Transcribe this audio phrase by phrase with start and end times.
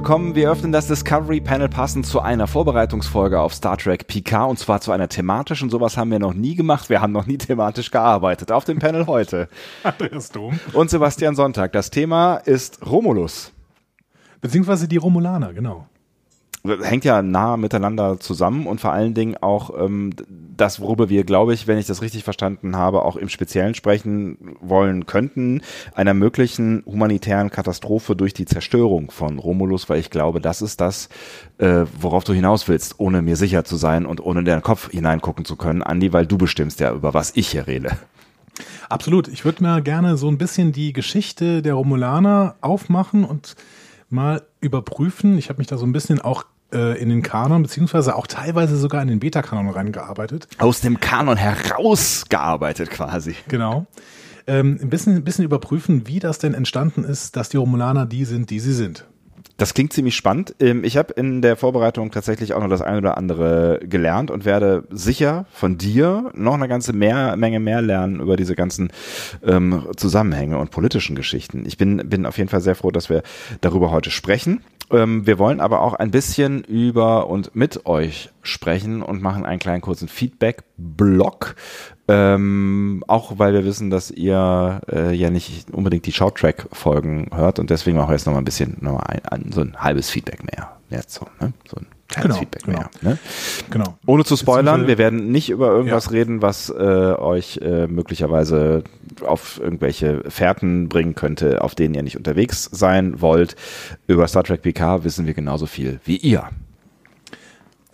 [0.00, 0.34] Willkommen.
[0.34, 4.80] Wir öffnen das Discovery Panel passend zu einer Vorbereitungsfolge auf Star Trek PK und zwar
[4.80, 5.68] zu einer thematischen.
[5.68, 6.88] Sowas haben wir noch nie gemacht.
[6.88, 8.50] Wir haben noch nie thematisch gearbeitet.
[8.50, 9.50] Auf dem Panel heute.
[9.82, 10.58] Andreas Dom.
[10.72, 11.72] Und Sebastian Sonntag.
[11.72, 13.52] Das Thema ist Romulus.
[14.40, 15.86] Beziehungsweise die Romulaner, genau
[16.64, 20.12] hängt ja nah miteinander zusammen und vor allen Dingen auch ähm,
[20.56, 24.56] das, worüber wir, glaube ich, wenn ich das richtig verstanden habe, auch im Speziellen sprechen
[24.60, 25.62] wollen könnten,
[25.94, 31.08] einer möglichen humanitären Katastrophe durch die Zerstörung von Romulus, weil ich glaube, das ist das,
[31.58, 34.90] äh, worauf du hinaus willst, ohne mir sicher zu sein und ohne in deinen Kopf
[34.90, 37.96] hineingucken zu können, Andi, weil du bestimmst ja, über was ich hier rede.
[38.90, 39.28] Absolut.
[39.28, 43.54] Ich würde mir gerne so ein bisschen die Geschichte der Romulaner aufmachen und
[44.10, 45.38] mal überprüfen.
[45.38, 49.02] Ich habe mich da so ein bisschen auch in den Kanon, beziehungsweise auch teilweise sogar
[49.02, 50.48] in den Beta-Kanon reingearbeitet.
[50.58, 53.34] Aus dem Kanon herausgearbeitet quasi.
[53.48, 53.86] Genau.
[54.46, 58.24] Ähm, ein, bisschen, ein bisschen überprüfen, wie das denn entstanden ist, dass die Romulaner die
[58.24, 59.04] sind, die sie sind.
[59.60, 60.54] Das klingt ziemlich spannend.
[60.58, 64.46] Ähm, ich habe in der Vorbereitung tatsächlich auch noch das eine oder andere gelernt und
[64.46, 68.90] werde sicher von dir noch eine ganze mehr, Menge mehr lernen über diese ganzen
[69.44, 71.66] ähm, Zusammenhänge und politischen Geschichten.
[71.66, 73.22] Ich bin, bin auf jeden Fall sehr froh, dass wir
[73.60, 74.62] darüber heute sprechen.
[74.90, 79.58] Ähm, wir wollen aber auch ein bisschen über und mit euch sprechen und machen einen
[79.58, 81.54] kleinen kurzen Feedback-Blog.
[82.08, 87.70] Ähm, auch weil wir wissen, dass ihr äh, ja nicht unbedingt die Shorttrack-Folgen hört und
[87.70, 90.76] deswegen auch jetzt nochmal ein bisschen nochmal ein, ein, so ein halbes Feedback mehr.
[90.88, 91.52] Jetzt so, ne?
[91.68, 92.78] so ein kleines genau, Feedback genau.
[92.78, 92.90] mehr.
[93.02, 93.18] Ne?
[93.70, 93.98] Genau.
[94.06, 96.12] Ohne zu spoilern, wir werden nicht über irgendwas ja.
[96.12, 98.84] reden, was äh, euch äh, möglicherweise
[99.24, 103.56] auf irgendwelche Fährten bringen könnte, auf denen ihr nicht unterwegs sein wollt.
[104.06, 106.44] Über Star Trek PK wissen wir genauso viel wie ihr.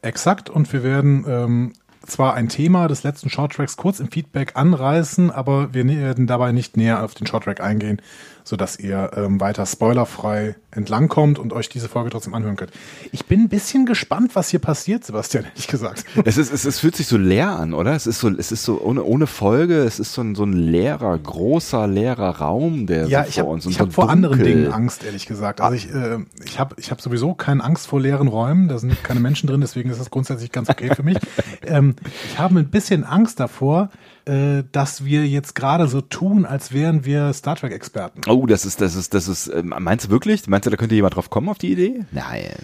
[0.03, 1.73] Exakt, und wir werden ähm,
[2.07, 6.77] zwar ein Thema des letzten Shorttracks kurz im Feedback anreißen, aber wir werden dabei nicht
[6.77, 8.01] näher auf den Shorttrack eingehen,
[8.47, 12.71] sodass ihr ähm, weiter spoilerfrei entlangkommt und euch diese Folge trotzdem anhören könnt.
[13.11, 16.05] Ich bin ein bisschen gespannt, was hier passiert, Sebastian, ehrlich gesagt.
[16.25, 17.97] Es, ist, es, es fühlt sich so leer an, oder?
[17.97, 20.53] Es ist so, es ist so ohne, ohne Folge, es ist so ein, so ein
[20.53, 23.91] leerer, großer, leerer Raum, der ja, so ich hab, vor uns und Ich so habe
[23.91, 25.61] vor anderen Dingen Angst, ehrlich gesagt.
[25.61, 29.03] Also ich, äh, ich habe ich hab sowieso keine Angst vor leeren Räumen, da sind
[29.03, 31.19] keine Menschen drin, deswegen ist das grundsätzlich ganz okay für mich.
[31.67, 31.97] ähm,
[32.31, 33.91] ich habe ein bisschen Angst davor,
[34.27, 38.23] äh, dass wir jetzt gerade so tun, als wären wir Star Trek-Experten.
[38.29, 40.47] Oh, das ist, das ist, das ist, ähm, meinst du wirklich?
[40.49, 42.05] Meinst du, da könnte jemand drauf kommen auf die Idee?
[42.11, 42.57] Nein.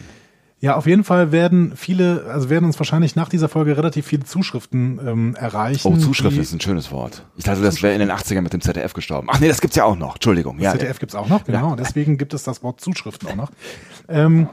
[0.62, 4.22] Ja, auf jeden Fall werden viele, also werden uns wahrscheinlich nach dieser Folge relativ viele
[4.22, 5.88] Zuschriften ähm, erreichen.
[5.92, 7.24] Oh, Zuschrift ist ein schönes Wort.
[7.36, 9.26] Ich dachte, das wäre in den 80ern mit dem ZDF gestorben.
[9.28, 10.14] Ach nee, das gibt's ja auch noch.
[10.14, 10.60] Entschuldigung.
[10.60, 11.74] Ja, ZDF gibt's auch noch, genau.
[11.74, 13.50] Deswegen gibt es das Wort Zuschriften auch noch.
[14.08, 14.48] Ähm,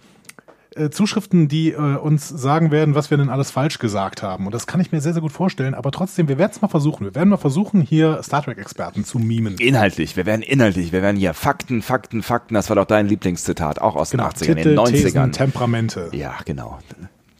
[0.75, 4.45] äh, Zuschriften, die äh, uns sagen werden, was wir denn alles falsch gesagt haben.
[4.45, 5.73] Und das kann ich mir sehr, sehr gut vorstellen.
[5.73, 7.05] Aber trotzdem, wir werden es mal versuchen.
[7.05, 9.55] Wir werden mal versuchen, hier Star Trek-Experten zu mimen.
[9.57, 13.81] Inhaltlich, wir werden inhaltlich, wir werden hier Fakten, Fakten, Fakten, das war doch dein Lieblingszitat,
[13.81, 14.55] auch aus den 80ern, Genau.
[14.55, 15.03] Titel, den 90ern.
[15.03, 16.09] Thesen, Temperamente.
[16.13, 16.79] ja, genau.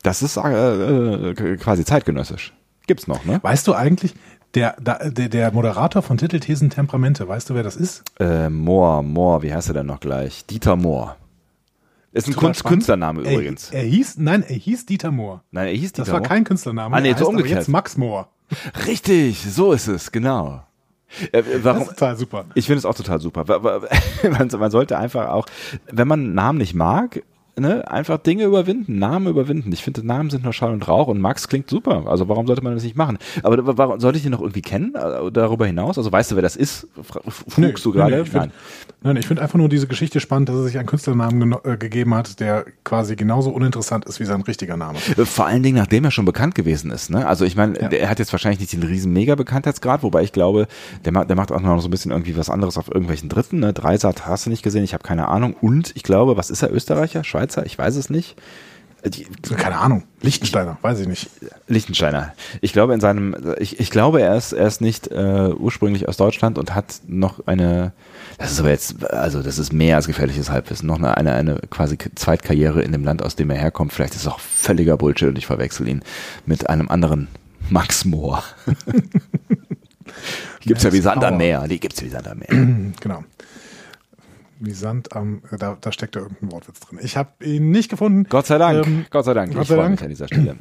[0.03, 2.53] Das ist äh, äh, quasi zeitgenössisch.
[2.87, 3.39] Gibt's noch, ne?
[3.41, 4.15] Weißt du eigentlich,
[4.55, 8.03] der, der, der Moderator von Titel, Thesen, Temperamente, weißt du, wer das ist?
[8.19, 10.45] Äh, Mohr, Mohr, wie heißt er denn noch gleich?
[10.47, 11.15] Dieter Mohr.
[12.11, 12.77] Ist ein Kunst spannend.
[12.79, 13.69] Künstlername Er, übrigens.
[13.71, 15.43] er hieß, nein, er hieß Dieter Mohr.
[15.51, 16.95] Nein, er hieß Dieter Das war kein Künstlername.
[16.95, 17.59] Ah, nee, so umgekehrt.
[17.59, 18.29] jetzt Max Mohr.
[18.87, 20.63] Richtig, so ist es, genau.
[21.31, 21.79] Äh, warum?
[21.81, 22.45] Das ist total super.
[22.55, 23.45] Ich finde es auch total super.
[24.59, 25.45] Man, sollte einfach auch,
[25.91, 27.23] wenn man Namen nicht mag,
[27.57, 29.71] ne, einfach Dinge überwinden, Namen überwinden.
[29.73, 32.03] Ich finde, Namen sind nur Schall und Rauch und Max klingt super.
[32.07, 33.17] Also warum sollte man das nicht machen?
[33.43, 35.97] Aber wa- warum sollte ich den noch irgendwie kennen äh, darüber hinaus?
[35.97, 36.87] Also weißt du, wer das ist?
[37.47, 38.17] Frugst du gerade?
[38.19, 38.51] Nee, find,
[39.01, 42.13] nein, ich finde einfach nur diese Geschichte spannend, dass er sich einen Künstlernamen äh, gegeben
[42.13, 44.99] hat, der quasi genauso uninteressant ist wie sein richtiger Name.
[45.17, 47.09] Äh, Vor allen Dingen, nachdem er schon bekannt gewesen ist.
[47.09, 47.25] Ne?
[47.27, 47.87] Also ich meine, Ja.
[47.87, 50.67] der hat jetzt wahrscheinlich nicht den riesen Mega-Bekanntheitsgrad, wobei ich glaube,
[51.05, 53.59] der, der macht auch noch so ein bisschen irgendwie was anderes auf irgendwelchen Dritten.
[53.59, 53.73] Ne?
[53.73, 55.55] Dreisat hast du nicht gesehen, ich habe keine Ahnung.
[55.61, 57.65] Und ich glaube, was ist er, Österreicher, Schweizer?
[57.65, 58.35] Ich weiß es nicht.
[59.05, 59.25] Die,
[59.55, 60.03] Keine Ahnung.
[60.21, 61.29] Lichtensteiner, weiß ich nicht.
[61.67, 62.33] Lichtensteiner.
[62.59, 66.17] Ich glaube in seinem, ich, ich glaube, er ist, er ist nicht äh, ursprünglich aus
[66.17, 67.93] Deutschland und hat noch eine,
[68.37, 71.59] das ist aber jetzt, also das ist mehr als gefährliches Halbwissen, noch eine, eine, eine
[71.69, 73.93] quasi Zweitkarriere in dem Land, aus dem er herkommt.
[73.93, 76.01] Vielleicht ist es auch völliger Bullshit und ich verwechsel ihn
[76.45, 77.29] mit einem anderen
[77.69, 78.43] Max Mohr.
[80.63, 81.37] Die gibt's ja wie Sand am.
[81.37, 81.67] Meer.
[81.67, 82.49] Die gibt's ja wie Sand am Meer.
[82.99, 83.23] Genau.
[84.59, 86.99] Wie Sand am, äh, da, da steckt ja irgendein Wortwitz drin.
[87.01, 88.25] Ich habe ihn nicht gefunden.
[88.29, 88.85] Gott sei Dank.
[88.85, 89.53] Ähm, Gott sei Dank.
[89.53, 90.57] Gott ich freue mich an dieser Stelle.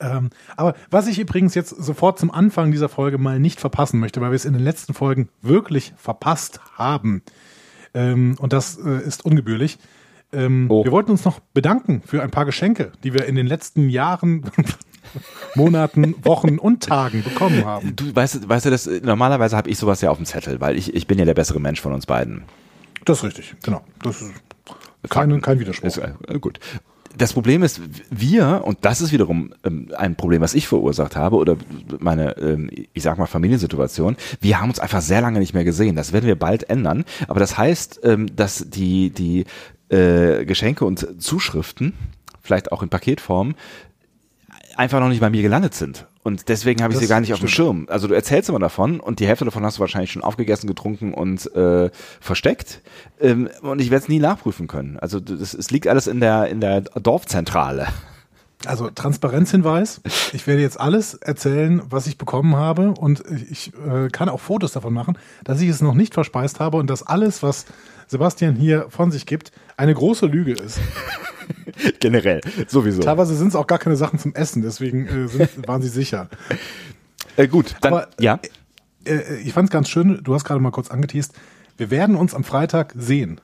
[0.00, 4.20] Ähm, aber was ich übrigens jetzt sofort zum Anfang dieser Folge mal nicht verpassen möchte,
[4.20, 7.22] weil wir es in den letzten Folgen wirklich verpasst haben,
[7.94, 9.78] ähm, und das äh, ist ungebührlich.
[10.32, 10.84] Ähm, Oh.
[10.84, 14.50] Wir wollten uns noch bedanken für ein paar Geschenke, die wir in den letzten Jahren,
[15.54, 17.94] Monaten, Wochen und Tagen bekommen haben.
[17.94, 20.92] Du weißt, weißt du, das, normalerweise habe ich sowas ja auf dem Zettel, weil ich,
[20.92, 22.42] ich bin ja der bessere Mensch von uns beiden.
[23.04, 23.82] Das ist richtig, genau.
[24.02, 24.32] Das ist,
[25.08, 25.86] Keine, kein Widerspruch.
[25.86, 26.58] Ist, äh, gut.
[27.16, 27.80] Das Problem ist,
[28.10, 31.56] wir, und das ist wiederum ähm, ein Problem, was ich verursacht habe, oder
[32.00, 35.94] meine, ähm, ich sag mal, Familiensituation, wir haben uns einfach sehr lange nicht mehr gesehen.
[35.94, 37.04] Das werden wir bald ändern.
[37.28, 39.44] Aber das heißt, ähm, dass die, die
[39.90, 41.92] äh, Geschenke und Zuschriften,
[42.42, 43.54] vielleicht auch in Paketform,
[44.76, 46.06] einfach noch nicht bei mir gelandet sind.
[46.24, 47.48] Und deswegen habe ich Das sie gar nicht auf dem.
[47.48, 47.86] Schirm.
[47.90, 51.12] Also du erzählst immer davon und die Hälfte davon hast du wahrscheinlich schon aufgegessen, getrunken
[51.12, 52.80] und äh, versteckt.
[53.20, 54.98] Ähm, und ich werde es nie nachprüfen können.
[54.98, 57.88] Also das, es liegt alles in der in der Dorfzentrale.
[58.64, 60.00] Also Transparenzhinweis.
[60.32, 64.72] Ich werde jetzt alles erzählen, was ich bekommen habe und ich äh, kann auch Fotos
[64.72, 67.66] davon machen, dass ich es noch nicht verspeist habe und dass alles, was
[68.06, 70.80] Sebastian hier von sich gibt, eine große Lüge ist.
[72.00, 73.02] Generell, sowieso.
[73.02, 76.28] Teilweise sind es auch gar keine Sachen zum Essen, deswegen äh, sind, waren sie sicher.
[77.36, 78.38] Äh, gut, dann Aber, ja.
[79.04, 81.34] Äh, ich fand es ganz schön, du hast gerade mal kurz angeteased,
[81.76, 83.40] wir werden uns am Freitag sehen.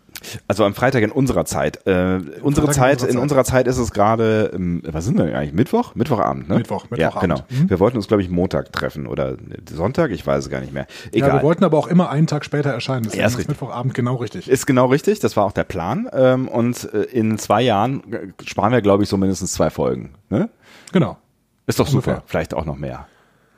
[0.48, 1.86] Also am Freitag in unserer Zeit.
[1.86, 3.22] Äh, unsere Freitag in Zeit, unserer in Zeit.
[3.22, 5.54] unserer Zeit ist es gerade, ähm, was sind wir denn eigentlich?
[5.54, 5.94] Mittwoch?
[5.94, 6.56] Mittwochabend, ne?
[6.56, 7.44] Mittwoch, Ja, Mittwochabend.
[7.48, 7.68] genau.
[7.70, 9.36] Wir wollten uns, glaube ich, Montag treffen oder
[9.72, 10.86] Sonntag, ich weiß es gar nicht mehr.
[11.12, 11.28] Egal.
[11.30, 13.04] Ja, wir wollten aber auch immer einen Tag später erscheinen.
[13.04, 13.48] Deswegen Ja, ist ist.
[13.48, 14.46] Mittwochabend genau richtig.
[14.50, 16.06] Ist genau richtig, das war auch der Plan.
[16.12, 20.10] Ähm, und äh, in zwei Jahren äh, sparen wir, glaube ich, so mindestens zwei Folgen.
[20.28, 20.50] Ne?
[20.92, 21.16] Genau.
[21.66, 22.08] Ist doch super.
[22.10, 22.22] Ungefähr.
[22.26, 23.06] Vielleicht auch noch mehr.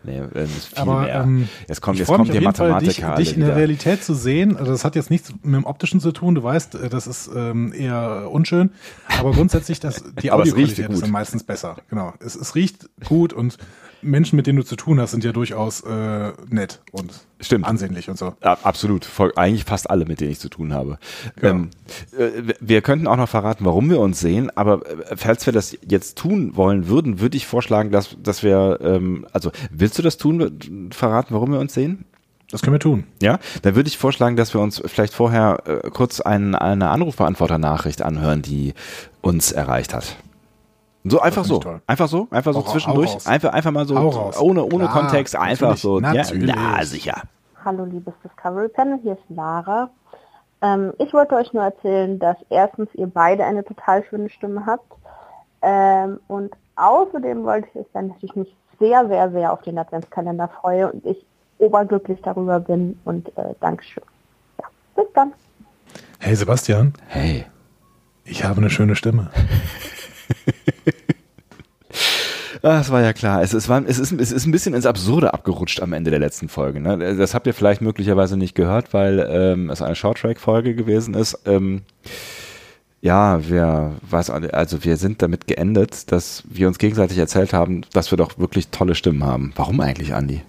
[0.04, 3.40] Nee, äh, Aber ähm, jetzt kommt, jetzt kommt auf jeden Fall, dich, Mathematiker dich in
[3.40, 3.56] der.
[3.56, 4.56] Realität zu sehen.
[4.56, 6.34] Also das hat jetzt nichts mit dem Optischen zu tun.
[6.34, 8.70] Du weißt, äh, das ist ähm, eher unschön.
[9.18, 11.76] Aber grundsätzlich, das, die Audioqualität ist dann meistens besser.
[11.88, 12.14] Genau.
[12.20, 13.58] Es, es riecht gut und
[14.02, 17.66] Menschen, mit denen du zu tun hast, sind ja durchaus äh, nett und Stimmt.
[17.66, 18.34] ansehnlich und so.
[18.42, 19.04] Ja, absolut.
[19.04, 20.98] Voll, eigentlich fast alle, mit denen ich zu tun habe.
[21.40, 21.50] Ja.
[21.50, 21.70] Ähm,
[22.16, 25.76] äh, wir könnten auch noch verraten, warum wir uns sehen, aber äh, falls wir das
[25.86, 30.16] jetzt tun wollen würden, würde ich vorschlagen, dass, dass wir, ähm, also willst du das
[30.16, 32.04] tun, verraten, warum wir uns sehen?
[32.50, 33.04] Das können wir tun.
[33.22, 38.02] Ja, dann würde ich vorschlagen, dass wir uns vielleicht vorher äh, kurz ein, eine Anrufbeantworter-Nachricht
[38.02, 38.74] anhören, die
[39.22, 40.16] uns erreicht hat.
[41.04, 41.80] So einfach so, toll.
[41.86, 43.26] einfach so, einfach so hau zwischendurch, raus.
[43.26, 45.98] einfach einfach mal so ohne ohne Klar, Kontext, einfach so.
[45.98, 46.48] natürlich.
[46.48, 47.22] Ja, na sicher.
[47.64, 49.90] Hallo liebes Discovery Panel, hier ist Lara.
[50.62, 54.84] Ähm, ich wollte euch nur erzählen, dass erstens ihr beide eine total schöne Stimme habt.
[55.60, 59.78] Ähm, und außerdem wollte ich euch sagen, dass ich mich sehr, sehr, sehr auf den
[59.78, 61.24] Adventskalender freue und ich
[61.58, 64.02] oberglücklich darüber bin und äh, Dankeschön.
[64.60, 64.66] Ja,
[64.96, 65.32] bis dann.
[66.20, 67.46] Hey Sebastian, Hey.
[68.24, 69.30] ich habe eine schöne Stimme.
[72.62, 73.42] Ah, Das war ja klar.
[73.42, 76.48] Es, es, es, ist, es ist ein bisschen ins Absurde abgerutscht am Ende der letzten
[76.48, 76.80] Folge.
[76.80, 77.16] Ne?
[77.16, 81.38] Das habt ihr vielleicht möglicherweise nicht gehört, weil ähm, es eine Shorttrack-Folge gewesen ist.
[81.46, 81.82] Ähm,
[83.00, 88.12] ja, wir, weiß, also wir sind damit geendet, dass wir uns gegenseitig erzählt haben, dass
[88.12, 89.52] wir doch wirklich tolle Stimmen haben.
[89.56, 90.42] Warum eigentlich, Andi?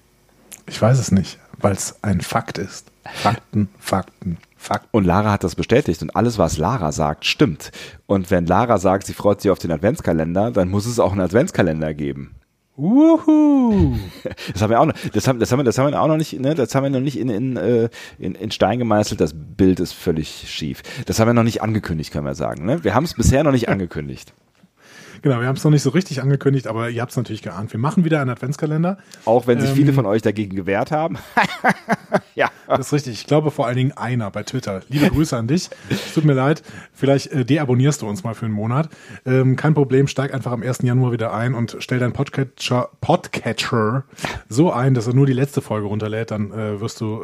[0.67, 2.91] Ich weiß es nicht, weil es ein Fakt ist.
[3.11, 4.89] Fakten, Fakten, Fakten.
[4.91, 7.71] Und Lara hat das bestätigt und alles, was Lara sagt, stimmt.
[8.05, 11.21] Und wenn Lara sagt, sie freut sich auf den Adventskalender, dann muss es auch einen
[11.21, 12.35] Adventskalender geben.
[12.75, 13.97] Wuhu!
[14.53, 16.17] Das haben wir auch noch, das haben, das haben wir, das haben wir auch noch
[16.17, 19.21] nicht, ne, das haben wir noch nicht in, in, äh, in, in Stein gemeißelt.
[19.21, 20.81] Das Bild ist völlig schief.
[21.05, 22.83] Das haben wir noch nicht angekündigt, können wir sagen, ne?
[22.83, 24.33] Wir haben es bisher noch nicht angekündigt.
[25.23, 27.71] Genau, wir haben es noch nicht so richtig angekündigt, aber ihr habt es natürlich geahnt.
[27.71, 28.97] Wir machen wieder einen Adventskalender.
[29.23, 31.17] Auch wenn sich Ähm, viele von euch dagegen gewehrt haben.
[32.35, 32.51] ja.
[32.67, 33.13] Das ist richtig.
[33.13, 34.81] Ich glaube vor allen Dingen einer bei Twitter.
[34.89, 35.69] Liebe Grüße an dich.
[35.89, 36.61] Es tut mir leid.
[36.91, 38.89] Vielleicht äh, deabonnierst du uns mal für einen Monat.
[39.25, 40.07] Ähm, kein Problem.
[40.07, 40.79] Steig einfach am 1.
[40.81, 44.03] Januar wieder ein und stell deinen Podcatcher, Podcatcher
[44.49, 46.31] so ein, dass er nur die letzte Folge runterlädt.
[46.31, 47.21] Dann äh, wirst du,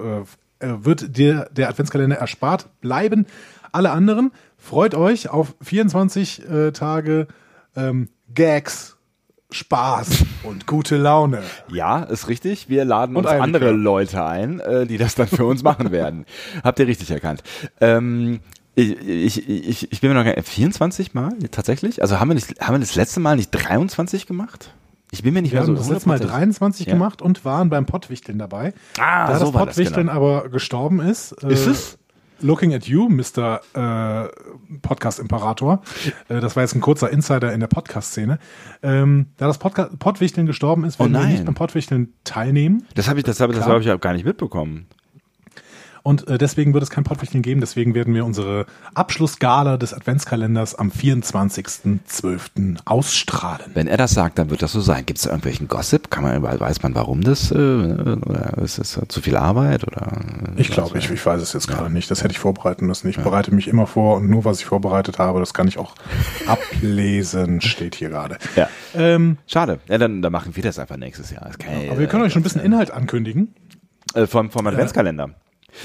[0.62, 3.26] äh, äh, wird dir der Adventskalender erspart bleiben.
[3.74, 7.28] Alle anderen freut euch auf 24 äh, Tage
[7.76, 8.98] ähm, Gags,
[9.52, 11.42] Spaß und gute Laune.
[11.72, 12.70] Ja, ist richtig.
[12.70, 13.78] Wir laden Und uns andere Likör.
[13.78, 16.26] Leute ein, äh, die das dann für uns machen werden.
[16.64, 17.42] Habt ihr richtig erkannt.
[17.82, 18.42] Ähm,
[18.76, 22.02] ich, ich, ich, ich bin mir noch gar nicht, 24 Mal tatsächlich?
[22.02, 24.74] Also haben wir, nicht, haben wir das letzte Mal nicht 23 gemacht?
[25.12, 26.94] Ich bin mir nicht Wir mehr so haben das letzte Mal 100% 23 Ja.
[26.94, 28.74] gemacht und waren beim Pottwichteln dabei.
[29.00, 30.18] Ah, da so das das, Pottwichteln genau.
[30.18, 31.32] aber gestorben ist.
[31.44, 31.98] äh, Ist es?
[32.42, 33.62] Looking at you, Mr.
[33.74, 34.30] Äh,
[34.82, 35.82] Podcast-Imperator.
[36.28, 38.40] Äh, das war jetzt ein kurzer Insider in der Podcast-Szene.
[38.82, 42.86] Ähm, da das Podca Pottwichteln gestorben ist, werden Oh wir nicht beim Pottwichteln teilnehmen.
[42.96, 44.88] Das habe ich, das habe, das habe ich auch gar nicht mitbekommen.
[46.10, 47.62] Und äh, deswegen wird es kein Pottwichteln geben.
[47.62, 52.78] Deswegen werden wir unsere Abschlussgala des Adventskalenders am 24.12.
[52.86, 53.70] ausstrahlen.
[53.76, 55.06] Wenn er das sagt, dann wird das so sein.
[55.06, 56.10] Gibt es da irgendwelchen Gossip?
[56.10, 60.18] Kann man, weiß man, warum das, äh, oder ist das zu viel Arbeit, oder?
[60.58, 62.10] Ich glaube, ich, ich weiß es jetzt gerade nicht.
[62.10, 63.08] Das hätte ich vorbereiten müssen.
[63.08, 65.94] Ich bereite mich immer vor und nur was ich vorbereitet habe, das kann ich auch
[66.48, 68.40] ablesen, steht hier gerade.
[68.56, 68.68] Ja.
[68.96, 69.80] Ähm, Schade.
[69.88, 71.46] Ja, dann, dann machen wir das einfach nächstes Jahr.
[71.46, 73.54] Das ja- aber wir können euch schon ein bisschen Inhalt ankündigen.
[74.16, 75.30] äh, vom, vom Adventskalender.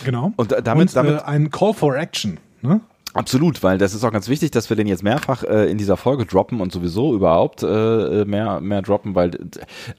[0.04, 0.32] Genau.
[0.36, 2.38] Und, äh, damit- und damit- äh, ein Call for Action.
[2.62, 2.80] Ne?
[3.12, 5.96] Absolut, weil das ist auch ganz wichtig, dass wir den jetzt mehrfach äh, in dieser
[5.96, 9.38] Folge droppen und sowieso überhaupt äh, mehr mehr droppen, weil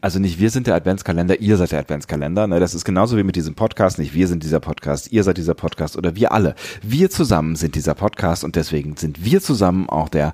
[0.01, 2.45] also nicht wir sind der Adventskalender, ihr seid der Adventskalender.
[2.47, 2.59] Ne?
[2.59, 3.99] Das ist genauso wie mit diesem Podcast.
[3.99, 6.55] Nicht wir sind dieser Podcast, ihr seid dieser Podcast oder wir alle.
[6.81, 10.33] Wir zusammen sind dieser Podcast und deswegen sind wir zusammen auch der.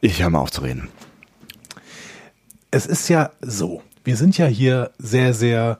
[0.00, 0.86] Ich höre mal auf zu reden.
[2.70, 5.78] Es ist ja so, wir sind ja hier sehr sehr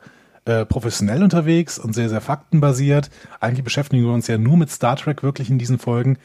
[0.49, 3.11] äh, professionell unterwegs und sehr, sehr faktenbasiert.
[3.38, 6.17] Eigentlich beschäftigen wir uns ja nur mit Star Trek wirklich in diesen Folgen.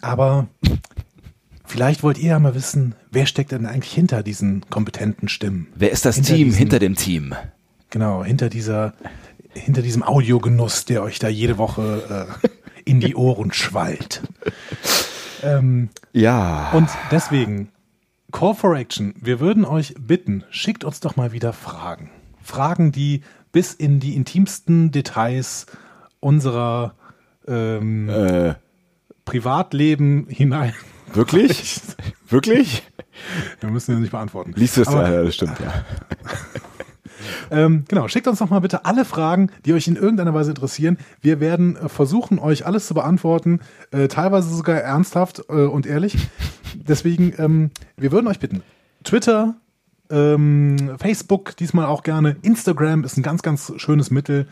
[0.00, 0.48] Aber
[1.66, 5.68] vielleicht wollt ihr ja mal wissen, wer steckt denn eigentlich hinter diesen kompetenten Stimmen?
[5.74, 7.34] Wer ist das hinter Team diesen, hinter dem Team?
[7.90, 8.94] Genau, hinter dieser,
[9.52, 12.48] hinter diesem Audiogenuss, der euch da jede Woche äh,
[12.84, 14.22] in die Ohren schwallt.
[15.42, 16.70] Ähm, ja.
[16.72, 17.68] Und deswegen,
[18.32, 22.10] Call for Action, wir würden euch bitten, schickt uns doch mal wieder Fragen.
[22.42, 25.66] Fragen, die bis in die intimsten Details
[26.20, 26.94] unserer
[27.46, 28.54] ähm, äh.
[29.24, 30.74] Privatleben hinein.
[31.12, 31.80] Wirklich?
[32.28, 32.82] Wirklich?
[33.60, 34.52] Wir müssen ja nicht beantworten.
[34.56, 34.92] Liest du es?
[34.92, 35.84] Ja, das stimmt, ja.
[37.50, 40.98] ähm, genau, schickt uns doch mal bitte alle Fragen, die euch in irgendeiner Weise interessieren.
[41.20, 46.16] Wir werden äh, versuchen, euch alles zu beantworten, äh, teilweise sogar ernsthaft äh, und ehrlich.
[46.74, 48.62] Deswegen, ähm, wir würden euch bitten,
[49.04, 49.56] Twitter,
[50.10, 52.36] ähm, Facebook diesmal auch gerne.
[52.42, 54.46] Instagram ist ein ganz, ganz schönes Mittel.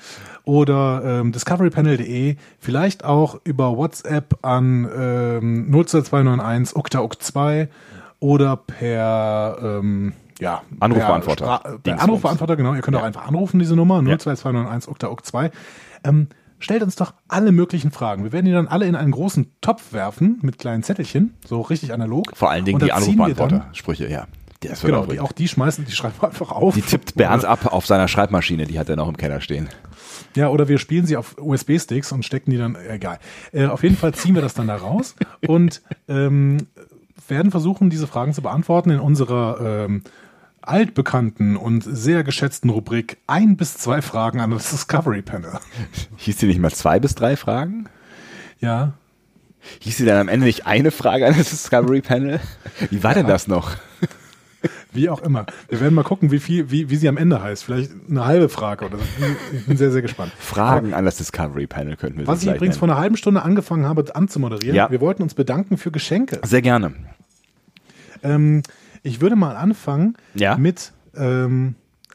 [0.45, 2.37] Oder ähm, discoverypanel.de.
[2.59, 7.69] Vielleicht auch über WhatsApp an ähm, 02291 oktaok2
[8.21, 11.61] oder per ähm, ja, Anrufbeantworter.
[11.63, 12.75] Per, per Anrufbeantworter, genau.
[12.75, 13.03] Ihr könnt ja.
[13.03, 15.51] auch einfach anrufen, diese Nummer, 02291 oktaok2.
[16.05, 18.25] Ähm, stellt uns doch alle möglichen Fragen.
[18.25, 21.93] Wir werden die dann alle in einen großen Topf werfen mit kleinen Zettelchen, so richtig
[21.93, 22.33] analog.
[22.35, 24.27] Vor allen Dingen die Anrufbeantworter-Sprüche, ja.
[24.63, 26.75] Der ist genau, die, auch die schmeißen, die schreiben einfach auf.
[26.75, 29.69] Die tippt Bernd ab auf seiner Schreibmaschine, die hat er noch im Keller stehen.
[30.35, 33.19] Ja, oder wir spielen sie auf USB-Sticks und stecken die dann, egal.
[33.53, 35.15] Äh, auf jeden Fall ziehen wir das dann da raus
[35.47, 36.67] und ähm,
[37.29, 40.03] werden versuchen, diese Fragen zu beantworten in unserer ähm,
[40.61, 45.53] altbekannten und sehr geschätzten Rubrik ein bis zwei Fragen an das Discovery Panel.
[46.17, 47.89] Hieß die nicht mal zwei bis drei Fragen?
[48.59, 48.93] Ja.
[49.81, 52.41] Hieß sie dann am Ende nicht eine Frage an das Discovery Panel?
[52.91, 53.19] Wie war ja.
[53.19, 53.77] denn das noch?
[54.93, 55.47] Wie auch immer.
[55.69, 57.65] Wir werden mal gucken, wie viel, wie, wie sie am Ende heißt.
[57.65, 59.05] Vielleicht eine halbe Frage oder so.
[59.53, 60.33] Ich bin sehr, sehr gespannt.
[60.39, 62.79] Fragen an das Discovery Panel könnten wir Was ich übrigens nennen.
[62.79, 64.75] vor einer halben Stunde angefangen habe anzumoderieren.
[64.75, 64.91] Ja.
[64.91, 66.41] Wir wollten uns bedanken für Geschenke.
[66.45, 66.93] Sehr gerne.
[68.23, 68.63] Ähm,
[69.03, 70.57] ich würde mal anfangen ja?
[70.57, 71.75] mit, ähm,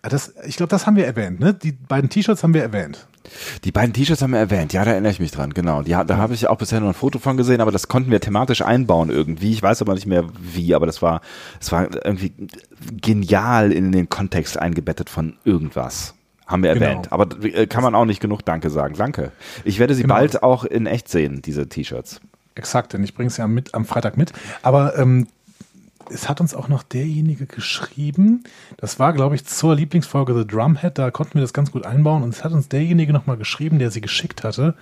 [0.09, 1.53] das, ich glaube, das haben wir erwähnt, ne?
[1.53, 3.07] Die beiden T-Shirts haben wir erwähnt.
[3.63, 5.81] Die beiden T-Shirts haben wir erwähnt, ja, da erinnere ich mich dran, genau.
[5.81, 8.19] Die, da habe ich auch bisher nur ein Foto von gesehen, aber das konnten wir
[8.19, 9.51] thematisch einbauen irgendwie.
[9.51, 11.21] Ich weiß aber nicht mehr wie, aber das war,
[11.59, 12.33] das war irgendwie
[13.01, 16.15] genial in den Kontext eingebettet von irgendwas.
[16.47, 16.85] Haben wir genau.
[16.85, 17.11] erwähnt.
[17.13, 18.95] Aber äh, kann man auch nicht genug Danke sagen.
[18.97, 19.31] Danke.
[19.63, 20.15] Ich werde sie genau.
[20.15, 22.19] bald auch in echt sehen, diese T-Shirts.
[22.55, 24.33] Exakt, denn ich bringe es ja mit, am Freitag mit.
[24.61, 25.27] Aber ähm,
[26.09, 28.43] es hat uns auch noch derjenige geschrieben,
[28.77, 32.23] das war, glaube ich, zur Lieblingsfolge The Drumhead, da konnten wir das ganz gut einbauen.
[32.23, 34.75] Und es hat uns derjenige nochmal geschrieben, der sie geschickt hatte,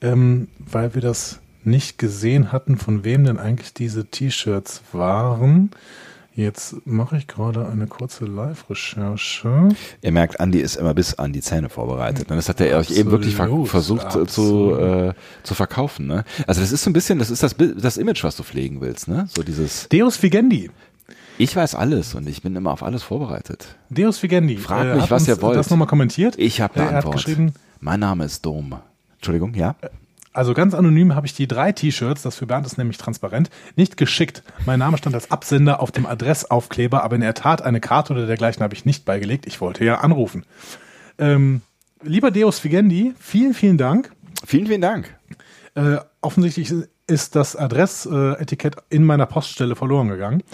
[0.00, 5.70] ähm, weil wir das nicht gesehen hatten, von wem denn eigentlich diese T-Shirts waren.
[6.38, 9.70] Jetzt mache ich gerade eine kurze Live-Recherche.
[10.02, 12.30] Ihr merkt, Andi ist immer bis an die Zähne vorbereitet.
[12.30, 14.30] Und das hat er euch eben wirklich ver versucht absolut.
[14.30, 16.06] zu, äh, zu verkaufen.
[16.06, 16.22] Ne?
[16.46, 19.08] Also das ist so ein bisschen, das ist das, das Image, was du pflegen willst.
[19.08, 19.26] Ne?
[19.34, 20.70] So dieses Deus Vigendi.
[21.38, 23.74] Ich weiß alles und ich bin immer auf alles vorbereitet.
[23.90, 24.58] Deus Vigendi.
[24.58, 25.56] Fragt äh, mich, was ihr wollt.
[25.56, 26.38] das nochmal kommentiert?
[26.38, 27.04] Ich habe eine Antwort.
[27.04, 28.76] Er hat geschrieben, mein Name ist Dom.
[29.16, 29.74] Entschuldigung, ja?
[30.38, 33.96] Also ganz anonym habe ich die drei T-Shirts, das für Bernd ist nämlich transparent, nicht
[33.96, 34.44] geschickt.
[34.66, 38.24] Mein Name stand als Absender auf dem Adressaufkleber, aber in der Tat eine Karte oder
[38.24, 39.48] dergleichen habe ich nicht beigelegt.
[39.48, 40.44] Ich wollte ja anrufen.
[41.18, 41.62] Ähm,
[42.04, 44.12] lieber Deus Vigendi, vielen, vielen Dank.
[44.46, 45.12] Vielen, vielen Dank.
[45.74, 46.72] Äh, offensichtlich
[47.08, 50.44] ist das Adressetikett in meiner Poststelle verloren gegangen.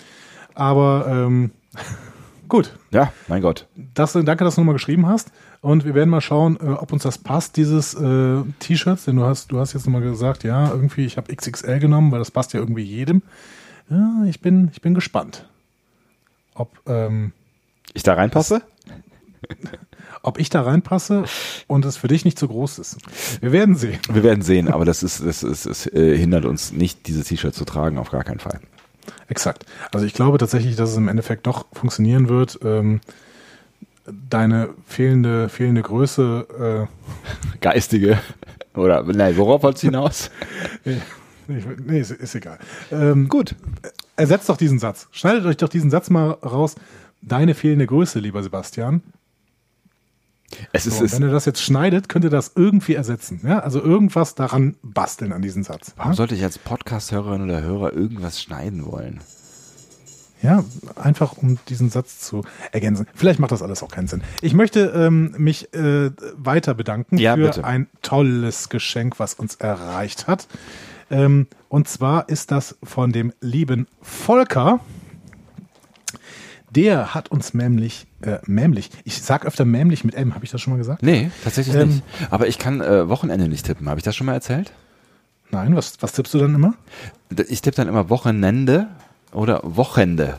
[0.54, 1.50] Aber ähm,
[2.48, 2.76] gut.
[2.90, 3.66] Ja, mein Gott.
[3.94, 5.30] Das, danke, dass du nochmal geschrieben hast.
[5.60, 9.04] Und wir werden mal schauen, äh, ob uns das passt, dieses äh, T-Shirts.
[9.06, 12.18] Denn du hast, du hast jetzt nochmal gesagt, ja, irgendwie, ich habe XXL genommen, weil
[12.18, 13.22] das passt ja irgendwie jedem.
[13.90, 15.48] Ja, ich bin, ich bin gespannt.
[16.54, 17.32] Ob ähm,
[17.92, 18.62] ich da reinpasse?
[20.22, 21.24] ob ich da reinpasse
[21.66, 22.96] und es für dich nicht zu groß ist.
[23.40, 24.00] Wir werden sehen.
[24.10, 27.54] Wir werden sehen, aber das ist, das ist, es äh, hindert uns nicht, dieses T-Shirt
[27.54, 28.60] zu tragen, auf gar keinen Fall.
[29.28, 29.66] Exakt.
[29.92, 32.58] Also ich glaube tatsächlich, dass es im Endeffekt doch funktionieren wird.
[32.64, 33.00] Ähm,
[34.06, 36.88] deine fehlende, fehlende Größe.
[36.88, 38.18] Äh Geistige.
[38.74, 40.30] Oder, nein, worauf wolltest du hinaus?
[41.46, 42.58] nee, ist, ist egal.
[42.90, 43.54] Ähm, Gut.
[44.16, 45.08] Ersetzt doch diesen Satz.
[45.10, 46.76] Schneidet euch doch diesen Satz mal raus.
[47.22, 49.02] Deine fehlende Größe, lieber Sebastian.
[50.72, 53.40] Es ist, So, wenn ihr das jetzt schneidet, könnt ihr das irgendwie ersetzen.
[53.44, 53.60] Ja?
[53.60, 55.92] Also irgendwas daran basteln an diesen Satz.
[55.96, 56.16] warum Ja?
[56.16, 59.20] sollte ich als Podcast-Hörerin oder Hörer irgendwas schneiden wollen?
[60.42, 60.62] Ja,
[60.96, 63.06] einfach um diesen Satz zu ergänzen.
[63.14, 64.20] Vielleicht macht das alles auch keinen Sinn.
[64.42, 67.64] Ich möchte ähm, mich äh, weiter bedanken Ja, für bitte.
[67.64, 70.46] ein tolles Geschenk, was uns erreicht hat.
[71.10, 74.80] Ähm, und zwar ist das von dem lieben Volker.
[76.74, 80.60] Der hat uns nämlich, äh, nämlich, ich sag öfter nämlich mit M, habe ich das
[80.60, 81.02] schon mal gesagt?
[81.02, 82.02] Nee, tatsächlich Ähm, nicht.
[82.30, 83.88] Aber ich kann äh, Wochenende nicht tippen.
[83.88, 84.72] Habe ich das schon mal erzählt?
[85.50, 86.74] Nein, was, was tippst du dann immer?
[87.48, 88.88] Ich tippe dann immer Wochenende
[89.32, 90.38] oder Wochende.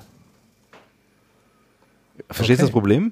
[2.29, 2.67] Verstehst du Okay.
[2.67, 3.11] das Problem?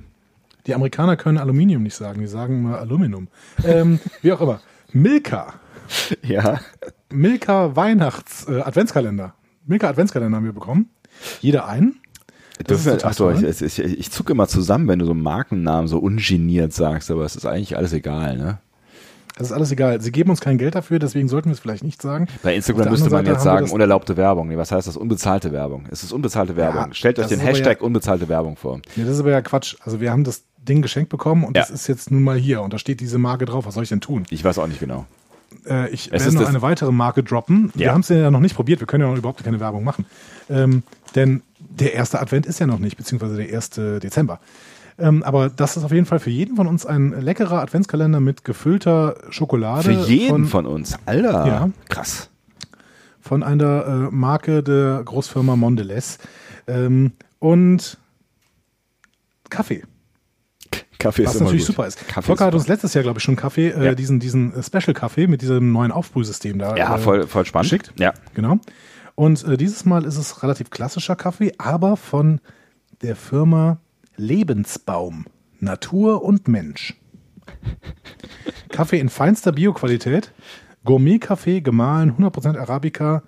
[0.67, 3.27] Die Amerikaner können Aluminium nicht sagen, die sagen immer Aluminum.
[3.65, 4.61] Ähm, wie auch immer.
[4.91, 5.53] Milka.
[6.23, 6.59] Ja.
[7.11, 9.33] Milka Weihnachts äh, Adventskalender.
[9.65, 10.89] Milka Adventskalender haben wir bekommen.
[11.41, 11.99] Jeder einen.
[12.59, 13.45] Das ist Dürfen wir, total achso, toll.
[13.49, 17.25] ich, ich, ich, ich zucke immer zusammen, wenn du so Markennamen so ungeniert sagst, aber
[17.25, 18.59] es ist eigentlich alles egal, ne?
[19.35, 19.99] Das ist alles egal.
[19.99, 22.27] Sie geben uns kein Geld dafür, deswegen sollten wir es vielleicht nicht sagen.
[22.43, 24.47] Bei Instagram müsste man Seite jetzt sagen, das- unerlaubte Werbung.
[24.47, 24.95] Nee, was heißt das?
[24.95, 25.85] Unbezahlte Werbung.
[25.89, 26.93] Es ist unbezahlte Werbung.
[26.93, 28.79] Stellt euch das den ist Hashtag ja- unbezahlte Werbung vor.
[28.95, 29.75] Nee, das ist aber ja Quatsch.
[29.83, 31.63] Also wir haben das Ding geschenkt bekommen und Ja.
[31.63, 33.65] das ist jetzt nun mal hier und da steht diese Marke drauf.
[33.65, 34.23] Was soll ich denn tun?
[34.29, 35.07] Ich weiß auch nicht genau.
[35.67, 37.71] Äh, ich Es werde ist noch das- eine weitere Marke droppen.
[37.73, 37.93] Wir Ja.
[37.93, 38.81] haben es ja noch nicht probiert.
[38.81, 40.05] Wir können ja noch überhaupt keine Werbung machen.
[40.47, 40.83] Ähm,
[41.15, 41.41] denn
[41.79, 44.39] der erste Advent ist ja noch nicht, beziehungsweise der erste Dezember.
[44.99, 48.43] Ähm, aber das ist auf jeden Fall für jeden von uns ein leckerer Adventskalender mit
[48.43, 49.83] gefüllter Schokolade.
[49.83, 50.97] Für jeden von, uns.
[51.05, 51.47] Alter.
[51.47, 51.69] Ja.
[51.89, 52.29] Krass.
[53.19, 56.19] von einer äh, Marke der Großfirma Mondelez.
[56.67, 57.97] Ähm, und
[59.49, 59.83] Kaffee.
[60.99, 61.75] Kaffee Was natürlich gut.
[61.75, 62.07] super ist.
[62.07, 63.95] Kaffee Volker ist hat uns letztes Jahr, glaube ich, schon Kaffee, äh, Ja.
[63.95, 66.75] diesen, diesen Special-Kaffee mit diesem neuen Aufbrühsystem da.
[66.77, 67.71] Ja, äh, voll, voll spannend.
[67.71, 67.93] geschickt.
[67.99, 68.13] Ja.
[68.35, 68.59] Genau.
[69.15, 72.39] Und äh, dieses Mal ist es relativ klassischer Kaffee, aber von
[73.01, 73.79] der Firma
[74.15, 75.25] Lebensbaum.
[75.59, 76.95] Natur und Mensch.
[78.69, 80.31] Kaffee in feinster Bioqualität.
[80.83, 83.23] Gourmet-Kaffee, gemahlen, 100% Arabica.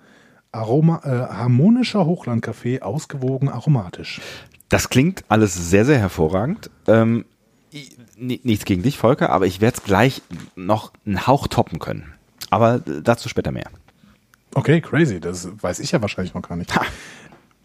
[0.52, 4.20] Aroma, äh, harmonischer Hochlandkaffee, ausgewogen aromatisch.
[4.68, 6.70] Das klingt alles sehr, sehr hervorragend.
[6.86, 7.24] Ähm,
[8.16, 10.22] nichts gegen dich, Volker, aber ich werde es gleich
[10.54, 12.14] noch einen Hauch toppen können.
[12.50, 13.70] Aber äh, dazu später mehr.
[14.56, 15.20] Okay, crazy.
[15.20, 16.72] Das weiß ich ja wahrscheinlich noch gar nicht.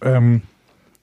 [0.01, 0.41] Ähm,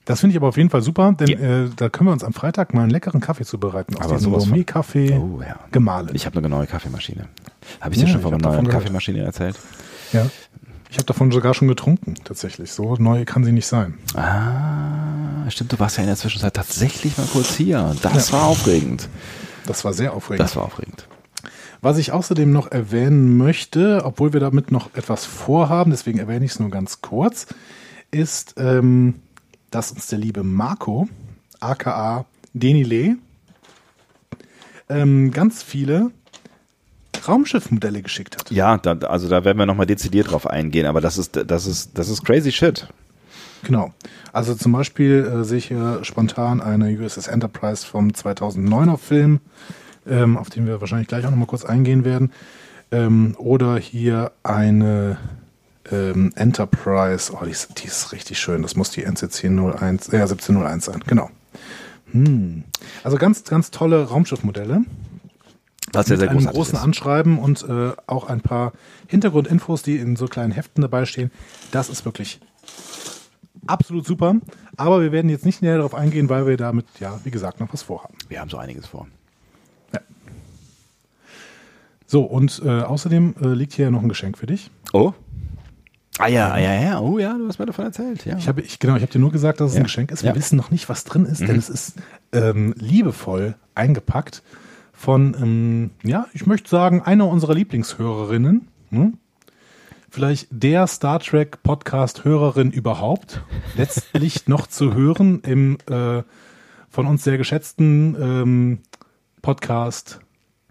[0.05, 1.39] das finde ich aber auf jeden Fall super, denn Ja.
[1.65, 3.95] äh, da können wir uns am Freitag mal einen leckeren Kaffee zubereiten.
[3.97, 4.31] Aus Aber diesem.
[4.33, 5.59] Gourmet-Kaffee Oh, ja.
[5.71, 6.09] gemahlen.
[6.13, 7.27] Ich habe eine neue Kaffeemaschine.
[7.81, 8.67] Habe ich dir Ja, schon von einer neuen.
[8.67, 9.57] Kaffeemaschine erzählt?
[10.13, 10.25] ja.
[10.91, 12.71] Ich habe davon sogar schon getrunken, tatsächlich.
[12.71, 13.99] So neu kann sie nicht sein.
[14.15, 17.95] Ah, stimmt, du warst ja in der Zwischenzeit tatsächlich mal kurz hier.
[18.01, 18.37] Das Ja.
[18.39, 19.07] war aufregend.
[19.67, 20.39] Das war sehr aufregend.
[20.39, 21.07] Das war aufregend.
[21.81, 26.51] Was ich außerdem noch erwähnen möchte, obwohl wir damit noch etwas vorhaben, deswegen erwähne ich
[26.51, 27.47] es nur ganz kurz,
[28.11, 29.15] ist, ähm,
[29.71, 31.07] dass uns der liebe Marco,
[31.59, 33.17] aka Denile,
[34.89, 36.11] ähm, ganz viele
[37.27, 38.51] Raumschiffmodelle geschickt hat.
[38.51, 41.97] Ja, da, also da werden wir nochmal dezidiert drauf eingehen, aber das ist, das ist,
[41.97, 42.87] das ist crazy shit.
[43.63, 43.93] Genau.
[44.31, 49.41] Also zum Beispiel äh, sehe ich hier spontan eine USS Enterprise vom 2009er Film,
[50.09, 52.31] ähm, auf den wir wahrscheinlich gleich auch nochmal kurz eingehen werden.
[52.91, 55.17] Ähm, oder hier eine
[55.91, 58.61] ähm, Enterprise, oh, die ist, die ist richtig schön.
[58.61, 61.29] Das muss die NCC 01, äh, 1701 sein, genau.
[62.11, 62.63] Hm.
[63.03, 64.83] Also ganz, ganz tolle Raumschiffmodelle
[65.93, 66.83] Was ja mit sehr einem großartig großen ist.
[66.83, 68.73] Anschreiben und äh, auch ein paar
[69.07, 71.31] Hintergrundinfos, die in so kleinen Heften dabei stehen.
[71.71, 72.39] Das ist wirklich
[73.67, 74.35] absolut super.
[74.77, 77.71] Aber wir werden jetzt nicht näher darauf eingehen, weil wir damit, ja, wie gesagt, noch
[77.73, 78.15] was vorhaben.
[78.27, 79.07] Wir haben so einiges vor.
[82.11, 84.71] So, und äh, außerdem äh, liegt hier noch ein Geschenk für dich.
[84.93, 85.13] Oh?
[86.17, 86.99] Ah ja, ah, ja, ja.
[86.99, 88.25] Oh ja, du hast mir davon erzählt.
[88.25, 88.35] Ja.
[88.35, 89.81] Ich habe, ich, genau, ich habe dir nur gesagt, dass es Ja.
[89.81, 90.23] ein Geschenk ist.
[90.23, 90.35] Wir Ja.
[90.35, 91.97] wissen noch nicht, was drin ist, denn es ist
[92.31, 94.41] ähm, liebevoll eingepackt
[94.91, 98.67] von, ähm, ja, ich möchte sagen, einer unserer Lieblingshörerinnen.
[98.89, 99.17] Hm?
[100.09, 103.43] Vielleicht der Star Trek Podcast-Hörerin überhaupt.
[103.77, 106.23] Letztlich noch zu hören im äh,
[106.89, 108.79] von uns sehr geschätzten ähm,
[109.43, 110.21] Podcast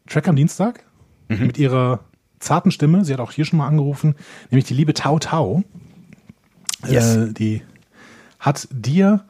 [0.08, 0.84] Track am Dienstag
[1.28, 2.00] mit ihrer
[2.38, 3.04] zarten Stimme.
[3.04, 4.14] Sie hat auch hier schon mal angerufen,
[4.50, 5.62] nämlich die liebe Tau Tau.
[6.86, 7.16] Yes.
[7.16, 7.62] Äh, die
[8.38, 9.24] hat dir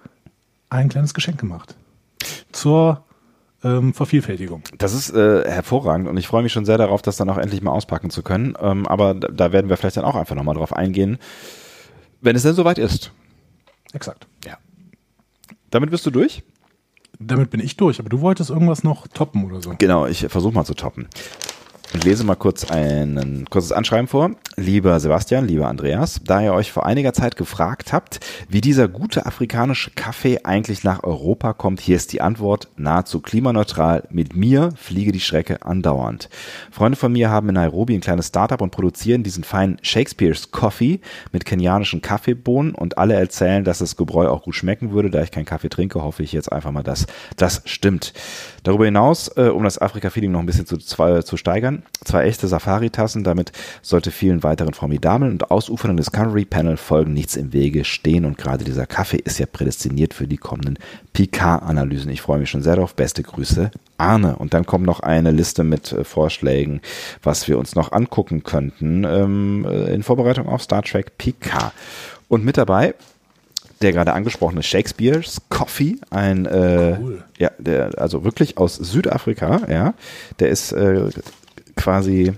[0.70, 1.74] ein kleines Geschenk gemacht.
[2.52, 3.04] Zur
[3.64, 4.62] ähm, Vervielfältigung.
[4.76, 7.62] Das ist äh, hervorragend und ich freue mich schon sehr darauf, das dann auch endlich
[7.62, 8.54] mal auspacken zu können.
[8.60, 11.18] Ähm, aber da, da werden wir vielleicht dann auch einfach nochmal drauf eingehen,
[12.20, 13.12] wenn es denn soweit ist.
[13.92, 14.26] Exakt.
[14.44, 14.58] Ja.
[15.70, 16.42] Damit bist du durch?
[17.18, 19.74] Damit bin ich durch, aber du wolltest irgendwas noch toppen oder so.
[19.78, 21.08] Genau, ich versuche mal zu toppen.
[21.94, 24.32] Und lese mal kurz ein kurzes Anschreiben vor.
[24.56, 29.24] Lieber Sebastian, lieber Andreas, da ihr euch vor einiger Zeit gefragt habt, wie dieser gute
[29.24, 34.02] afrikanische Kaffee eigentlich nach Europa kommt, hier ist die Antwort nahezu klimaneutral.
[34.10, 36.28] Mit mir fliege die Strecke andauernd.
[36.70, 41.00] Freunde von mir haben in Nairobi ein kleines Startup und produzieren diesen feinen Shakespeare's Coffee
[41.32, 45.08] mit kenianischen Kaffeebohnen und alle erzählen, dass das Gebräu auch gut schmecken würde.
[45.08, 48.12] Da ich keinen Kaffee trinke, hoffe ich jetzt einfach mal, dass das stimmt.
[48.62, 53.24] Darüber hinaus, äh, um das Afrika-Feeling noch ein bisschen zu, zu steigern, zwei echte Safari-Tassen,
[53.24, 58.64] damit sollte vielen weiteren formidablen und ausufernden Discovery-Panel folgen nichts im Wege stehen und gerade
[58.64, 60.78] dieser Kaffee ist ja prädestiniert für die kommenden
[61.12, 62.10] Picard-Analysen.
[62.10, 62.94] Ich freue mich schon sehr darauf.
[62.94, 64.36] Beste Grüße, Arne.
[64.36, 66.80] Und dann kommt noch eine Liste mit äh, Vorschlägen,
[67.22, 71.72] was wir uns noch angucken könnten ähm, äh, in Vorbereitung auf Star Trek Picard.
[72.28, 72.94] Und mit dabei
[73.80, 77.24] der gerade angesprochene Shakespeare's Coffee, ein äh, cool.
[77.38, 79.94] ja, der also wirklich aus Südafrika, ja,
[80.40, 81.10] der ist äh,
[81.78, 82.32] quasi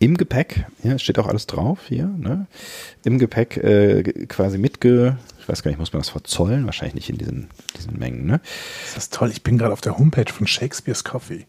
[0.00, 2.46] im Gepäck, ja, steht auch alles drauf hier, ne?
[3.04, 6.66] Im Gepäck äh, quasi mitge, ich weiß gar nicht, muss man das verzollen?
[6.66, 8.40] Wahrscheinlich nicht in diesen, diesen Mengen, ne?
[8.94, 11.46] Das ist toll, ich bin gerade auf der Homepage von Shakespeare's Coffee.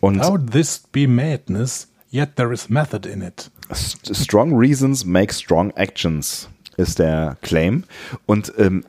[0.00, 3.50] Und How this be madness, yet there is method in it.
[3.74, 7.84] Strong reasons make strong actions ist der Claim.
[8.24, 8.84] Und ähm,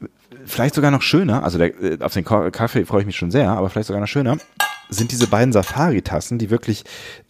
[0.46, 3.50] vielleicht sogar noch schöner, also der, äh, auf den Kaffee freue ich mich schon sehr,
[3.50, 4.38] aber vielleicht sogar noch schöner,
[4.90, 6.84] sind diese beiden Safari-Tassen, die wirklich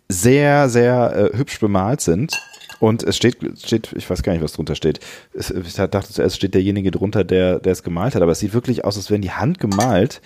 [0.10, 2.40] sehr, sehr äh, hübsch bemalt sind.
[2.80, 5.00] Und es steht, steht, ich weiß gar nicht, was drunter steht.
[5.34, 8.54] Es, ich dachte zuerst steht derjenige drunter, der, der es gemalt hat, aber es sieht
[8.54, 10.22] wirklich aus, als wären die Hand gemalt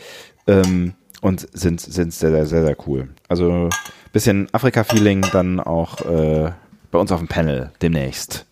[0.48, 3.10] ähm, und sind, sind sehr, sehr, sehr, sehr cool.
[3.28, 3.70] Also
[4.12, 6.52] bisschen Afrika-Feeling dann auch äh,
[6.90, 8.46] bei uns auf dem Panel demnächst.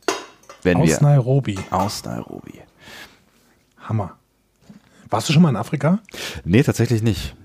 [0.61, 1.57] Wenn aus wir, Nairobi.
[1.71, 2.61] Aus Nairobi.
[3.79, 4.17] Hammer.
[5.09, 5.99] Warst du schon mal in Afrika?
[6.43, 7.35] Nee, tatsächlich nicht.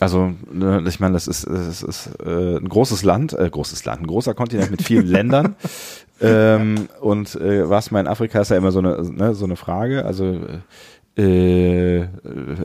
[0.00, 4.02] Also, ne, ich meine, das ist, das ist äh, ein großes Land, äh, großes Land,
[4.02, 5.54] ein großer Kontinent mit vielen Ländern.
[6.20, 9.56] Ähm, und äh, was mal in Afrika ist ja immer so eine, ne, so eine
[9.56, 10.04] Frage.
[10.04, 10.40] Also
[11.16, 12.08] äh,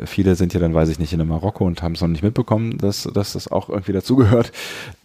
[0.05, 2.79] viele sind ja dann, weiß ich nicht, in Marokko und haben es noch nicht mitbekommen,
[2.79, 4.51] dass, dass das auch irgendwie dazugehört.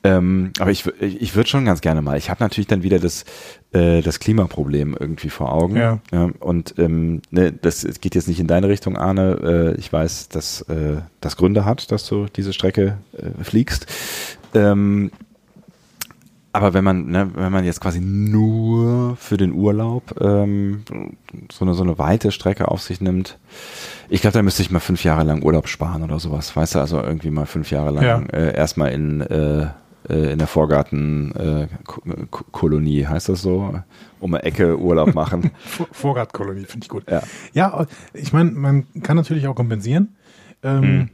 [0.02, 2.16] Ähm, aber ich, ich, ich würde schon ganz gerne mal.
[2.16, 3.24] Ich habe natürlich dann wieder das,
[3.72, 5.76] äh, das Klimaproblem irgendwie vor Augen.
[5.76, 5.98] Ja.
[6.11, 9.74] ja und ähm, ne, das geht jetzt nicht in deine Richtung, Arne.
[9.76, 13.87] Äh, ich weiß, dass äh, das Gründe hat, dass du diese Strecke äh, fliegst.
[14.54, 15.11] Ähm,
[16.55, 20.85] aber wenn man, ne, wenn man jetzt quasi nur für den Urlaub ähm,
[21.51, 23.40] so, eine, so eine weite Strecke auf sich nimmt,
[24.09, 26.55] ich glaube, da müsste ich mal fünf Jahre lang Urlaub sparen oder sowas.
[26.55, 28.23] Weißt du, also irgendwie mal fünf Jahre lang ja.
[28.33, 29.67] äh, erstmal in, äh,
[30.09, 33.81] äh in der Vorgartenkolonie, äh, heißt das so?
[34.21, 35.51] Um eine Ecke Urlaub machen.
[35.90, 37.03] Vorgartkolonie, finde ich gut.
[37.11, 40.14] Ja, ja ich meine, man kann natürlich auch kompensieren.
[40.62, 41.11] Ähm, hm.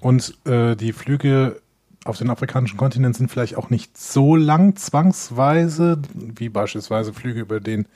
[0.00, 1.60] Und äh, die Flüge
[2.08, 7.60] auf den afrikanischen Kontinent sind vielleicht auch nicht so lang zwangsweise, wie beispielsweise Flüge über
[7.60, 7.86] den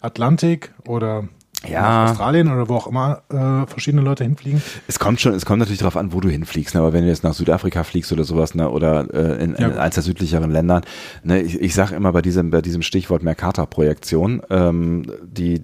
[0.00, 1.28] Atlantik oder
[1.68, 2.06] ja.
[2.06, 4.62] Australien oder wo auch immer äh, verschiedene Leute hinfliegen.
[4.86, 6.80] Es kommt schon, es kommt natürlich darauf an, wo du hinfliegst, ne?
[6.80, 8.70] aber wenn du jetzt nach Südafrika fliegst oder sowas, ne?
[8.70, 10.82] oder äh, in, ja, in eins der südlicheren Ländern,
[11.22, 11.40] ne?
[11.40, 15.62] ich, ich sage immer bei diesem, bei diesem Stichwort Mercator-Projektion, ähm, die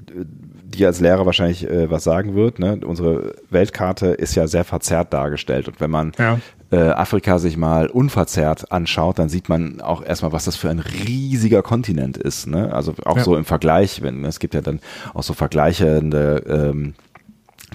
[0.76, 2.58] die als Lehrer wahrscheinlich äh, was sagen wird.
[2.58, 2.80] Ne?
[2.84, 6.38] Unsere Weltkarte ist ja sehr verzerrt dargestellt und wenn man ja
[6.70, 10.80] äh, Afrika sich mal unverzerrt anschaut, dann sieht man auch erstmal, was das für ein
[10.80, 12.46] riesiger Kontinent ist.
[12.46, 12.72] Ne?
[12.72, 13.24] Also auch ja.
[13.24, 14.80] so im Vergleich, wenn es gibt ja dann
[15.14, 16.94] auch so vergleichende ähm,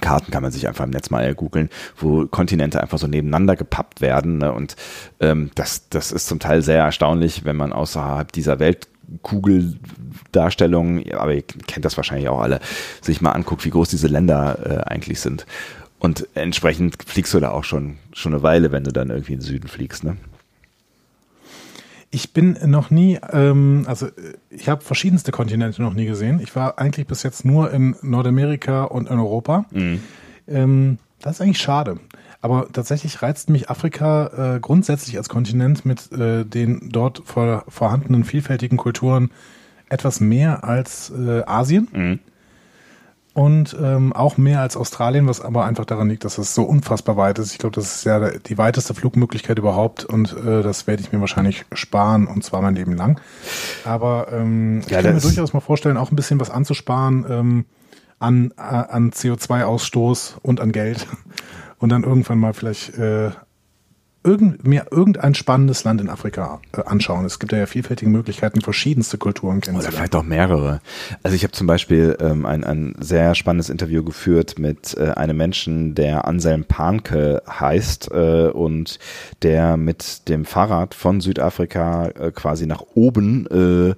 [0.00, 4.00] Karten kann man sich einfach im Netz mal googeln, wo Kontinente einfach so nebeneinander gepappt
[4.00, 4.38] werden.
[4.38, 4.52] Ne?
[4.52, 4.74] Und
[5.20, 8.58] ähm, das, das ist zum Teil sehr erstaunlich, wenn man außerhalb dieser
[9.12, 12.60] Weltkugeldarstellung, aber ihr kennt das wahrscheinlich auch alle,
[13.00, 15.46] sich mal anguckt, wie groß diese Länder äh, eigentlich sind.
[15.98, 19.38] Und entsprechend fliegst du da auch schon, schon eine Weile, wenn du dann irgendwie in
[19.38, 20.16] den Süden fliegst, ne?
[22.14, 24.08] Ich bin noch nie, ähm, also
[24.50, 26.40] ich habe verschiedenste Kontinente noch nie gesehen.
[26.42, 29.64] Ich war eigentlich bis jetzt nur in Nordamerika und in Europa.
[29.70, 30.02] Mhm.
[30.46, 31.98] Ähm, das ist eigentlich schade.
[32.42, 38.24] Aber tatsächlich reizt mich Afrika äh, grundsätzlich als Kontinent mit äh, den dort vor, vorhandenen
[38.24, 39.30] vielfältigen Kulturen
[39.88, 41.88] etwas mehr als äh, Asien.
[41.92, 42.18] Mhm
[43.34, 47.16] und ähm, auch mehr als Australien, was aber einfach daran liegt, dass es so unfassbar
[47.16, 47.52] weit ist.
[47.52, 51.20] Ich glaube, das ist ja die weiteste Flugmöglichkeit überhaupt und äh, das werde ich mir
[51.20, 53.20] wahrscheinlich sparen und zwar mein Leben lang.
[53.84, 57.64] Aber ähm, ja, ich kann mir durchaus mal vorstellen, auch ein bisschen was anzusparen ähm,
[58.18, 61.06] an, an CO2-Ausstoß und an Geld
[61.82, 63.32] und dann irgendwann mal vielleicht äh,
[64.24, 67.24] irgend, mir irgendein spannendes Land in Afrika äh, anschauen.
[67.24, 69.88] Es gibt ja vielfältige Möglichkeiten, verschiedenste Kulturen kennenzulernen.
[69.88, 70.80] Oder vielleicht auch mehrere.
[71.24, 75.36] Also ich habe zum Beispiel ähm, ein, ein sehr spannendes Interview geführt mit äh, einem
[75.36, 79.00] Menschen, der Anselm Panke heißt äh, und
[79.42, 83.94] der mit dem Fahrrad von Südafrika äh, quasi nach oben äh,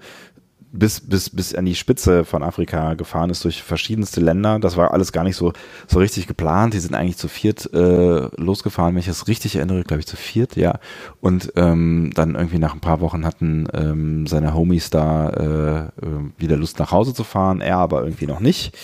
[0.76, 4.58] bis, bis, bis an die Spitze von Afrika gefahren ist durch verschiedenste Länder.
[4.58, 5.52] Das war alles gar nicht so,
[5.86, 6.74] so richtig geplant.
[6.74, 10.16] Die sind eigentlich zu viert äh, losgefahren, wenn ich das richtig erinnere, glaube ich zu
[10.16, 10.78] viert, ja.
[11.20, 15.90] Und ähm, dann irgendwie nach ein paar Wochen hatten ähm, seine Homies da äh, äh
[16.38, 18.76] wieder Lust nach Hause zu fahren, er aber irgendwie noch nicht.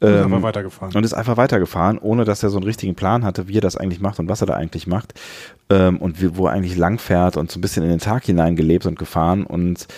[0.00, 0.94] Und ist ähm, einfach weitergefahren.
[0.94, 3.76] Und ist einfach weitergefahren, ohne dass er so einen richtigen Plan hatte, wie er das
[3.76, 5.14] eigentlich macht und was er da eigentlich macht.
[5.70, 8.24] Ähm, und wie, wo er eigentlich lang fährt und so ein bisschen in den Tag
[8.24, 9.88] hineingelebt und gefahren und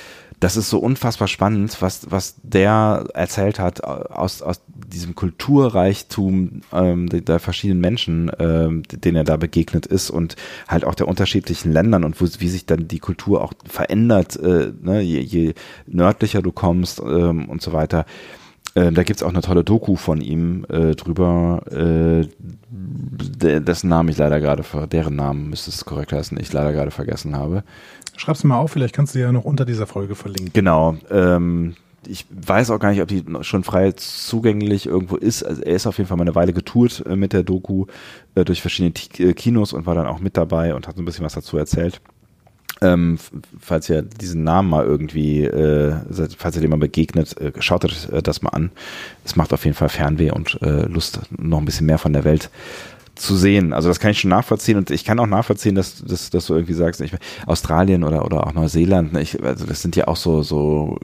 [0.40, 7.08] das ist so unfassbar spannend, was, was der erzählt hat aus, aus diesem Kulturreichtum ähm,
[7.10, 11.72] der, der verschiedenen Menschen, ähm, denen er da begegnet ist und halt auch der unterschiedlichen
[11.72, 15.54] Ländern und wo, wie sich dann die Kultur auch verändert, äh, ne, je, je
[15.86, 18.06] nördlicher du kommst ähm, und so weiter.
[18.74, 22.26] Äh, da gibt's auch eine tolle Doku von ihm äh, drüber, äh,
[22.70, 27.36] dessen Namen ich leider gerade, deren Namen müsste es korrekt heißen, ich leider gerade vergessen
[27.36, 27.64] habe.
[28.16, 30.52] Schreib's mal auf, vielleicht kannst du ja noch unter dieser Folge verlinken.
[30.52, 30.96] Genau.
[31.10, 31.74] Ähm,
[32.06, 35.42] ich weiß auch gar nicht, ob die schon frei zugänglich irgendwo ist.
[35.42, 37.86] Also er ist auf jeden Fall mal eine Weile getourt äh, mit der Doku
[38.34, 41.02] äh, durch verschiedene T äh, Kinos und war dann auch mit dabei und hat so
[41.02, 42.00] ein bisschen was dazu erzählt.
[42.82, 43.18] Ähm,
[43.58, 45.94] falls ihr diesen Namen mal irgendwie, äh,
[46.38, 48.70] falls ihr dem mal begegnet, äh, schaut euch äh, das mal an.
[49.24, 52.50] Es macht auf jeden Fall Fernweh und Lust, noch ein bisschen mehr von der Welt
[53.20, 53.72] zu sehen.
[53.72, 56.54] Also das kann ich schon nachvollziehen und ich kann auch nachvollziehen, dass, dass, dass du
[56.54, 57.12] irgendwie sagst, ich,
[57.46, 60.98] Australien oder, oder auch Neuseeland, ne, ich, also das sind ja auch so, so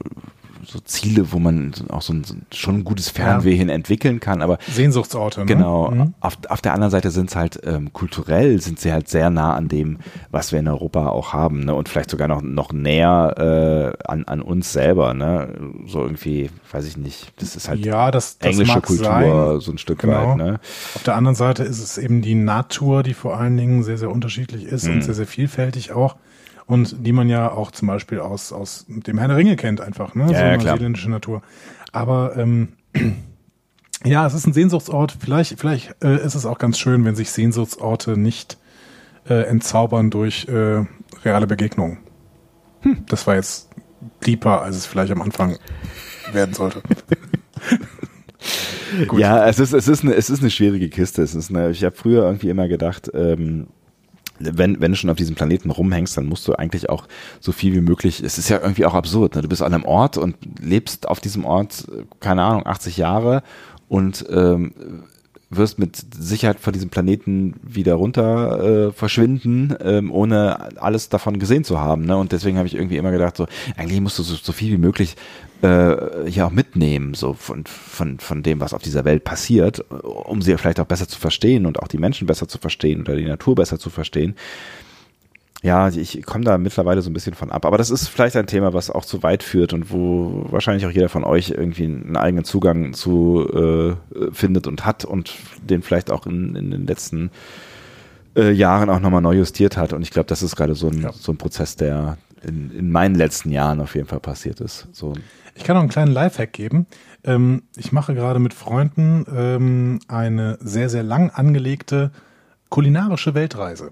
[0.67, 3.57] so Ziele, wo man auch so ein, schon ein gutes Fernweh ja.
[3.57, 5.41] hin entwickeln kann, aber Sehnsuchtsorte.
[5.41, 5.45] Ne?
[5.45, 5.91] Genau.
[5.91, 6.13] Mhm.
[6.19, 9.55] Auf, auf der anderen Seite sind es halt ähm, kulturell sind sie halt sehr nah
[9.55, 9.99] an dem,
[10.29, 11.73] was wir in Europa auch haben, ne?
[11.73, 15.53] Und vielleicht sogar noch noch näher äh, an an uns selber, ne?
[15.85, 17.31] So irgendwie, weiß ich nicht.
[17.39, 19.59] Das ist halt ja, das, das englische Kultur sein.
[19.61, 20.31] so ein Stück genau.
[20.31, 20.37] weit.
[20.37, 20.59] Ne?
[20.95, 24.11] Auf der anderen Seite ist es eben die Natur, die vor allen Dingen sehr sehr
[24.11, 24.95] unterschiedlich ist mhm.
[24.95, 26.17] und sehr sehr vielfältig auch
[26.67, 30.13] und die man ja auch zum Beispiel aus, aus dem Herrn der Ringe kennt einfach,
[30.15, 30.23] ne?
[30.23, 31.41] Ja, so ja, neuseeländische Natur.
[31.93, 32.73] Aber ähm,
[34.03, 35.17] ja, es ist ein Sehnsuchtsort.
[35.17, 38.57] Vielleicht, vielleicht äh, ist es auch ganz schön, wenn sich Sehnsuchtsorte nicht
[39.29, 40.85] äh, entzaubern durch äh,
[41.23, 41.99] reale Begegnungen.
[42.81, 43.69] Hm, das war jetzt
[44.25, 45.57] deeper, als es vielleicht am Anfang
[46.33, 46.81] werden sollte.
[49.17, 51.21] ja, es ist, es ist eine, es ist eine schwierige Kiste.
[51.21, 53.67] Es ist eine, ich habe früher irgendwie immer gedacht, ähm,
[54.39, 57.07] wenn, wenn du schon auf diesem Planeten rumhängst, dann musst du eigentlich auch
[57.39, 59.41] so viel wie möglich, es ist ja irgendwie auch absurd, ne?
[59.41, 61.87] du bist an einem Ort und lebst auf diesem Ort,
[62.19, 63.43] keine Ahnung, 80 Jahre
[63.87, 64.73] und ähm,
[65.49, 71.63] wirst mit Sicherheit von diesem Planeten wieder runter äh, verschwinden, ähm, ohne alles davon gesehen
[71.63, 72.05] zu haben.
[72.05, 72.17] Ne?
[72.17, 73.47] Und deswegen habe ich irgendwie immer gedacht, so
[73.77, 75.15] eigentlich musst du so, so viel wie möglich
[75.63, 80.41] äh, ja auch mitnehmen, so von, von, von dem, was auf dieser Welt passiert, um
[80.41, 83.25] sie vielleicht auch besser zu verstehen und auch die Menschen besser zu verstehen oder die
[83.25, 84.35] Natur besser zu verstehen.
[85.63, 87.65] Ja, ich komme da mittlerweile so ein bisschen von ab.
[87.65, 90.91] Aber das ist vielleicht ein Thema, was auch zu weit führt und wo wahrscheinlich auch
[90.91, 96.11] jeder von euch irgendwie einen eigenen Zugang zu äh, findet und hat und den vielleicht
[96.11, 97.31] auch in, in den letzten
[98.35, 99.93] äh, Jahren auch nochmal neu justiert hat.
[99.93, 101.11] Und ich glaube, das ist gerade so ein, ja.
[101.11, 104.87] so ein Prozess, der in, in meinen letzten Jahren auf jeden Fall passiert ist.
[104.91, 105.13] So
[105.57, 106.85] ich kann noch einen kleinen Lifehack geben.
[107.23, 112.11] Ähm, ich mache gerade mit Freunden ähm, eine sehr, sehr lang angelegte
[112.69, 113.91] kulinarische Weltreise.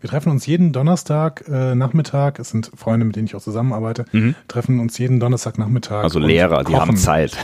[0.00, 4.04] Wir treffen uns jeden Donnerstag äh, Nachmittag, es sind Freunde, mit denen ich auch zusammenarbeite,
[4.10, 4.34] mhm.
[4.48, 6.02] treffen uns jeden Donnerstag Nachmittag.
[6.02, 7.36] Also Lehrer, die haben Zeit.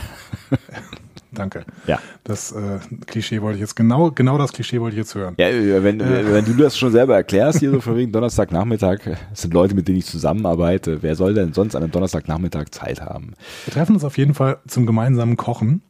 [1.39, 1.63] Danke.
[1.87, 1.99] Ja.
[2.25, 5.35] Das äh, Klischee wollte ich jetzt genau, genau das Klischee wollte ich jetzt hören.
[5.37, 6.33] Ja, wenn, äh.
[6.33, 8.99] wenn du das schon selber erklärst, hier so von wegen Donnerstagnachmittag,
[9.29, 11.01] das sind Leute, mit denen ich zusammenarbeite.
[11.01, 13.35] Wer soll denn sonst an einem Donnerstagnachmittag Zeit haben?
[13.65, 15.81] Wir treffen uns auf jeden Fall zum gemeinsamen Kochen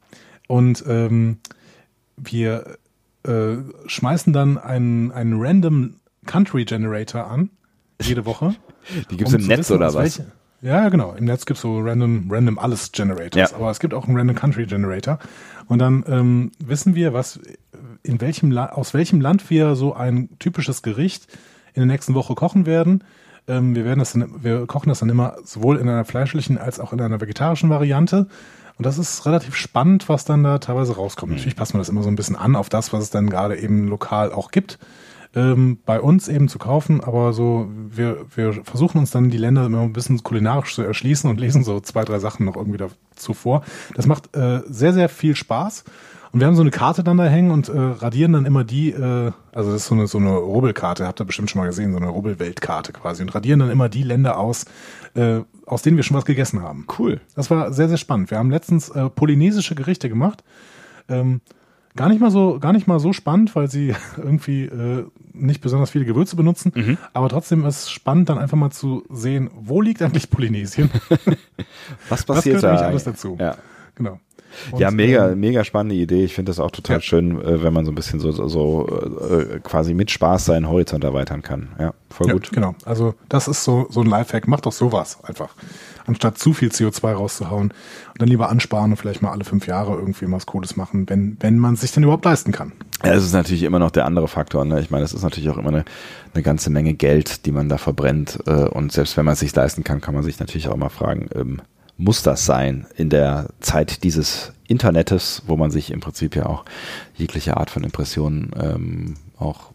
[0.47, 1.39] und ähm,
[2.15, 2.77] wir
[3.23, 3.55] äh,
[3.87, 5.95] schmeißen dann einen, einen random
[6.27, 7.49] Country Generator an,
[7.99, 8.53] jede Woche.
[9.09, 10.19] Die gibt's um im Netz wissen, oder was?
[10.19, 11.13] Welche, ja, genau.
[11.13, 13.57] Im Netz gibt's so random, random alles Generators, ja.
[13.57, 15.19] aber es gibt auch einen Random Country Generator.
[15.67, 17.39] Und dann ähm, wissen wir, was
[18.03, 21.27] in welchem La aus welchem Land wir so ein typisches Gericht
[21.73, 23.03] in der nächsten Woche kochen werden.
[23.47, 26.79] Ähm, wir werden das, dann, wir kochen das dann immer sowohl in einer fleischlichen als
[26.79, 28.27] auch in einer vegetarischen Variante.
[28.77, 31.31] Und das ist relativ spannend, was dann da teilweise rauskommt.
[31.31, 31.37] Mhm.
[31.37, 33.57] Natürlich passt man das immer so ein bisschen an auf das, was es dann gerade
[33.57, 34.79] eben lokal auch gibt
[35.35, 39.65] ähm, bei uns eben zu kaufen, aber so, wir, wir versuchen uns dann die Länder
[39.65, 43.33] immer ein bisschen kulinarisch zu erschließen und lesen so zwei, drei Sachen noch irgendwie dazu
[43.33, 43.63] vor.
[43.95, 45.83] Das macht äh, sehr, sehr viel Spaß.
[46.31, 48.91] Und wir haben so eine Karte dann da hängen und äh, radieren dann immer die,
[48.91, 51.91] äh, also das ist so eine, so eine Rubbelkarte, habt ihr bestimmt schon mal gesehen,
[51.91, 54.65] so eine Rubbelweltkarte quasi und radieren dann immer die Länder aus,
[55.15, 56.85] äh, aus denen wir schon was gegessen haben.
[56.99, 57.19] Cool.
[57.35, 58.29] Das war sehr, sehr spannend.
[58.29, 60.43] Wir haben letztens äh, polynesische Gerichte gemacht.
[61.07, 61.41] Ähm,
[61.99, 65.89] Gar nicht mal so, gar nicht mal so spannend, weil sie irgendwie äh, nicht besonders
[65.89, 66.71] viele Gewürze benutzen.
[66.73, 66.97] Mhm.
[67.11, 70.89] Aber trotzdem ist es spannend, dann einfach mal zu sehen, wo liegt eigentlich Polynesien?
[72.07, 72.69] Was Das passiert gehört da?
[72.69, 73.35] eigentlich alles dazu.
[73.37, 73.57] Ja.
[73.95, 74.17] Genau.
[74.71, 76.23] Und, ja, mega, ähm, mega spannende Idee.
[76.23, 77.01] Ich finde das auch total Ja.
[77.01, 78.87] schön, äh, wenn man so ein bisschen so, so, so
[79.29, 81.69] äh, quasi mit Spaß seinen Horizont erweitern kann.
[81.79, 82.51] Ja, voll ja, gut.
[82.51, 82.75] Genau.
[82.85, 84.47] Also das ist so, so ein Lifehack.
[84.47, 85.49] Macht doch sowas einfach.
[86.05, 87.73] Anstatt zu viel CO2 rauszuhauen und
[88.17, 91.59] dann lieber ansparen und vielleicht mal alle fünf Jahre irgendwie was Cooles machen, wenn, wenn
[91.59, 92.71] man es sich denn überhaupt leisten kann.
[93.03, 94.65] Ja, es ist natürlich immer noch der andere Faktor.
[94.65, 94.79] Ne?
[94.81, 95.85] Ich meine, es ist natürlich auch immer eine,
[96.33, 98.39] eine ganze Menge Geld, die man da verbrennt.
[98.47, 100.89] Äh, und selbst wenn man es sich leisten kann, kann man sich natürlich auch mal
[100.89, 101.61] fragen, ähm,
[101.99, 106.63] muss das sein in der Zeit dieses Internetes, wo man sich im Prinzip ja auch
[107.15, 109.71] jegliche Art von Impressionen ähm, auch,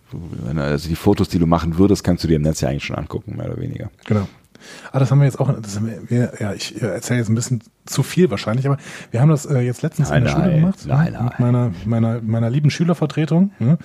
[0.57, 2.97] also die Fotos, die du machen würdest, kannst du dir im Netz ja eigentlich schon
[2.97, 3.91] angucken, mehr oder weniger.
[4.07, 4.27] Genau.
[4.93, 7.35] Ah, das haben wir jetzt auch, das haben wir, ja, ich äh, erzähle jetzt ein
[7.35, 8.79] bisschen zu viel wahrscheinlich, aber
[9.11, 10.79] wir haben das äh, jetzt letztens Nein, in der nein, Schule gemacht.
[10.87, 11.25] nein, ne, nein.
[11.25, 13.77] Mit meiner, meiner, meiner lieben Schülervertretung, ne,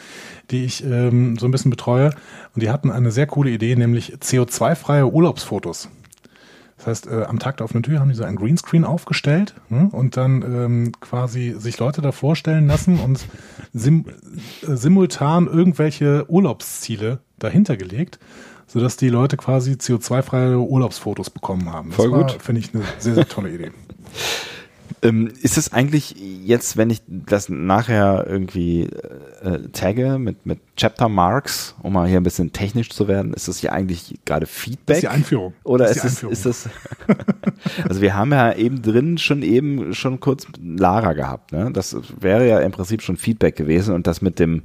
[0.51, 2.11] die ich ähm, so ein bisschen betreue.
[2.55, 5.89] Und die hatten eine sehr coole Idee, nämlich CO2-freie Urlaubsfotos.
[6.79, 9.89] Das heißt, äh, am Tag der offenen Tür haben die so ein Greenscreen aufgestellt ne,
[9.91, 13.25] und dann ähm, quasi sich Leute da vorstellen lassen und
[13.73, 18.17] sim äh, simultan irgendwelche Urlaubsziele dahinter gelegt,
[18.65, 21.89] sodass die Leute quasi CO2-freie Urlaubsfotos bekommen haben.
[21.89, 22.37] Das Voll gut.
[22.41, 23.71] Finde ich eine sehr, sehr tolle Idee.
[25.01, 28.89] Ähm, ist es eigentlich jetzt, wenn ich das nachher irgendwie
[29.41, 33.47] äh, tagge mit, mit Chapter Marks, um mal hier ein bisschen technisch zu werden, ist
[33.47, 34.87] das hier eigentlich gerade Feedback?
[34.87, 35.53] Das ist die Einführung.
[35.63, 36.69] Oder Das ist, ist die es, ist das,
[37.87, 41.71] also wir haben ja eben drin schon eben schon kurz Lara gehabt, ne?
[41.71, 44.63] Das wäre ja im Prinzip schon Feedback gewesen und das mit dem,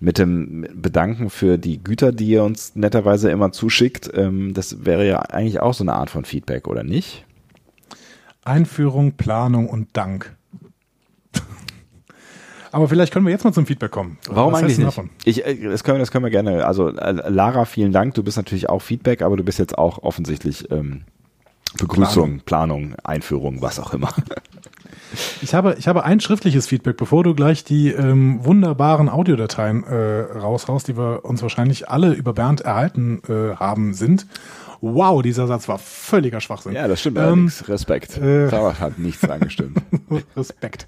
[0.00, 5.06] mit dem Bedanken für die Güter, die ihr uns netterweise immer zuschickt, ähm, das wäre
[5.06, 7.24] ja eigentlich auch so eine Art von Feedback, oder nicht?
[8.50, 10.36] Einführung, Planung und Dank.
[12.72, 14.18] Aber vielleicht können wir jetzt mal zum Feedback kommen.
[14.28, 14.86] Warum Was eigentlich nicht?
[14.86, 15.10] davon?
[15.24, 16.66] Ich, äh, das, können wir, das können wir gerne.
[16.66, 18.14] Also äh, Lara, vielen Dank.
[18.14, 21.02] Du bist natürlich auch Feedback, aber du bist jetzt auch offensichtlich ähm,
[21.78, 22.94] Begrüßung, Planung.
[23.02, 24.12] Einführung, was auch immer.
[25.42, 30.20] Ich habe, ich habe ein schriftliches Feedback, bevor du gleich die ähm, wunderbaren Audiodateien äh,
[30.38, 34.26] raushaust, die wir uns wahrscheinlich alle über Bernd erhalten äh, haben, sind.
[34.80, 36.72] Wow, dieser Satz war völliger Schwachsinn.
[36.72, 37.68] Ja, das stimmt Ähm, allerdings.
[37.68, 38.16] Respekt.
[38.18, 39.78] äh, Sarah hat nichts angestimmt.
[40.36, 40.86] Respekt.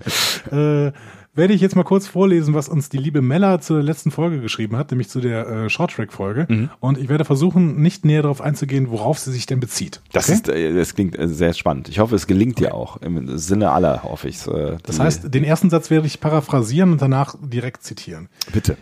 [0.50, 0.92] äh,
[1.34, 4.76] werde ich jetzt mal kurz vorlesen, was uns die liebe Mella zur letzten Folge geschrieben
[4.76, 6.46] hat, nämlich zu der äh, Short-Track-Folge.
[6.48, 6.70] Mhm.
[6.80, 10.02] Und ich werde versuchen, nicht näher darauf einzugehen, worauf sie sich denn bezieht.
[10.12, 10.34] Das Okay?
[10.34, 11.88] ist, äh, das klingt äh, sehr spannend.
[11.88, 12.98] Ich hoffe, es gelingt dir auch.
[13.00, 17.00] Im Sinne aller hoffe ich äh, Das heißt, den ersten Satz werde ich paraphrasieren und
[17.00, 18.28] danach direkt zitieren.
[18.52, 18.76] bitte.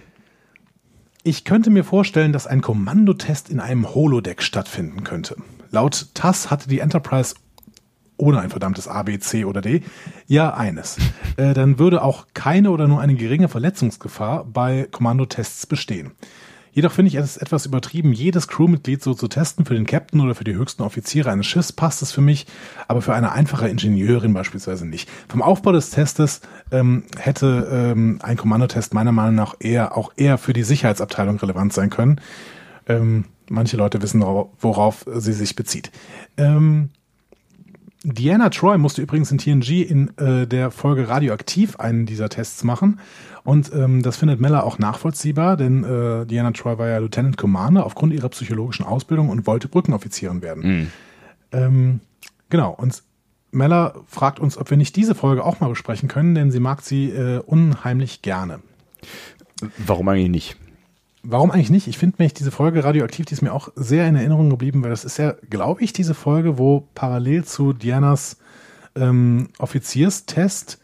[1.23, 5.37] Ich könnte mir vorstellen, dass ein Kommandotest in einem Holodeck stattfinden könnte.
[5.71, 7.35] Laut TASS hatte die Enterprise
[8.17, 9.83] ohne ein verdammtes A, B, C oder D
[10.27, 10.97] ja eines.
[11.37, 16.13] Äh, dann würde auch keine oder nur eine geringe Verletzungsgefahr bei Kommandotests bestehen.
[16.73, 19.65] Jedoch finde ich es etwas übertrieben, jedes Crewmitglied so zu testen.
[19.65, 22.47] Für den Captain oder für die höchsten Offiziere eines Schiffs passt es für mich,
[22.89, 25.09] aber für eine einfache Ingenieurin beispielsweise nicht.
[25.29, 30.39] Vom Aufbau des Testes ähm, hätte ähm, ein Kommandotest meiner Meinung nach eher auch eher
[30.39, 32.21] für die Sicherheitsabteilung relevant sein können.
[32.89, 35.91] Ähm, manche Leute wissen, worauf sie sich bezieht.
[36.37, 36.91] Ähm,
[38.03, 42.99] Diana Troy musste übrigens in TNG in äh, der Folge Radioaktiv einen dieser Tests machen.
[43.45, 47.87] Und ähm, das findet Mella auch nachvollziehbar, denn äh, Diana Troy war ja Lieutenant Commander
[47.87, 50.63] aufgrund ihrer psychologischen Ausbildung und wollte Brückenoffizierin werden.
[51.53, 52.01] Ähm,
[52.51, 53.03] genau, und
[53.53, 56.83] Mella fragt uns, ob wir nicht diese Folge auch mal besprechen können, denn sie mag
[56.83, 58.61] sie äh, unheimlich gerne.
[59.79, 60.57] Warum eigentlich nicht?
[61.23, 61.87] Warum eigentlich nicht?
[61.87, 64.91] Ich finde mich diese Folge radioaktiv, die ist mir auch sehr in Erinnerung geblieben, weil
[64.91, 68.39] das ist ja, glaube ich, diese Folge, wo parallel zu Dianas
[68.95, 70.80] ähm, Offizierstest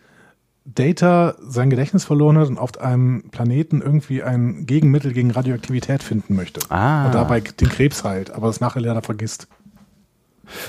[0.67, 6.35] Data sein Gedächtnis verloren hat und auf einem Planeten irgendwie ein Gegenmittel gegen Radioaktivität finden
[6.35, 6.61] möchte.
[6.71, 7.07] Ah.
[7.07, 9.47] Und dabei den Krebs heilt, aber es nachher leider vergisst.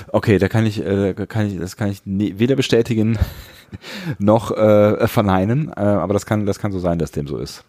[0.08, 3.18] Okay, da kann ich, äh, kann ich, das kann ich nie, weder bestätigen
[4.18, 7.64] noch äh, verneinen, äh, aber das kann, das kann so sein, dass dem so ist.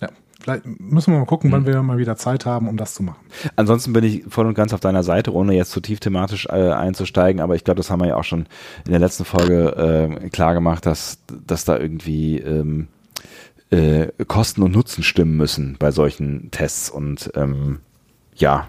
[0.00, 0.08] Ja.
[0.40, 3.20] Vielleicht müssen wir mal gucken, wann wir mal wieder Zeit haben, um das zu machen.
[3.56, 6.72] Ansonsten bin ich voll und ganz auf deiner Seite, ohne jetzt zu tief thematisch äh,
[6.72, 8.46] einzusteigen, aber ich glaube, das haben wir ja auch schon
[8.86, 12.88] in der letzten Folge äh, klar gemacht, dass, dass da irgendwie ähm,
[13.70, 17.80] äh, Kosten und Nutzen stimmen müssen bei solchen Tests und ähm,
[18.40, 18.68] ja,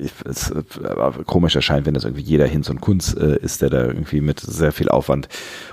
[0.00, 0.62] äh, es äh,
[1.26, 4.40] komisch erscheint, wenn das irgendwie jeder Hinz und Kunz äh, ist, der da irgendwie mit
[4.40, 5.28] sehr viel Aufwand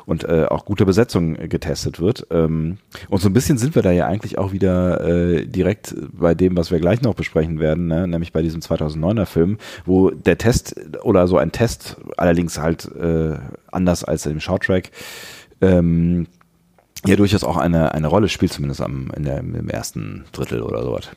[0.06, 2.28] und äh, auch guter Besetzung äh, getestet wird.
[2.32, 2.80] Ähm,
[3.10, 6.58] und so ein bisschen sind wir da ja eigentlich auch wieder äh, direkt bei dem,
[6.58, 8.08] was wir gleich noch besprechen werden, ne?
[8.08, 12.90] nämlich bei diesem 2009er Film, wo der Test oder so ein Test, allerdings halt
[13.72, 14.92] anders als im Shorttrack,
[15.62, 16.28] ähm,
[17.06, 20.84] ja durchaus auch eine, eine Rolle spielt, zumindest am, in der, im ersten Drittel oder
[20.84, 21.10] sowas.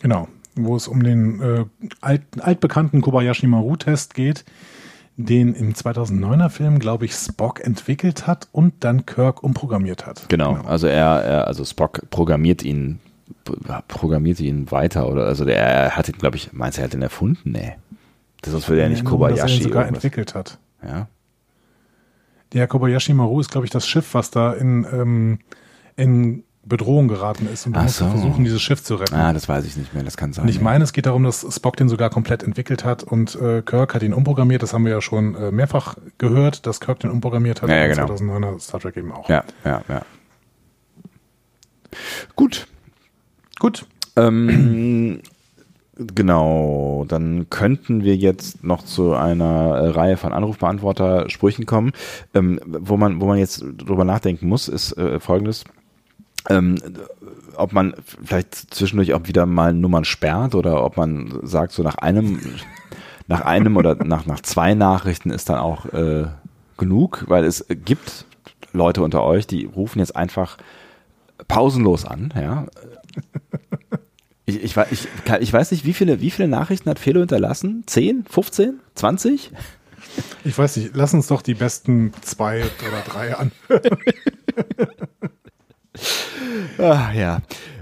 [0.00, 1.64] Genau, wo es um den äh,
[2.00, 4.44] alt, altbekannten Kobayashi Maru-Test geht,
[5.16, 10.28] den im 2009er Film, glaube ich, Spock entwickelt hat und dann Kirk umprogrammiert hat.
[10.28, 10.68] Genau, genau.
[10.68, 12.98] also er, er, also Spock programmiert ihn,
[13.88, 16.94] programmiert ihn weiter oder also der, er hat ihn, glaube ich, meinst du, er hat
[16.94, 17.52] ihn erfunden?
[17.52, 17.74] Nee.
[18.42, 19.40] Das will ja nicht Kobayashi.
[19.40, 20.04] Dass er ihn sogar irgendwas.
[20.04, 20.58] entwickelt hat.
[20.82, 21.08] Ja.
[22.52, 25.38] Der Kobayashi Maru ist, glaube ich, das Schiff, was da in, ähm,
[25.96, 28.08] in Bedrohung geraten ist und du musst so.
[28.08, 29.14] versuchen, dieses Schiff zu retten.
[29.14, 30.44] Ah, das weiß ich nicht mehr, das kann sein.
[30.44, 33.62] Und ich meine, es geht darum, dass Spock den sogar komplett entwickelt hat und äh,
[33.62, 34.62] Kirk hat ihn umprogrammiert.
[34.62, 37.70] Das haben wir ja schon äh, mehrfach gehört, dass Kirk den umprogrammiert hat.
[37.70, 38.06] Ja, ja genau.
[38.06, 39.28] 2009er Star Trek eben auch.
[39.28, 40.02] Ja, ja, ja.
[42.34, 42.66] Gut.
[43.58, 43.86] Gut.
[44.16, 45.20] Ähm,
[45.96, 51.92] Genau, dann könnten wir jetzt noch zu einer äh, Reihe von Anrufbeantworter-Sprüchen kommen.
[52.34, 55.64] Ähm, wo man, wo man jetzt drüber nachdenken muss, ist äh, folgendes.
[56.50, 56.76] Ähm,
[57.56, 61.96] ob man vielleicht zwischendurch auch wieder mal Nummern sperrt oder ob man sagt, so nach
[61.96, 62.40] einem,
[63.28, 66.26] nach einem oder nach, nach zwei Nachrichten ist dann auch äh,
[66.76, 68.26] genug, weil es gibt
[68.72, 70.58] Leute unter euch, die rufen jetzt einfach
[71.48, 72.66] pausenlos an, ja.
[74.46, 75.08] Ich, ich, ich,
[75.40, 77.84] ich weiß nicht, wie viele, wie viele Nachrichten hat Felo hinterlassen?
[77.86, 79.52] 10, 15, 20?
[80.44, 83.52] Ich weiß nicht, lass uns doch die besten zwei oder drei an.
[86.78, 87.40] ah, ja.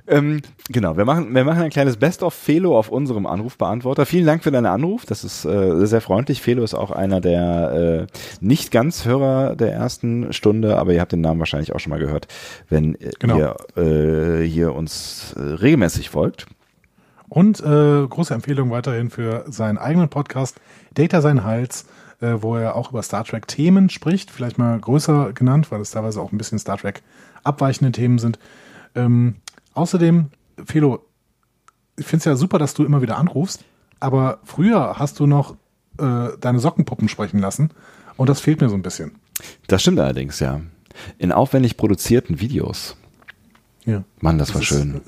[0.09, 4.05] Ähm, genau, wir machen, wir machen ein kleines Best of Felo auf unserem Anrufbeantworter.
[4.05, 5.07] Vielen Dank für deinen Anruf.
[5.07, 6.43] Das ist äh, sehr freundlich.
[6.43, 11.13] Felo ist auch einer der äh, nicht ganz Hörer der ersten Stunde, aber ihr habt
[11.13, 12.27] den Namen wahrscheinlich auch schon mal gehört,
[12.69, 13.39] wenn genau.
[13.39, 16.47] ihr äh, hier uns äh, regelmäßig folgt.
[17.29, 20.61] Und äh, große Empfehlung weiterhin für seinen eigenen Podcast
[20.93, 21.87] Data sein Hals,
[22.23, 25.91] äh, wo er auch über Star Trek Themen spricht, vielleicht mal größer genannt, weil es
[25.91, 27.03] teilweise auch ein bisschen Star Trek
[27.45, 28.39] abweichende Themen sind.
[28.95, 29.37] Ähm,
[29.75, 30.31] Außerdem,
[30.65, 31.05] Felo,
[31.97, 33.65] ich finde es ja super, dass du immer wieder anrufst,
[34.01, 35.57] aber früher hast du noch
[35.99, 37.71] äh, deine Sockenpuppen sprechen lassen
[38.17, 39.13] und das fehlt mir so ein bisschen.
[39.67, 40.61] Das stimmt allerdings, ja.
[41.19, 42.97] In aufwendig produzierten Videos.
[43.85, 44.05] Ja.
[44.21, 45.01] Mann, das, das war schön.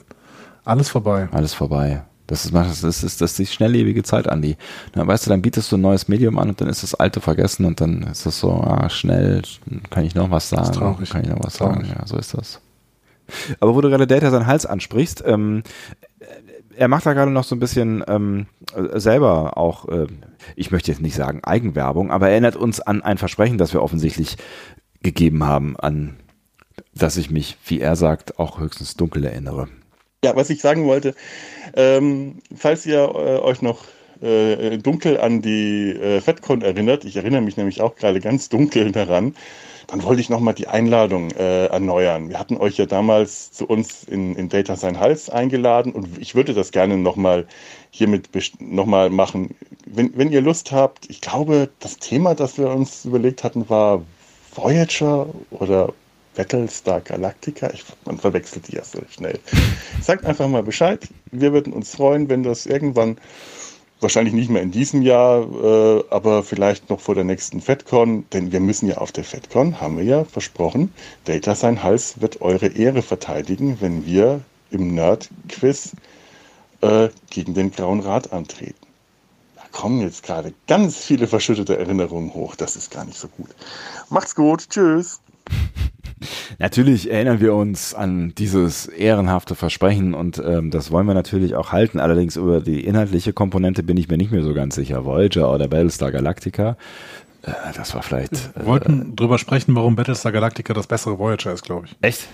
[0.64, 1.28] Alles vorbei.
[1.30, 2.04] Alles vorbei.
[2.26, 4.56] Das ist, das ist, das ist die schnelllebige Zeit, Andi.
[4.92, 7.20] Dann weißt du, dann bietest du ein neues Medium an und dann ist das alte
[7.20, 9.42] vergessen und dann ist das so, ah, schnell,
[9.90, 10.62] kann ich noch was sagen?
[10.62, 11.10] Das ist traurig.
[11.10, 11.86] Kann ich noch was traurig.
[11.86, 11.96] sagen?
[11.98, 12.60] Ja, so ist das.
[13.60, 15.62] Aber wo du gerade Data seinen Hals ansprichst, ähm,
[16.76, 18.46] er macht da gerade noch so ein bisschen ähm,
[18.94, 20.06] selber auch, äh,
[20.56, 24.36] ich möchte jetzt nicht sagen Eigenwerbung, aber erinnert uns an ein Versprechen, das wir offensichtlich
[25.02, 26.16] gegeben haben, an
[26.94, 29.68] das ich mich, wie er sagt, auch höchstens dunkel erinnere.
[30.24, 31.14] Ja, was ich sagen wollte,
[31.76, 33.84] ähm, falls ihr äh, euch noch
[34.22, 38.92] äh, dunkel an die äh, FedCon erinnert, ich erinnere mich nämlich auch gerade ganz dunkel
[38.92, 39.34] daran,
[39.86, 42.28] dann wollte ich nochmal die Einladung äh, erneuern.
[42.30, 46.34] Wir hatten euch ja damals zu uns in, in Data Sein Hals eingeladen und ich
[46.34, 47.46] würde das gerne nochmal
[47.90, 48.28] hiermit
[48.60, 49.54] nochmal machen.
[49.86, 54.02] Wenn, wenn ihr Lust habt, ich glaube, das Thema, das wir uns überlegt hatten, war
[54.54, 55.92] Voyager oder
[56.34, 57.70] Battlestar Galactica.
[57.72, 59.38] Ich, man verwechselt die ja so schnell.
[60.00, 61.08] Sagt einfach mal Bescheid.
[61.30, 63.16] Wir würden uns freuen, wenn das irgendwann
[64.00, 68.52] wahrscheinlich nicht mehr in diesem Jahr, äh, aber vielleicht noch vor der nächsten FedCon, denn
[68.52, 70.92] wir müssen ja auf der FedCon, haben wir ja versprochen,
[71.24, 75.92] Data sein Hals wird eure Ehre verteidigen, wenn wir im Nerd-Quiz
[76.82, 78.86] äh, gegen den Grauen Rat antreten.
[79.56, 83.48] Da kommen jetzt gerade ganz viele verschüttete Erinnerungen hoch, das ist gar nicht so gut.
[84.10, 85.20] Macht's gut, tschüss.
[86.58, 91.72] Natürlich erinnern wir uns an dieses ehrenhafte Versprechen und ähm, das wollen wir natürlich auch
[91.72, 92.00] halten.
[92.00, 95.04] Allerdings über die inhaltliche Komponente bin ich mir nicht mehr so ganz sicher.
[95.04, 96.76] Voyager oder Battlestar Galactica,
[97.42, 98.54] äh, das war vielleicht.
[98.54, 101.96] Wir äh, wollten drüber sprechen, warum Battlestar Galactica das bessere Voyager ist, glaube ich.
[102.00, 102.28] Echt?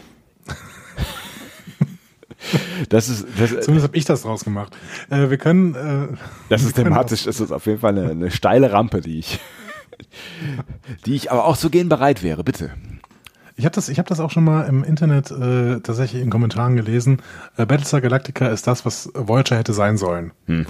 [2.88, 4.76] Das ist, das, Zumindest habe ich das draus gemacht.
[5.10, 5.74] Äh, wir können.
[5.74, 6.16] Äh,
[6.48, 9.38] das ist thematisch, das ist auf jeden Fall eine, eine steile Rampe, die ich,
[11.04, 12.42] die ich aber auch zu gehen bereit wäre.
[12.42, 12.70] Bitte.
[13.56, 16.76] Ich habe das, ich hab das auch schon mal im Internet äh, tatsächlich in Kommentaren
[16.76, 17.20] gelesen.
[17.56, 20.32] Äh, Battlestar Galactica ist das, was Voyager hätte sein sollen.
[20.46, 20.66] Hm.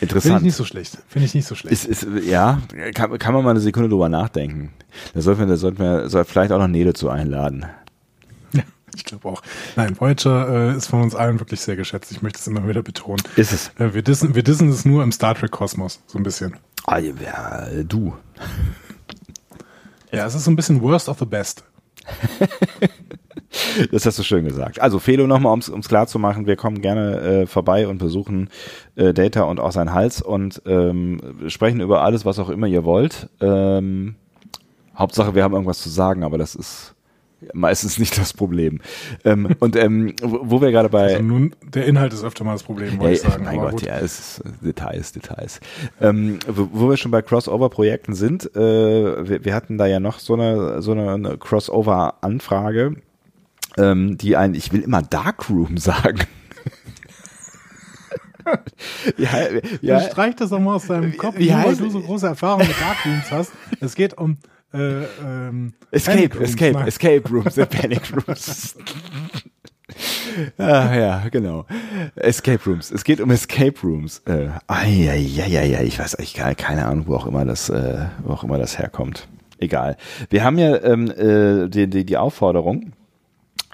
[0.00, 0.22] Interessant.
[0.22, 0.98] Finde ich nicht so schlecht.
[1.08, 1.72] Finde ich nicht so schlecht.
[1.72, 2.60] Ist, ist, ja,
[2.94, 4.72] kann, kann man mal eine Sekunde drüber nachdenken.
[5.14, 7.66] Da sollten wir, da sollten wir soll vielleicht auch noch Nele zu einladen.
[8.52, 8.62] Ja,
[8.94, 9.42] ich glaube auch.
[9.76, 12.10] Nein, Voyager äh, ist von uns allen wirklich sehr geschätzt.
[12.12, 13.22] Ich möchte es immer wieder betonen.
[13.36, 13.70] Ist es.
[13.78, 16.56] Äh, wir, dissen, wir dissen es nur im Star Trek-Kosmos, so ein bisschen.
[16.86, 18.14] Ah, ja, du.
[20.12, 21.64] Ja, es ist so ein bisschen worst of the best.
[23.92, 24.80] das hast du schön gesagt.
[24.80, 28.50] Also Felo nochmal, um es klar zu machen, wir kommen gerne äh, vorbei und besuchen
[28.96, 32.84] äh, Data und auch sein Hals und ähm, sprechen über alles, was auch immer ihr
[32.84, 33.28] wollt.
[33.40, 34.16] Ähm,
[34.96, 36.94] Hauptsache, wir haben irgendwas zu sagen, aber das ist
[37.52, 38.80] meistens nicht das Problem.
[39.24, 42.62] Ähm, und ähm, wo, wir gerade bei Also nun, der Inhalt ist öfter mal das
[42.62, 43.44] Problem, wollte ich Ey, sagen.
[43.44, 43.88] Mein aber Gott, gut.
[43.88, 45.60] ja, es ist äh, Details, Details.
[46.00, 50.18] Ähm, wo, wo wir schon bei Crossover-Projekten sind, äh, wir, wir hatten da ja noch
[50.18, 52.96] so eine, so eine, eine Crossover-Anfrage,
[53.76, 56.20] ähm, die ein, ich will immer Darkroom sagen.
[59.18, 59.28] ja,
[59.82, 62.66] ja, streich das doch mal aus deinem Kopf, wie nur weil du so große Erfahrung
[62.66, 63.52] mit Darkrooms hast.
[63.80, 64.38] Es geht um
[64.74, 66.50] äh, ähm, Escape, Rooms.
[66.50, 66.88] Escape, Nein.
[66.88, 68.76] Escape Rooms, the Panic Rooms.
[70.58, 71.66] ah, ja, genau.
[72.16, 72.90] Escape Rooms.
[72.90, 74.22] Es geht um Escape Rooms.
[74.26, 77.44] Äh, ai, ai, ai, ai, ai, ich weiß eigentlich keine, keine Ahnung, wo auch immer
[77.44, 79.28] das, äh, wo auch immer das herkommt.
[79.58, 79.96] Egal.
[80.30, 82.92] Wir haben ja ähm, äh, die, die, die Aufforderung,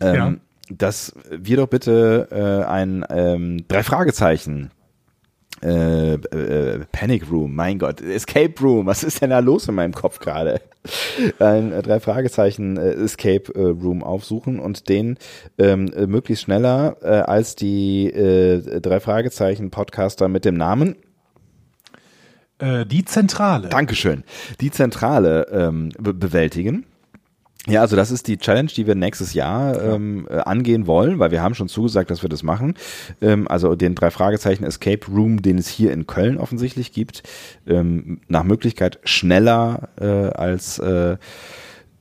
[0.00, 0.34] ähm, Ja.
[0.70, 4.70] dass wir doch bitte äh, ein ähm, drei Fragezeichen
[5.62, 9.92] äh, äh, Panic Room, mein Gott, Escape Room, was ist denn da los in meinem
[9.92, 10.60] Kopf gerade?
[11.38, 15.16] Ein äh, drei Fragezeichen äh, Escape Room aufsuchen und den
[15.58, 16.96] ähm, äh, möglichst schneller
[17.28, 20.96] als die drei Fragezeichen Podcaster mit dem Namen
[22.60, 23.68] die Zentrale.
[23.68, 24.22] Dankeschön.
[24.60, 26.86] Die Zentrale ähm, be bewältigen.
[27.66, 31.30] Ja, also das ist die Challenge, die wir nächstes Jahr ähm, äh, angehen wollen, weil
[31.30, 32.74] wir haben schon zugesagt, dass wir das machen.
[33.22, 37.22] Ähm, also den drei Fragezeichen Escape Room, den es hier in Köln offensichtlich gibt,
[37.66, 41.16] ähm, nach Möglichkeit schneller äh, als äh,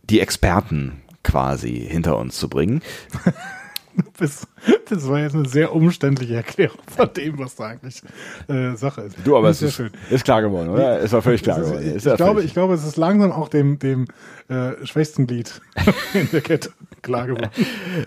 [0.09, 2.81] die Experten quasi hinter uns zu bringen.
[4.19, 4.47] Das,
[4.89, 8.01] das war jetzt eine sehr umständliche Erklärung von dem, was da eigentlich
[8.47, 9.15] äh, Sache ist.
[9.25, 9.91] Du, aber Das es ist ist, schön.
[10.11, 10.99] ist klar geworden, oder?
[10.99, 11.87] Ist war völlig klar ist, geworden.
[11.87, 14.05] ich, Ist ja ich, glaube, völlig- ich glaube, es ist langsam auch dem, dem
[14.49, 15.59] äh, schwächsten Glied
[16.13, 16.69] in der Kette
[17.01, 17.49] klar geworden.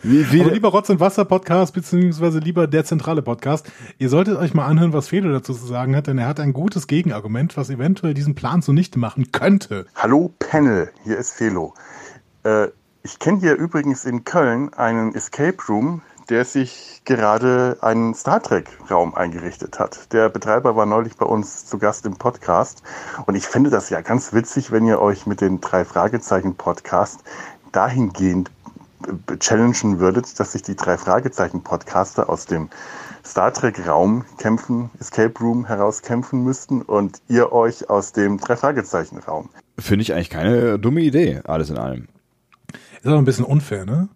[0.02, 3.66] wie, wie, Aber lieber Rotz und Wasser Podcast, beziehungsweise lieber der zentrale Podcast,
[3.98, 6.52] ihr solltet euch mal anhören, was Felo dazu zu sagen hat, denn er hat ein
[6.52, 9.86] gutes Gegenargument, was eventuell diesen Plan zunichte machen könnte.
[9.96, 11.74] Hallo Panel, hier ist Felo.
[12.44, 12.68] Äh,
[13.06, 18.68] ich kenne hier übrigens in Köln einen Escape Room, der sich gerade einen Star Trek
[18.90, 20.12] Raum eingerichtet hat.
[20.12, 22.82] Der Betreiber war neulich bei uns zu Gast im Podcast
[23.26, 27.20] und ich finde das ja ganz witzig, wenn ihr euch mit den drei Fragezeichen Podcast
[27.70, 28.50] dahingehend
[29.38, 32.70] challengen würdet, dass sich die drei Fragezeichen Podcaster aus dem
[33.24, 39.18] Star Trek Raum kämpfen, Escape Room herauskämpfen müssten und ihr euch aus dem drei Fragezeichen
[39.18, 39.48] Raum.
[39.78, 42.08] Finde ich eigentlich keine dumme Idee, alles in allem.
[43.00, 44.08] Ist aber ein bisschen unfair, ne?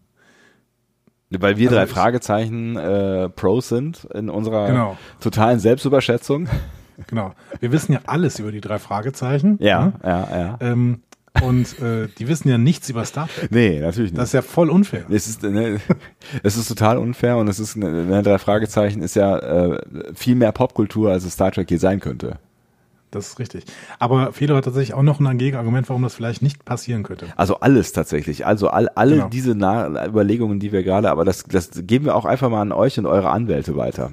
[1.31, 4.97] Weil wir Also drei ich- Fragezeichen äh, Pros sind in unserer Genau.
[5.21, 6.49] totalen Selbstüberschätzung.
[7.07, 7.33] Genau.
[7.61, 9.57] Wir wissen ja alles über die drei Fragezeichen.
[9.61, 9.93] Ja, ne?
[10.05, 10.59] ja, ja.
[10.61, 11.03] Ähm,
[11.43, 13.53] und äh, die wissen ja nichts über Star Trek.
[13.53, 14.19] Nee, natürlich nicht.
[14.21, 15.05] Das ist ja voll unfair.
[15.09, 15.79] es ist, ne,
[16.43, 19.81] es ist total unfair und es ist, ne, drei Fragezeichen ist ja äh,
[20.15, 22.39] viel mehr Popkultur, als es Star Trek je sein könnte.
[23.11, 23.65] Das ist richtig.
[23.99, 27.27] Aber Felo hat tatsächlich auch noch ein Gegenargument, warum das vielleicht nicht passieren könnte.
[27.37, 28.47] Also alles tatsächlich.
[28.47, 29.29] Also all, alle Genau.
[29.29, 32.73] diese Na Überlegungen, die wir gerade, aber das, das geben wir auch einfach mal an
[32.73, 34.13] euch und eure Anwälte weiter.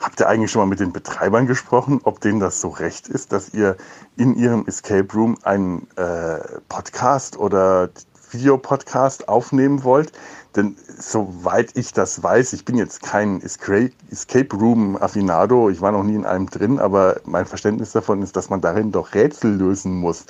[0.00, 3.32] Habt ihr eigentlich schon mal mit den Betreibern gesprochen, ob denen das so recht ist,
[3.32, 3.76] dass ihr
[4.18, 6.36] in ihrem Escape Room einen äh,
[6.68, 7.88] Podcast oder
[8.30, 10.12] Videopodcast aufnehmen wollt?
[10.56, 16.02] Denn soweit ich das weiß, ich bin jetzt kein Escape Room Affinado, ich war noch
[16.02, 19.94] nie in einem drin, aber mein Verständnis davon ist, dass man darin doch Rätsel lösen
[19.94, 20.24] muss.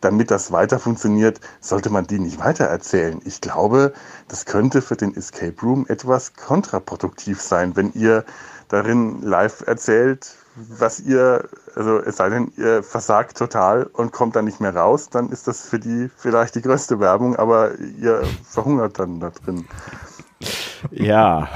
[0.00, 3.20] Damit das weiter funktioniert, sollte man die nicht weiter erzählen.
[3.24, 3.92] Ich glaube,
[4.28, 8.24] das könnte für den Escape Room etwas kontraproduktiv sein, wenn ihr
[8.68, 11.44] darin live erzählt, was ihr,
[11.74, 15.46] also es sei denn, ihr versagt total und kommt dann nicht mehr raus, dann ist
[15.46, 19.66] das für die vielleicht die größte Werbung, aber ihr verhungert dann da drin.
[20.90, 21.48] Ja.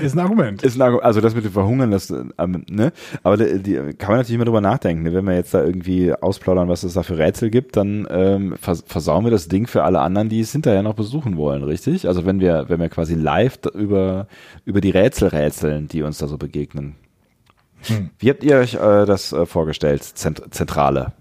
[0.00, 0.62] Ist ein Argument.
[0.62, 2.92] Ist ein Argu- also das mit dem Verhungern, das, ähm, ne?
[3.24, 5.02] Aber die, die kann man natürlich immer drüber nachdenken.
[5.02, 5.12] Ne?
[5.12, 8.84] Wenn wir jetzt da irgendwie ausplaudern, was es da für Rätsel gibt, dann ähm, vers
[8.86, 12.06] versauen wir das Ding für alle anderen, die es hinterher noch besuchen wollen, richtig?
[12.06, 14.28] Also wenn wir, wenn wir quasi live über,
[14.64, 16.94] über die Rätsel rätseln, die uns da so begegnen.
[17.86, 18.10] Hm.
[18.18, 21.12] Wie habt ihr euch äh, das äh, vorgestellt, Zent Zentrale?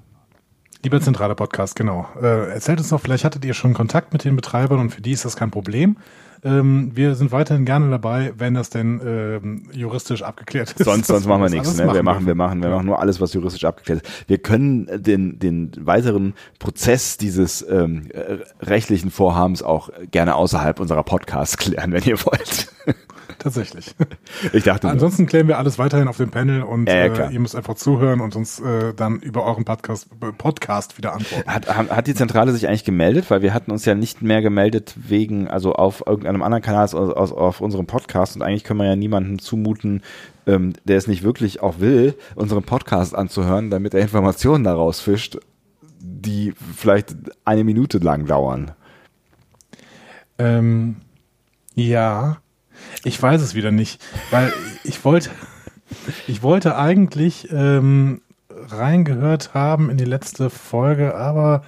[0.81, 2.07] Lieber zentraler Podcast, genau.
[2.21, 5.11] Äh, erzählt uns doch, vielleicht hattet ihr schon Kontakt mit den Betreibern und für die
[5.11, 5.97] ist das kein Problem.
[6.41, 10.85] Ähm, wir sind weiterhin gerne dabei, wenn das denn ähm, juristisch abgeklärt ist.
[10.85, 11.77] Sonst, sonst machen wir nichts.
[11.77, 11.93] Ne?
[11.93, 14.29] Wir machen, wir machen, wir machen nur alles, was juristisch abgeklärt ist.
[14.29, 21.03] Wir können den, den weiteren Prozess dieses ähm, äh, rechtlichen Vorhabens auch gerne außerhalb unserer
[21.03, 22.69] Podcasts klären, wenn ihr wollt.
[23.37, 23.95] Tatsächlich.
[24.53, 24.89] Ich dachte.
[24.89, 27.75] Ansonsten klären wir alles weiterhin auf dem Panel und Ja, ja, äh, ihr müsst einfach
[27.75, 31.49] zuhören und uns äh, dann über euren Podcast, äh, Podcast wieder antworten.
[31.49, 33.29] hat, hat die Zentrale sich eigentlich gemeldet?
[33.29, 36.95] Weil wir hatten uns ja nicht mehr gemeldet wegen, also auf irgendeinem anderen Kanal als
[36.95, 40.01] aus, aus, auf unserem Podcast und eigentlich können wir ja niemandem zumuten,
[40.47, 45.37] ähm, der es nicht wirklich auch will, unseren Podcast anzuhören, damit er Informationen daraus fischt,
[45.99, 47.15] die vielleicht
[47.45, 48.71] eine Minute lang dauern.
[50.37, 50.95] Ähm,
[51.75, 52.37] ja,
[53.03, 54.01] ich weiß es wieder nicht,
[54.31, 54.53] weil
[54.83, 55.29] ich wollte,
[56.27, 58.21] ich wollte eigentlich ähm,
[58.69, 61.63] reingehört haben in die letzte Folge, aber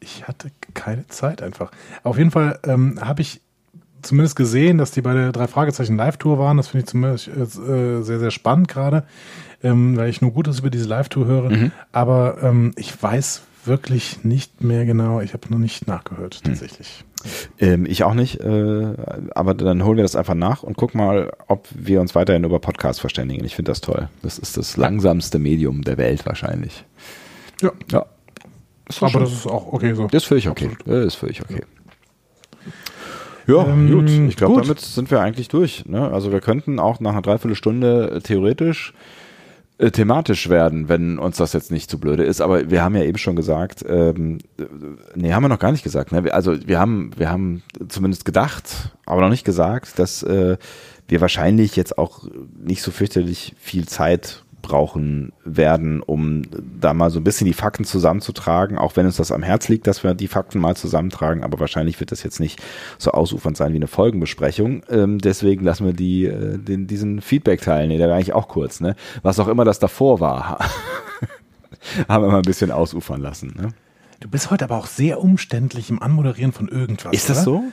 [0.00, 1.70] ich hatte keine Zeit einfach.
[2.02, 3.40] Auf jeden Fall ähm, habe ich
[4.02, 6.56] zumindest gesehen, dass die bei der drei Fragezeichen Live-Tour waren.
[6.56, 9.04] Das finde ich zumindest äh, sehr, sehr spannend gerade,
[9.62, 11.50] ähm, weil ich nur Gutes über diese Live-Tour höre.
[11.50, 11.72] Mhm.
[11.92, 15.20] Aber ähm, ich weiß wirklich nicht mehr genau.
[15.20, 17.04] Ich habe noch nicht nachgehört, tatsächlich.
[17.58, 18.94] Ähm, ich auch nicht, äh,
[19.34, 22.58] aber dann holen wir das einfach nach und gucken mal, ob wir uns weiterhin über
[22.60, 23.44] Podcasts verständigen.
[23.44, 24.08] Ich finde das toll.
[24.22, 26.84] Das ist das langsamste Medium der Welt wahrscheinlich.
[27.60, 27.72] Ja.
[27.90, 28.06] Ja.
[29.00, 30.06] Aber das ist auch okay so.
[30.06, 30.70] Das ist völlig okay.
[30.84, 31.62] Das ist völlig okay.
[33.46, 34.10] Ja, Ähm, gut.
[34.10, 35.86] Ich glaube, damit sind wir eigentlich durch.
[35.86, 36.10] Ne?
[36.10, 38.92] Also wir könnten auch nach einer Dreiviertelstunde äh, theoretisch
[39.78, 42.40] äh, thematisch werden, wenn uns das jetzt nicht zu blöde ist.
[42.40, 44.64] Aber wir haben ja eben schon gesagt, ähm, äh,
[45.14, 46.12] nee, haben wir noch gar nicht gesagt.
[46.12, 46.32] Ne?
[46.32, 50.56] Also wir haben, wir haben zumindest gedacht, aber noch nicht gesagt, dass äh,
[51.08, 52.24] wir wahrscheinlich jetzt auch
[52.58, 56.42] nicht so fürchterlich viel Zeit brauchen werden, um
[56.80, 59.86] da mal so ein bisschen die Fakten zusammenzutragen, auch wenn uns das am Herz liegt,
[59.86, 62.60] dass wir die Fakten mal zusammentragen, aber wahrscheinlich wird das jetzt nicht
[62.98, 64.82] so ausufernd sein wie eine Folgenbesprechung.
[64.90, 68.80] Ähm, deswegen lassen wir die, äh, den, diesen Feedback-Teil, nee, der war eigentlich auch kurz,
[68.80, 68.96] ne?
[69.22, 70.58] Was auch immer das davor war,
[72.08, 73.54] haben wir mal ein bisschen ausufern lassen.
[73.56, 73.68] Ne?
[74.20, 77.12] Du bist heute aber auch sehr umständlich im Anmoderieren von irgendwas.
[77.12, 77.60] Ist das oder?
[77.60, 77.64] so?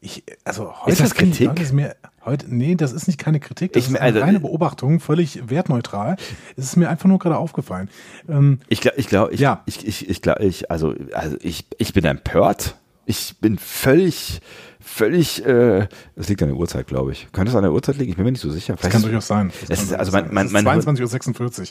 [0.00, 1.60] Ich, also heute Ist das finde ich, Kritik?
[1.60, 4.24] ist mir, heute, nee, das ist nicht keine Kritik, das Ich ist me- eine also-
[4.24, 6.16] reine Beobachtung, völlig wertneutral.
[6.56, 7.88] Es ist mir einfach nur gerade aufgefallen.
[8.28, 9.62] Ähm, Ich glaube, ich glaube, ich, Ja.
[9.66, 12.76] ich, ich, ich glaube, ich, also, also ich, ich bin empört.
[13.10, 14.40] Ich bin völlig,
[14.80, 17.26] völlig, äh, das liegt an der Uhrzeit, glaube ich.
[17.32, 18.10] Könnte es an der Uhrzeit liegen?
[18.10, 18.76] Ich bin mir nicht so sicher.
[18.78, 19.50] das kann durchaus sein.
[19.66, 20.34] Das Es ist, also mein, sein.
[20.34, 21.66] mein, Es mein, ist Hirn, 22.46 Uhr.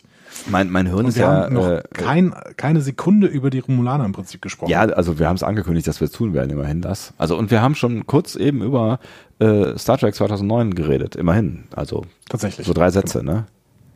[0.50, 4.14] mein, mein Hirn ist ja, haben noch äh, kein, keine Sekunde über die Romulaner im
[4.14, 4.72] Prinzip gesprochen.
[4.72, 7.14] ja, also wir haben es angekündigt, dass wir es tun werden, immerhin das.
[7.20, 9.00] Also und wir haben schon kurz eben über
[9.38, 11.66] äh, Star Trek 2009 geredet, immerhin.
[11.76, 12.66] Also Tatsächlich.
[12.66, 13.46] so drei Sätze, ne?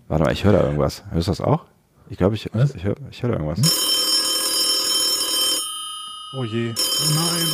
[0.10, 1.04] Warte mal, ich höre da irgendwas.
[1.10, 1.66] Hörst du das auch?
[2.10, 2.76] Ich glaube, ich, Was?
[2.76, 3.62] ich höre ich hör da irgendwas.
[6.34, 6.74] Oh je.
[6.74, 7.48] Oh nein.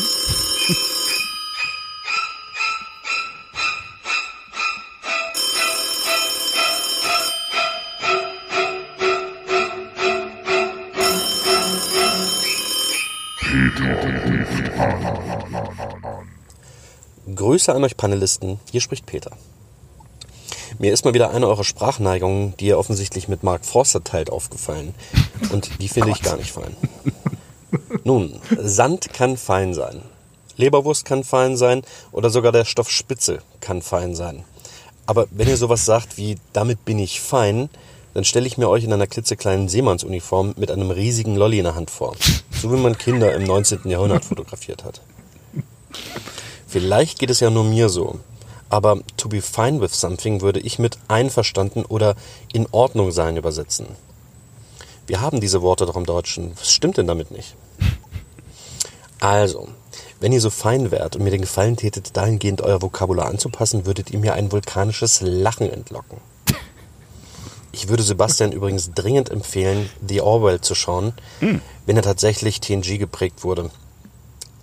[17.33, 19.31] Grüße an euch Panelisten, hier spricht Peter.
[20.77, 24.93] Mir ist mal wieder eine eurer Sprachneigungen, die ihr offensichtlich mit Mark Forster teilt, aufgefallen.
[25.51, 26.75] Und die finde ich gar nicht fein.
[28.07, 30.01] Nun, Sand kann fein sein.
[30.55, 31.81] Leberwurst kann fein sein
[32.13, 34.45] oder sogar der Stoff Spitze kann fein sein.
[35.05, 37.69] Aber wenn ihr sowas sagt wie, damit bin ich fein,
[38.13, 41.75] dann stelle ich mir euch in einer klitzekleinen Seemannsuniform mit einem riesigen Lolli in der
[41.75, 42.15] Hand vor.
[42.49, 43.89] So wie man Kinder im 19.
[43.89, 45.01] Jahrhundert fotografiert hat.
[46.65, 48.21] Vielleicht geht es ja nur mir so.
[48.69, 52.15] Aber to be fine with something würde ich mit einverstanden oder
[52.53, 53.87] in Ordnung sein übersetzen.
[55.07, 56.53] Wir haben diese Worte doch im Deutschen.
[56.57, 57.53] Was stimmt denn damit nicht?
[59.19, 59.67] Also,
[60.19, 64.11] wenn ihr so fein wärt und mir den Gefallen tätet, dahingehend euer Vokabular anzupassen, würdet
[64.11, 66.19] ihr mir ein vulkanisches Lachen entlocken.
[67.71, 71.13] Ich würde Sebastian übrigens dringend empfehlen, The Orwell zu schauen,
[71.85, 73.69] wenn er tatsächlich TNG geprägt wurde.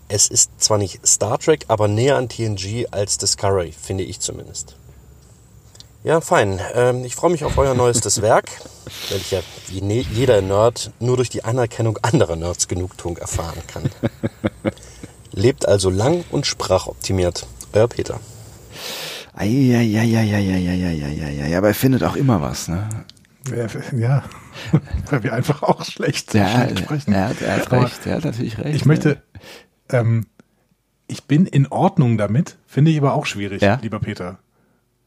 [0.08, 4.76] Es ist zwar nicht Star Trek, aber näher an TNG als Discovery, finde ich zumindest.
[6.04, 6.60] Ja, fein.
[6.74, 8.50] Ähm, ich freue mich auf euer neuestes Werk,
[9.08, 13.62] weil ich ja wie ne jeder Nerd nur durch die Anerkennung anderer Nerds Genugtuung erfahren
[13.66, 13.84] kann.
[15.32, 17.46] Lebt also lang und sprachoptimiert.
[17.72, 18.20] Euer Peter.
[19.32, 19.96] Eieieiei,
[21.56, 22.86] aber er findet auch immer was, ne?
[23.48, 23.66] Ja,
[23.98, 24.22] ja.
[25.10, 27.14] weil wir einfach auch schlecht, schlecht sprechen.
[27.14, 28.76] er, hat, er hat recht, er hat natürlich recht.
[28.76, 29.22] Ich möchte,
[29.88, 30.26] ähm,
[31.08, 33.78] ich bin in Ordnung damit, finde ich aber auch schwierig, Ja?
[33.82, 34.38] lieber Peter.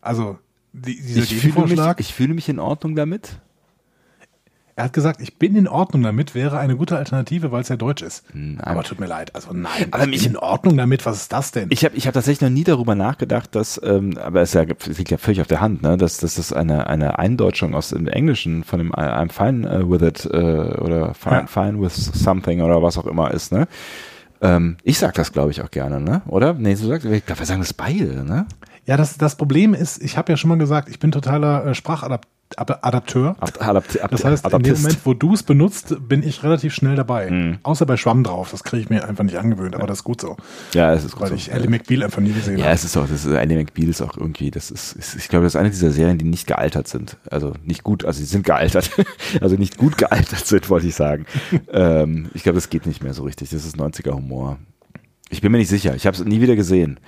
[0.02, 0.40] Also,
[0.86, 3.40] die, dieser ich fühle, mich, Gegenvorschlag, ich fühle mich in Ordnung damit.
[4.76, 7.78] er hat gesagt, ich bin in Ordnung damit, wäre eine gute Alternative, weil es ja
[7.78, 8.24] Deutsch ist.
[8.34, 8.60] Nein.
[8.62, 11.52] Aber tut mir leid, also nein, Aber ich mich- in Ordnung damit, was ist das
[11.52, 11.68] denn?
[11.72, 14.98] Ich habe ich hab tatsächlich noch nie darüber nachgedacht, dass, ähm, aber es, ja, es
[15.00, 18.08] liegt ja völlig auf der Hand, ne, dass, dass das eine, eine Eindeutschung aus dem
[18.08, 21.48] Englischen von dem I- I'm fine äh, with it äh, oder fine, Ja.
[21.48, 23.68] fine with something oder was auch immer ist, ne?
[24.40, 26.22] Ähm, ich sag das, glaube ich, auch gerne, ne?
[26.28, 26.54] Oder?
[26.54, 28.46] Nee, du sagst, ich glaube, wir sagen das beide, ne?
[28.88, 31.76] Ja, das, das Problem ist, ich habe ja schon mal gesagt, ich bin totaler äh,
[31.76, 33.36] Sprachadapteur.
[33.42, 34.82] Ad- Adapti Das heißt, in dem Adaptist.
[34.84, 37.30] Moment, wo du es benutzt, bin ich relativ schnell dabei.
[37.30, 37.58] Mhm.
[37.64, 40.22] Außer bei Schwamm drauf, das kriege ich mir einfach nicht angewöhnt, aber das ist gut
[40.22, 40.38] so.
[40.74, 41.36] Ja, es ist gut Weil so.
[41.36, 42.76] ich Ellie McBeal einfach nie gesehen Ja, habe.
[42.76, 45.44] es ist auch, das ist Andy McBeal ist auch irgendwie, das ist, ist, ich glaube,
[45.44, 47.18] das ist eine dieser Serien, die nicht gealtert sind.
[47.30, 48.92] Also nicht gut, also sie sind gealtert,
[49.42, 51.26] also nicht gut gealtert sind, wollte ich sagen.
[51.74, 53.50] ähm, ich glaube, das geht nicht mehr so richtig.
[53.50, 54.58] Das ist 90er Humor.
[55.30, 55.94] Ich bin mir nicht sicher.
[55.96, 57.00] Ich habe es nie wieder gesehen.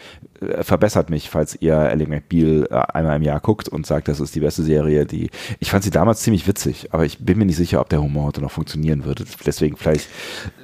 [0.42, 4.20] Äh, Verbessert mich, falls ihr Ellie McBeal äh, einmal im Jahr guckt und sagt, das
[4.20, 5.30] ist die beste Serie, die.
[5.60, 8.26] Ich fand sie damals ziemlich witzig, aber ich bin mir nicht sicher, ob der Humor
[8.26, 9.26] heute noch funktionieren würde.
[9.46, 10.10] Deswegen vielleicht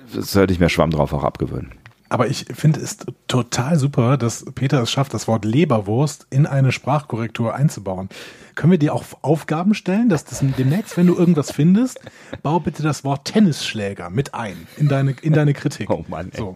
[0.08, 1.72] sollte ich mir Schwamm drauf auch abgewöhnen.
[2.10, 2.98] Aber ich finde es
[3.28, 8.10] total super, dass Peter es schafft, das Wort Leberwurst in eine Sprachkorrektur einzubauen.
[8.56, 12.00] Können wir dir auch Aufgaben stellen, dass das demnächst, wenn du irgendwas findest,
[12.42, 15.90] bau bitte das Wort Tennisschläger mit ein in deine, in deine Kritik.
[15.90, 16.32] Oh Mann.
[16.36, 16.54] So.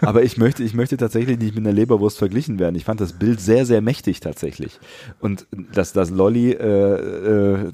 [0.00, 2.74] Aber ich möchte, ich möchte tatsächlich nicht mit einer Leberwurst verglichen werden.
[2.74, 4.80] Ich fand das Bild sehr, sehr mächtig tatsächlich.
[5.20, 7.72] Und das, das Lolly äh, äh,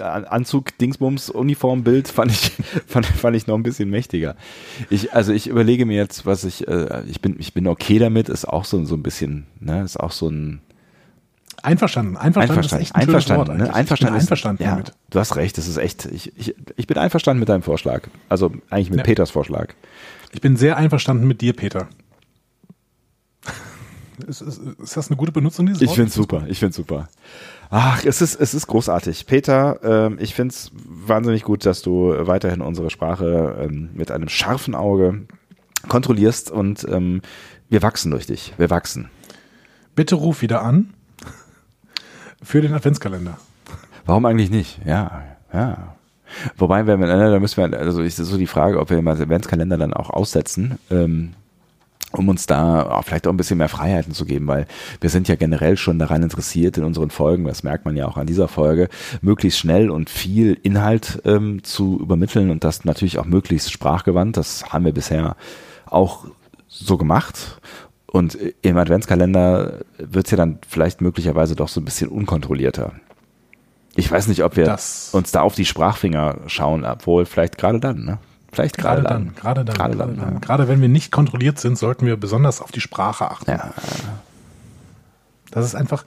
[0.00, 2.52] Anzug, Dingsbums, Uniformbild fand ich,
[2.86, 4.36] fand, fand ich noch ein bisschen mächtiger.
[4.90, 8.28] Ich, also ich überlege mir jetzt, was ich, äh, ich bin, ich bin okay damit,
[8.28, 10.60] ist auch so, so ein bisschen, ne, ist auch so ein,
[11.66, 12.16] Einverstanden.
[12.16, 13.74] Einverstanden, einverstanden, ist echt ein einverstanden, Wort ne?
[13.74, 14.88] einverstanden, einverstanden ist, damit.
[14.88, 18.02] Ja, du hast recht, das ist echt, ich, ich, ich bin einverstanden mit deinem Vorschlag.
[18.28, 19.02] Also eigentlich mit ja.
[19.02, 19.74] Peters Vorschlag.
[20.30, 21.88] Ich bin sehr einverstanden mit dir, Peter.
[24.28, 27.08] Ist, ist, ist das eine gute Benutzung dieses Ich finde super, ich finde es super.
[27.68, 29.26] Ach, es ist, es ist großartig.
[29.26, 34.28] Peter, ähm, ich finde es wahnsinnig gut, dass du weiterhin unsere Sprache ähm, mit einem
[34.28, 35.26] scharfen Auge
[35.88, 37.22] kontrollierst und ähm,
[37.68, 38.54] wir wachsen durch dich.
[38.56, 39.10] Wir wachsen.
[39.96, 40.92] Bitte ruf wieder an
[42.46, 43.38] für den Adventskalender.
[44.06, 44.78] Warum eigentlich nicht?
[44.86, 45.96] Ja, ja.
[46.56, 49.76] Wobei, wenn wir, da müssen wir, also ist so die Frage, ob wir den Adventskalender
[49.76, 51.32] dann auch aussetzen, ähm,
[52.12, 54.66] um uns da vielleicht auch ein bisschen mehr Freiheiten zu geben, weil
[55.00, 58.16] wir sind ja generell schon daran interessiert in unseren Folgen, das merkt man ja auch
[58.16, 58.88] an dieser Folge,
[59.22, 64.36] möglichst schnell und viel Inhalt ähm, zu übermitteln und das natürlich auch möglichst sprachgewandt.
[64.36, 65.36] Das haben wir bisher
[65.86, 66.26] auch
[66.68, 67.60] so gemacht.
[68.16, 72.92] Und im Adventskalender wird es ja dann vielleicht möglicherweise doch so ein bisschen unkontrollierter.
[73.94, 77.78] Ich weiß nicht, ob wir das uns da auf die Sprachfinger schauen, obwohl vielleicht gerade
[77.78, 78.18] dann, ne?
[78.50, 79.34] Vielleicht gerade dann.
[79.34, 79.76] Gerade dann.
[79.76, 80.16] Gerade dann.
[80.16, 80.40] dann.
[80.40, 83.50] Gerade wenn wir nicht kontrolliert sind, sollten wir besonders auf die Sprache achten.
[83.50, 83.74] Ja.
[85.50, 86.06] Dass es einfach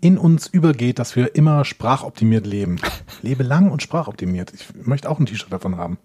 [0.00, 2.80] in uns übergeht, dass wir immer sprachoptimiert leben.
[3.22, 4.52] Lebe lang und sprachoptimiert.
[4.52, 5.96] Ich möchte auch ein T-Shirt davon haben.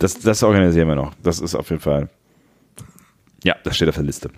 [0.00, 1.12] Das, das organisieren wir noch.
[1.22, 2.08] Das ist auf jeden Fall.
[3.44, 4.30] Ja, das steht auf der Liste.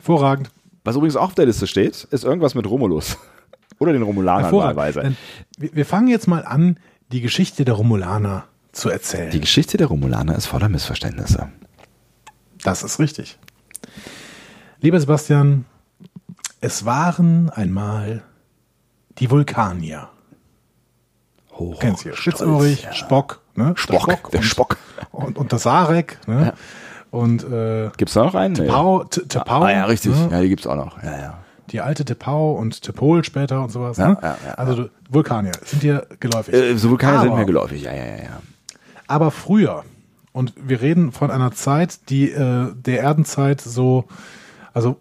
[0.00, 0.50] Hervorragend.
[0.82, 3.18] Was übrigens auch auf der Liste steht, ist irgendwas mit Romulus.
[3.78, 5.14] Oder den Romulanern wahlweise.
[5.58, 6.78] Wir fangen jetzt mal an,
[7.12, 9.30] die Geschichte der Romulaner zu erzählen.
[9.30, 11.50] Die Geschichte der Romulaner ist voller Missverständnisse.
[12.62, 13.38] Das ist richtig.
[14.80, 15.66] Lieber Sebastian,
[16.60, 18.22] es waren einmal
[19.18, 20.08] die Vulkanier.
[21.52, 21.78] Hoch.
[21.78, 22.92] Kennst du Spitzohrig, ja.
[22.94, 23.74] Spock, ne?
[23.76, 24.76] Spock, der Spock, der und, Spock.
[25.10, 26.46] Und, und das Sarek, ne?
[26.46, 26.52] Ja.
[27.10, 28.54] Und äh, gibt's da noch einen?
[28.54, 29.62] Tepau, Tepau.
[29.62, 30.12] Ah, ja, richtig.
[30.12, 30.28] Ne?
[30.30, 31.02] Ja, die gibt's auch noch.
[31.02, 31.38] Ja, ja.
[31.70, 33.96] Die alte Tepau und Tepol später und sowas.
[33.96, 34.18] Ja, ne?
[34.22, 36.54] ja, ja, also Vulkanier sind dir geläufig.
[36.54, 37.82] Äh, so Vulkanier aber, sind mir geläufig.
[37.82, 38.42] Ja, ja, ja, ja.
[39.06, 39.84] Aber früher
[40.32, 44.04] und wir reden von einer Zeit, die äh, der Erdenzeit so,
[44.72, 44.96] also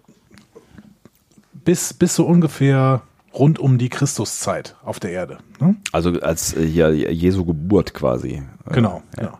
[1.53, 3.01] bis bis so ungefähr
[3.33, 5.37] rund um die Christuszeit auf der Erde.
[5.59, 5.75] Ne?
[5.91, 8.43] Also als äh, ja, Jesu Geburt quasi.
[8.71, 9.23] Genau, ja.
[9.23, 9.39] genau.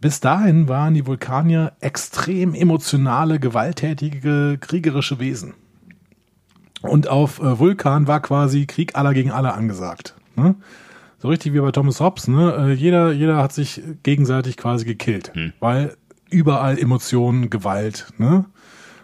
[0.00, 5.54] Bis dahin waren die Vulkanier extrem emotionale, gewalttätige, kriegerische Wesen.
[6.82, 10.14] Und auf äh, Vulkan war quasi Krieg aller gegen alle angesagt.
[10.36, 10.54] Ne?
[11.18, 12.28] So richtig wie bei Thomas Hobbes.
[12.28, 12.54] Ne?
[12.58, 15.52] Äh, jeder, jeder hat sich gegenseitig quasi gekillt, hm.
[15.60, 15.96] weil
[16.30, 18.46] überall Emotionen, Gewalt, ne?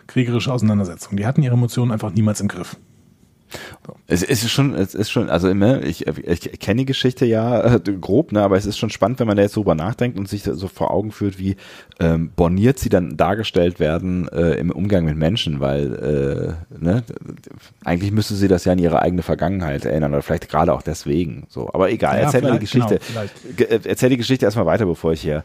[0.06, 1.18] kriegerische Auseinandersetzungen.
[1.18, 2.76] Die hatten ihre Emotionen einfach niemals im Griff.
[4.06, 7.80] Es ist schon, es ist schon, also immer, ich, ich kenne die Geschichte ja äh,
[7.80, 10.42] grob, ne, aber es ist schon spannend, wenn man da jetzt drüber nachdenkt und sich
[10.42, 11.56] so vor Augen führt, wie
[11.98, 17.02] ähm, borniert sie dann dargestellt werden äh, im Umgang mit Menschen, weil äh, ne,
[17.84, 21.46] eigentlich müsste sie das ja in ihre eigene Vergangenheit erinnern oder vielleicht gerade auch deswegen.
[21.48, 23.00] So, aber egal, ja, erzähl mal die Geschichte.
[23.56, 25.42] Genau, äh, erzähl die Geschichte erstmal weiter, bevor ich hier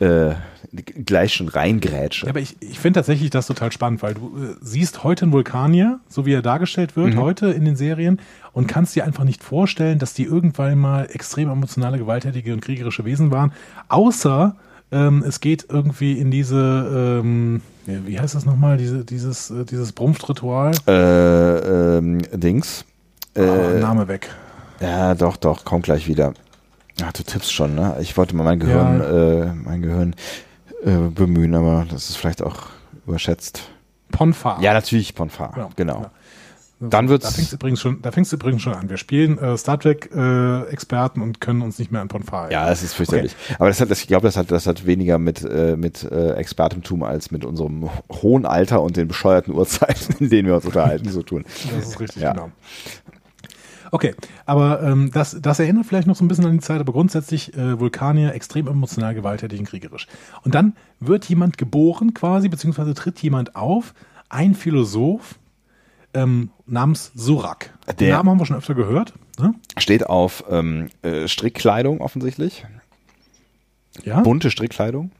[0.00, 0.34] äh,
[1.04, 2.26] gleich schon reingrätsche.
[2.26, 5.32] Ja, aber ich, ich finde tatsächlich das total spannend, weil du äh, siehst heute einen
[5.32, 7.20] Vulkanier, so wie er dargestellt wird, mhm.
[7.20, 8.20] heute in den Serien,
[8.52, 13.04] und kannst dir einfach nicht vorstellen, dass die irgendwann mal extrem emotionale, gewalttätige und kriegerische
[13.04, 13.52] Wesen waren,
[13.88, 14.56] außer
[14.92, 19.92] ähm, es geht irgendwie in diese, ähm, wie heißt das nochmal, diese, dieses, äh, dieses
[19.92, 20.72] Brumpfritual?
[20.86, 22.84] Äh, ähm, Dings.
[23.36, 24.30] Ah, äh, Name weg.
[24.80, 26.34] Ja, doch, doch, kommt gleich wieder.
[27.02, 27.96] Ach, du tippst schon, ne?
[28.00, 29.42] Ich wollte mal mein Gehirn, ja.
[29.42, 30.14] äh, mein Gehirn
[30.84, 32.66] äh, bemühen, aber das ist vielleicht auch
[33.06, 33.68] überschätzt.
[34.10, 34.60] Ponfar.
[34.62, 36.02] Ja, natürlich Ponfar, ja, genau.
[36.02, 36.10] Ja.
[36.80, 37.24] Dann wird's.
[37.24, 38.90] Da fängst du übrigens schon, da fängst du übrigens schon an.
[38.90, 42.50] Wir spielen äh, Star Trek äh, Experten und können uns nicht mehr an Ponfar.
[42.50, 43.34] Ja, es ist fürchterlich.
[43.44, 43.56] Okay.
[43.58, 46.32] Aber das hat, das, ich glaube, das hat, das hat weniger mit äh, mit äh,
[46.32, 51.08] Expertentum als mit unserem hohen Alter und den bescheuerten Uhrzeiten, in denen wir uns unterhalten,
[51.08, 51.44] zu tun.
[51.74, 52.32] Das ist richtig, ja.
[52.32, 52.50] genau.
[53.90, 54.14] Okay,
[54.46, 57.54] aber ähm, das, das erinnert vielleicht noch so ein bisschen an die Zeit, aber grundsätzlich
[57.56, 60.06] äh, Vulkanier extrem emotional, gewalttätig und kriegerisch.
[60.42, 63.94] Und dann wird jemand geboren quasi, beziehungsweise tritt jemand auf,
[64.28, 65.36] ein Philosoph
[66.14, 67.72] ähm, namens Surak.
[68.00, 69.12] Den Namen haben wir schon öfter gehört.
[69.38, 69.54] Ne?
[69.78, 72.64] Steht auf ähm, äh, Strickkleidung offensichtlich.
[74.04, 74.20] Ja?
[74.20, 75.10] Bunte Strickkleidung.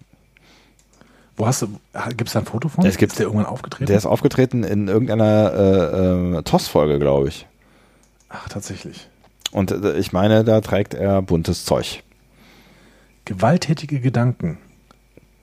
[1.37, 1.69] Wo hast du,
[2.17, 2.87] gibt es da ein Foto von?
[2.87, 3.87] Es gibt- ist der irgendwann aufgetreten?
[3.87, 7.47] Der ist aufgetreten in irgendeiner äh, äh, TOS-Folge, glaube ich.
[8.35, 9.09] Ach, tatsächlich.
[9.53, 12.03] Und äh, ich meine, da trägt er buntes Zeug.
[13.24, 14.59] Gewalttätige Gedanken.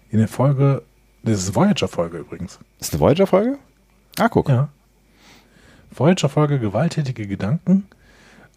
[0.10, 0.84] In der Folge,
[1.24, 2.60] das ist Voyager-Folge übrigens.
[2.80, 3.58] Ist eine Voyager-Folge?
[4.20, 4.50] Ah, guck.
[4.50, 4.68] Ja.
[5.92, 7.88] Voyager-Folge Gewalttätige Gedanken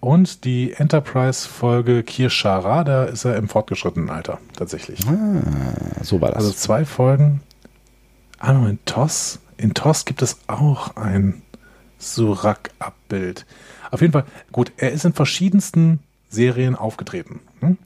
[0.01, 5.01] und die Enterprise-Folge Kirshara, da ist er im fortgeschrittenen Alter, tatsächlich.
[6.03, 6.39] So war das.
[6.39, 7.41] Also zwei Folgen.
[8.41, 9.39] Ah, in TOS.
[9.57, 11.43] In TOS gibt es auch ein
[11.99, 13.47] Surak-Abbild.
[13.95, 17.39] Auf jeden Fall, gut, er ist in verschiedensten Serien aufgetreten.
[17.61, 17.79] Hm?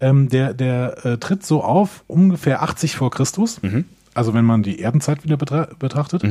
[0.00, 3.60] Ähm, der der äh, tritt so auf, ungefähr 80 vor Christus.
[4.14, 6.22] Also wenn man die Erdenzeit wieder betra betrachtet.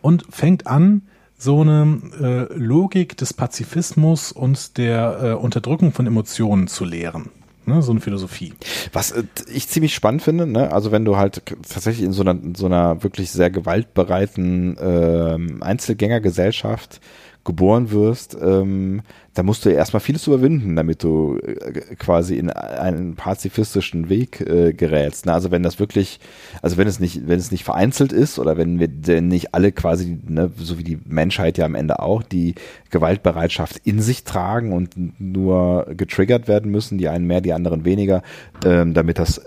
[0.00, 1.02] Und fängt an,
[1.36, 7.30] so eine äh, Logik des Pazifismus und der äh, Unterdrückung von Emotionen zu lehren.
[7.68, 7.82] Ne?
[7.82, 8.54] So eine Philosophie.
[8.92, 10.72] Was äh, ich ziemlich spannend finde, ne?
[10.72, 15.62] also wenn du halt tatsächlich in so einer, in so einer wirklich sehr gewaltbereiten ähm,
[15.62, 17.00] Einzelgängergesellschaft
[17.48, 19.00] geboren wirst, ähm,
[19.32, 24.74] da musst du erstmal vieles überwinden, damit du äh, quasi in einen pazifistischen Weg äh,
[24.74, 25.24] gerätst.
[25.24, 25.32] Ne?
[25.32, 26.20] Also wenn das wirklich,
[26.60, 29.72] also wenn es nicht, wenn es nicht vereinzelt ist oder wenn wir denn nicht alle
[29.72, 32.54] quasi, ne, so wie die Menschheit ja am Ende auch, die
[32.90, 38.22] Gewaltbereitschaft in sich tragen und nur getriggert werden müssen, die einen mehr, die anderen weniger,
[38.62, 39.40] ähm, damit das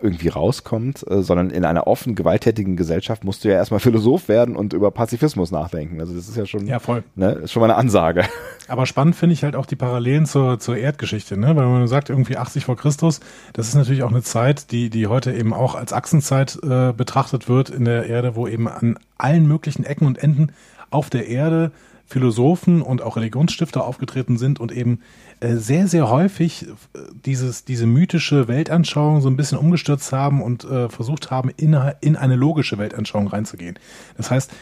[0.00, 4.56] irgendwie rauskommt, äh, sondern in einer offen gewalttätigen Gesellschaft musst du ja erstmal Philosoph werden
[4.56, 6.00] und über Pazifismus nachdenken.
[6.00, 7.02] Also das ist ja schon, Ja, voll.
[7.14, 8.24] ne, ist schon mal eine Ansage.
[8.68, 11.54] Aber spannend finde ich halt auch die Parallelen zur, zur Erdgeschichte, ne?
[11.56, 13.20] Weil man sagt, irgendwie 80 vor Christus,
[13.52, 17.48] das ist natürlich auch eine Zeit, die, die heute eben auch als Achsenzeit äh, betrachtet
[17.48, 20.52] wird in der Erde, wo eben an allen möglichen Ecken und Enden
[20.90, 21.70] auf der Erde
[22.06, 25.00] Philosophen und auch Religionsstifter aufgetreten sind und eben
[25.40, 30.64] äh, sehr, sehr häufig äh, dieses, diese mythische Weltanschauung so ein bisschen umgestürzt haben und
[30.64, 33.78] äh, versucht haben, in, in eine logische Weltanschauung reinzugehen.
[34.16, 34.52] Das heißt,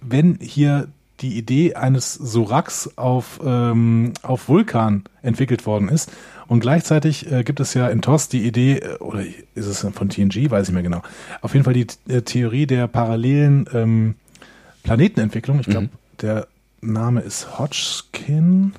[0.00, 0.88] wenn hier
[1.20, 6.12] die Idee eines Soraks auf, ähm, auf Vulkan entwickelt worden ist.
[6.46, 9.22] Und gleichzeitig äh, gibt es ja in TOS die Idee, äh, oder
[9.54, 11.02] ist es von TNG, weiß ich mehr genau,
[11.40, 14.14] auf jeden Fall die äh, Theorie der parallelen ähm,
[14.82, 15.60] Planetenentwicklung.
[15.60, 15.88] Ich glaube,
[16.20, 16.46] der
[16.80, 18.74] Name ist Hodgkin.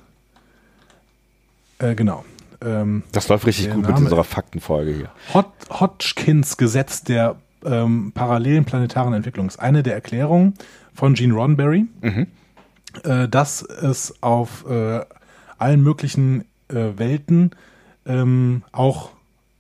[1.80, 2.24] Äh, genau.
[2.62, 5.10] Ähm, Das läuft richtig gut mit Name- unserer Faktenfolge hier.
[5.34, 7.36] Hod Hodgkins Gesetz der
[7.66, 10.54] ähm, parallelen planetaren Entwicklung ist eine der Erklärungen
[10.94, 11.86] von Gene Roddenberry,
[13.04, 15.02] äh, dass es auf äh,
[15.58, 17.52] allen möglichen äh, Welten
[18.06, 19.12] ähm, auch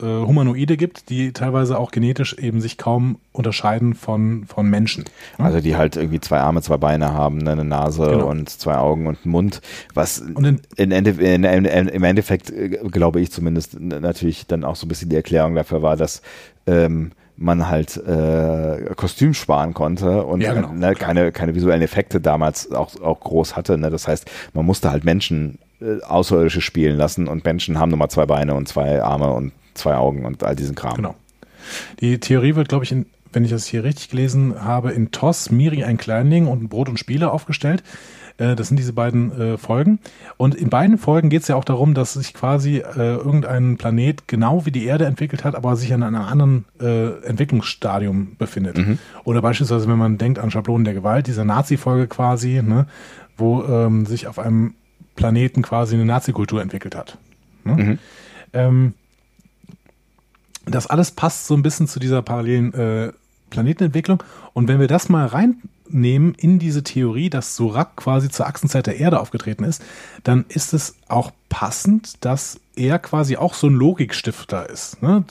[0.01, 5.05] äh, Humanoide gibt, die teilweise auch genetisch eben sich kaum unterscheiden von, von Menschen.
[5.37, 8.29] Also die halt irgendwie zwei Arme, zwei Beine haben, ne, eine Nase Genau.
[8.29, 9.61] und zwei Augen und einen Mund,
[9.93, 10.45] was Und
[10.75, 11.43] in- in in,
[11.87, 15.81] im Endeffekt, äh, glaube ich zumindest, natürlich dann auch so ein bisschen die Erklärung dafür
[15.81, 16.21] war, dass
[16.67, 20.95] ähm, man halt äh, Kostüm sparen konnte und Ja, genau, ne, klar.
[20.95, 23.77] keine, keine visuellen Effekte damals auch, auch groß hatte.
[23.77, 23.89] Ne?
[23.91, 28.09] Das heißt, man musste halt Menschen äh, Außerirdische spielen lassen und Menschen haben nur mal
[28.09, 30.95] zwei Beine und zwei Arme und zwei Augen und all diesen Kram.
[30.95, 31.15] Genau.
[31.99, 35.51] Die Theorie wird, glaube ich, in, wenn ich das hier richtig gelesen habe, in TOS,
[35.51, 37.84] Miri ein Kleinling und ein Brot und Spiele aufgestellt.
[38.38, 39.99] Äh, Das sind diese beiden äh, Folgen.
[40.38, 44.28] Und in beiden Folgen geht es ja auch darum, dass sich quasi äh, irgendein Planet
[44.28, 48.78] genau wie die Erde entwickelt hat, aber sich in einem anderen äh, Entwicklungsstadium befindet.
[49.23, 52.86] Oder beispielsweise, wenn man denkt an Schablonen der Gewalt, dieser Nazi-Folge quasi, ne,
[53.38, 54.75] wo ähm, sich auf einem
[55.15, 57.17] Planeten quasi eine Nazi-Kultur entwickelt hat.
[57.63, 57.97] Ne?
[58.53, 58.93] Ähm,
[60.74, 63.11] das alles passt so ein bisschen zu dieser parallelen äh,
[63.49, 64.24] Planetenentwicklung.
[64.53, 68.99] Und wenn wir das mal reinnehmen in diese Theorie, dass Surak quasi zur Achsenzeit der
[68.99, 69.82] Erde aufgetreten ist,
[70.24, 75.01] dann ist es auch passend, dass er quasi auch so ein Logikstifter ist.
[75.01, 75.24] Ne?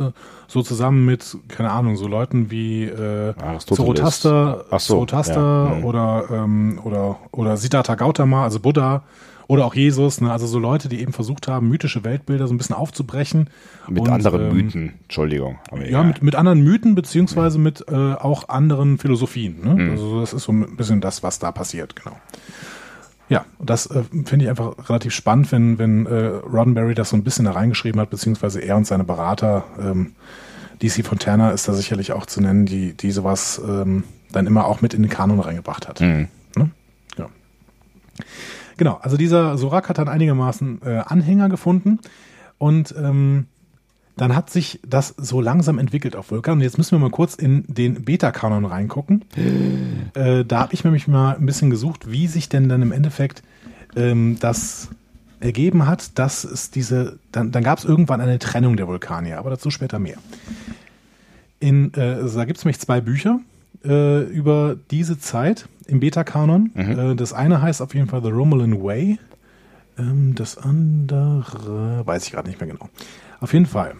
[0.49, 3.35] So zusammen mit, keine Ahnung, so Leuten wie äh.
[3.59, 5.85] Zoroaster, Ach so, Zoroaster ja, mhm.
[5.85, 9.03] oder, ähm, oder, oder Siddhartha Gautama, also Buddha.
[9.49, 10.33] Oder auch Jesus, ne?
[10.33, 13.49] also so Leute, die eben versucht haben, mythische Weltbilder so ein bisschen aufzubrechen.
[13.89, 15.59] Mit Und, anderen ähm, Mythen, Entschuldigung.
[15.89, 19.61] ja, mit, mit anderen Mythen beziehungsweise mit äh, auch anderen Philosophien.
[19.63, 19.91] Ne?
[19.93, 22.17] Also das ist so ein bisschen das, was da passiert, genau.
[23.29, 27.17] Ja, und das äh, finde ich einfach relativ spannend, wenn, wenn äh, Roddenberry das so
[27.17, 30.13] ein bisschen da reingeschrieben hat, beziehungsweise er und seine Berater, ähm,
[30.83, 34.81] DC Fontana ist da sicherlich auch zu nennen, die, die sowas ähm, dann immer auch
[34.81, 36.01] mit in den Kanon reingebracht hat.
[36.57, 36.71] Ne?
[37.17, 37.29] Ja.
[38.77, 41.99] Genau, also dieser Sorak hat dann einigermaßen äh, Anhänger gefunden
[42.59, 43.47] und ähm,
[44.17, 46.55] dann hat sich das so langsam entwickelt auf Vulkan.
[46.55, 49.25] Und jetzt müssen wir mal kurz in den Beta-Kanon reingucken.
[50.15, 53.43] äh, da habe ich nämlich mal ein bisschen gesucht, wie sich denn dann im Endeffekt
[53.95, 54.89] ähm, das
[55.41, 59.51] ergeben hat, dass es diese, dann, dann gab es irgendwann eine Trennung der Vulkanier, aber
[59.51, 60.17] dazu später mehr.
[61.61, 63.41] In, äh, also da gibt es nämlich zwei Bücher
[63.87, 66.73] äh, über diese Zeit im Beta-Kanon.
[66.75, 69.19] Äh, das eine heißt auf jeden Fall The Romulan Way.
[69.99, 72.89] Ähm, das andere weiß ich gerade nicht mehr genau.
[73.41, 73.95] Auf jeden Fall.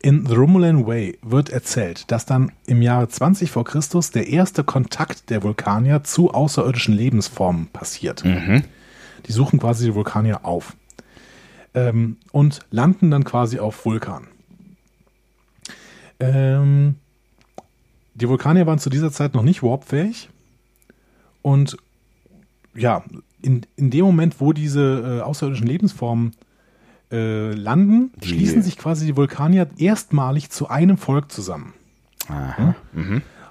[0.00, 4.62] In The Romulan Way wird erzählt, dass dann im Jahre 20 vor Christus der erste
[4.62, 8.22] Kontakt der Vulkanier zu außerirdischen Lebensformen passiert.
[9.26, 10.76] Die suchen quasi die Vulkanier auf
[11.74, 14.28] ähm, und landen dann quasi auf Vulkan.
[16.20, 16.96] Ähm,
[18.20, 20.28] die Vulkanier waren zu dieser Zeit noch nicht warpfähig
[21.42, 21.76] und
[22.74, 23.02] ja,
[23.42, 26.32] in, in dem Moment, wo diese äh, außerirdischen Lebensformen
[27.10, 31.72] äh, landen, Die- schließen sich quasi die Vulkanier erstmalig zu einem Volk zusammen.
[32.28, 32.74] Aha.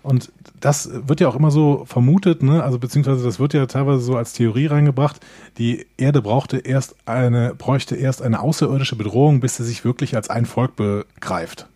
[0.04, 2.64] Und das wird ja auch immer so vermutet, ne?
[2.64, 5.20] also beziehungsweise das wird ja teilweise so als Theorie reingebracht,
[5.58, 10.30] die Erde brauchte erst eine, bräuchte erst eine außerirdische Bedrohung, bis sie sich wirklich als
[10.30, 11.68] ein Volk begreift.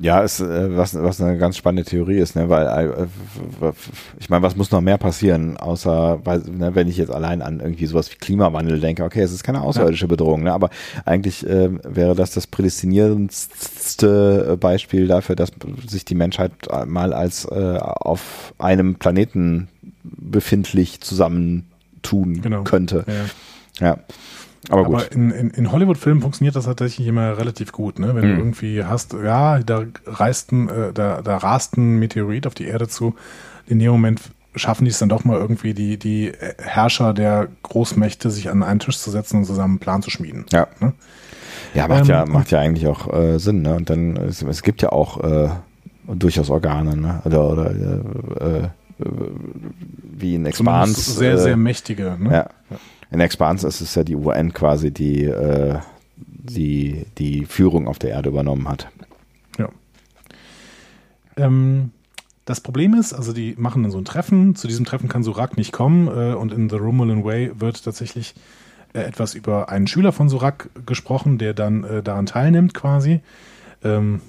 [0.00, 2.48] Ja, ist, äh, was, was eine ganz spannende Theorie ist, ne?
[2.48, 3.06] weil äh,
[4.18, 7.60] ich meine, was muss noch mehr passieren, außer, weil, ne, wenn ich jetzt allein an
[7.60, 10.52] irgendwie sowas wie Klimawandel denke, okay, es ist keine außerirdische Bedrohung, ne?
[10.52, 10.70] aber
[11.04, 15.52] eigentlich äh, wäre das das prädestinierendste äh, Beispiel dafür, dass
[15.86, 16.52] sich die Menschheit
[16.86, 19.68] mal als äh, auf einem Planeten
[20.02, 22.64] befindlich zusammentun Genau.
[22.64, 23.04] könnte.
[23.06, 23.86] Ja.
[23.86, 23.98] Ja.
[24.68, 24.94] Aber gut.
[24.96, 28.14] Aber in, in, in Hollywood-Filmen funktioniert das tatsächlich immer relativ gut, ne?
[28.14, 28.34] Wenn Mhm.
[28.34, 32.66] du irgendwie hast, ja, da reist ein, äh, da, da rast ein Meteorit auf die
[32.66, 33.14] Erde zu.
[33.66, 34.20] In dem Moment
[34.54, 38.80] schaffen die es dann doch mal irgendwie, die, die Herrscher der Großmächte sich an einen
[38.80, 40.44] Tisch zu setzen und zusammen einen Plan zu schmieden.
[40.52, 40.66] Ja.
[40.80, 40.92] Ne?
[41.72, 43.76] Ja, macht Ähm, ja, macht ja eigentlich auch äh, Sinn, ne?
[43.76, 45.48] Und dann, es, es gibt ja auch äh,
[46.06, 47.22] durchaus Organe, ne?
[47.24, 48.68] Oder, oder äh, äh,
[50.18, 51.12] wie in Expanse.
[51.12, 52.16] sehr, äh, sehr mächtige.
[52.18, 52.30] Ne?
[52.32, 52.48] ja.
[53.10, 55.78] In Expanse ist es ja die UN quasi, die äh,
[56.42, 58.88] die, die Führung auf der Erde übernommen hat.
[59.58, 59.68] Ja.
[61.36, 61.92] Ähm,
[62.44, 64.54] das Problem ist, also die machen dann so ein Treffen.
[64.56, 68.34] Zu diesem Treffen kann Surak nicht kommen äh, und in The Romulan Way wird tatsächlich
[68.92, 73.20] äh, etwas über einen Schüler von Surak gesprochen, der dann äh, daran teilnimmt quasi.
[73.84, 74.20] Ähm,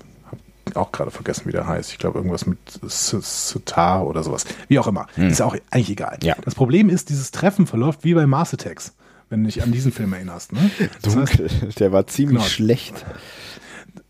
[0.75, 1.91] auch gerade vergessen, wie der heißt.
[1.91, 2.57] Ich glaube irgendwas mit
[2.89, 4.45] Sitar oder sowas.
[4.67, 5.07] Wie auch immer.
[5.17, 6.17] Ist ja auch eigentlich egal.
[6.23, 6.35] Ja.
[6.43, 8.93] Das Problem ist, dieses Treffen verläuft wie bei Mars Attacks,
[9.29, 10.53] wenn du dich an diesen Film erinnerst.
[10.53, 10.69] Ne?
[11.01, 11.49] Das heißt, Dunkel,
[11.79, 12.49] der war ziemlich Genau.
[12.49, 13.05] schlecht.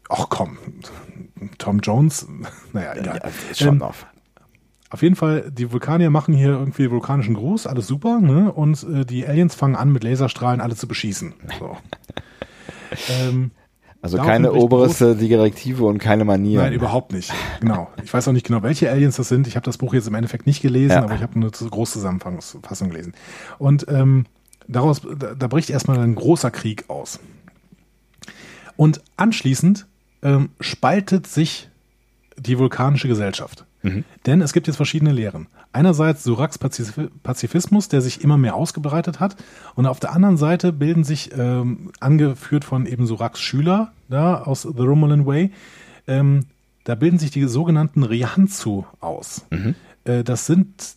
[0.09, 0.57] ach komm,
[1.57, 2.27] Tom Jones,
[2.73, 3.21] naja, egal.
[3.23, 4.05] Ja, ist schon Ähm, auf.
[4.93, 8.51] Auf jeden Fall, die Vulkanier machen hier irgendwie vulkanischen Gruß, alles super, ne?
[8.51, 11.33] Und äh, die Aliens fangen an, mit Laserstrahlen alle zu beschießen.
[11.59, 11.77] So.
[13.21, 13.51] ähm,
[14.01, 16.63] Also daraufhin keine oberste Direktive und keine Manieren.
[16.63, 17.31] nein, überhaupt nicht.
[17.59, 17.87] Genau.
[18.03, 19.45] Ich weiß auch nicht genau, welche Aliens das sind.
[19.47, 21.03] Ich habe das Buch jetzt im Endeffekt nicht gelesen, Ja.
[21.03, 23.13] aber ich habe eine Großzusammenfassung gelesen.
[23.59, 24.25] Und ähm,
[24.67, 27.19] daraus, da, da bricht erstmal ein großer Krieg aus.
[28.75, 29.85] Und anschließend
[30.23, 31.69] ähm, spaltet sich
[32.37, 33.65] die vulkanische Gesellschaft.
[34.25, 35.47] Denn es gibt jetzt verschiedene Lehren.
[35.73, 39.35] Einerseits Suraks Pazif Pazifismus, der sich immer mehr ausgebreitet hat.
[39.75, 44.63] Und auf der anderen Seite bilden sich, ähm, angeführt von eben Suraks Schüler da aus
[44.63, 45.51] The Romulan Way,
[46.07, 46.45] ähm,
[46.83, 49.45] da bilden sich die sogenannten Rihanzu aus.
[50.03, 50.95] Äh, das sind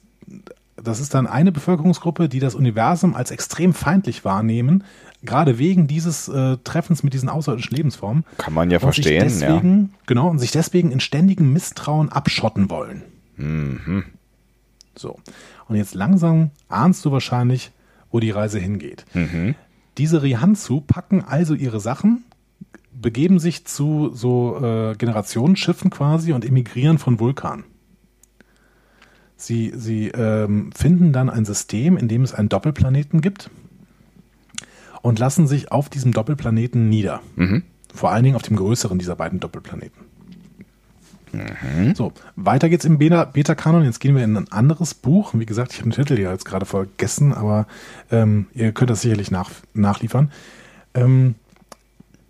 [0.76, 4.84] das ist dann eine Bevölkerungsgruppe, die das Universum als extrem feindlich wahrnehmen,
[5.24, 8.24] gerade wegen dieses äh, Treffens mit diesen außerirdischen Lebensformen.
[8.38, 9.24] Kann man ja verstehen, ja.
[9.24, 13.02] deswegen, Genau, und sich deswegen in ständigem Misstrauen abschotten wollen.
[13.36, 14.04] Mhm.
[14.96, 15.18] So.
[15.68, 17.72] Und jetzt langsam ahnst du wahrscheinlich,
[18.10, 19.04] wo die Reise hingeht.
[19.14, 19.54] Mhm.
[19.98, 22.24] Diese Rihanzu packen also ihre Sachen,
[22.92, 27.64] begeben sich zu so äh, Generationsschiffen quasi und emigrieren von Vulkan.
[29.36, 33.50] Sie, sie ähm, finden dann ein System, in dem es einen Doppelplaneten gibt
[35.04, 37.20] und lassen sich auf diesem Doppelplaneten nieder.
[37.94, 40.02] Vor allen Dingen auf dem größeren dieser beiden Doppelplaneten.
[41.94, 43.84] So, weiter geht's im Beta- Beta-Kanon.
[43.84, 45.34] Jetzt gehen wir in ein anderes Buch.
[45.34, 47.66] Wie gesagt, ich habe den Titel ja jetzt gerade vergessen, aber
[48.10, 50.32] ähm, ihr könnt das sicherlich nach, nachliefern.
[50.94, 51.34] Ähm,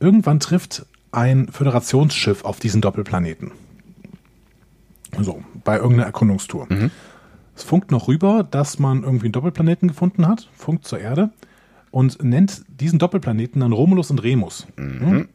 [0.01, 3.53] irgendwann trifft ein Föderationsschiff auf diesen Doppelplaneten.
[5.21, 6.67] So, bei irgendeiner Erkundungstour.
[7.55, 11.31] Es funkt noch rüber, dass man irgendwie einen Doppelplaneten gefunden hat, funkt zur Erde
[11.95, 14.67] und nennt diesen Doppelplaneten dann Romulus und Remus.
[14.77, 15.29] Hm?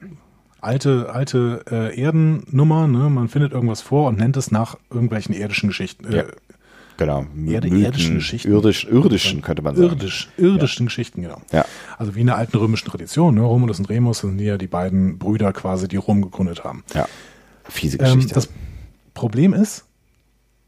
[0.60, 3.10] Alte, alte äh, Erdennummer, ne?
[3.10, 6.24] man findet irgendwas vor und nennt es nach irgendwelchen irdischen Geschichten, äh, Ja.
[6.97, 7.20] Genau.
[7.47, 8.51] Erde, Mythen, irdischen Geschichten.
[8.51, 9.88] Irdisch, irdischen könnte man sagen.
[9.88, 11.41] Irdisch, irdischen Geschichten, genau.
[11.53, 11.64] Ja.
[11.97, 13.36] Also wie in der alten römischen Tradition.
[13.36, 13.41] Ne?
[13.41, 16.84] Romulus und Remus sind ja die beiden Brüder quasi, die Rom gegründet haben.
[16.93, 17.07] Ja.
[17.70, 18.34] Fiese Ähm, Geschichte.
[18.34, 18.49] das
[19.14, 19.86] Problem ist,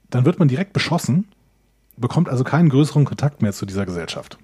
[0.09, 1.25] dann wird man direkt beschossen,
[1.97, 4.37] bekommt also keinen größeren Kontakt mehr zu dieser Gesellschaft.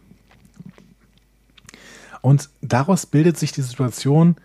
[2.28, 4.36] Und daraus bildet sich die Situation,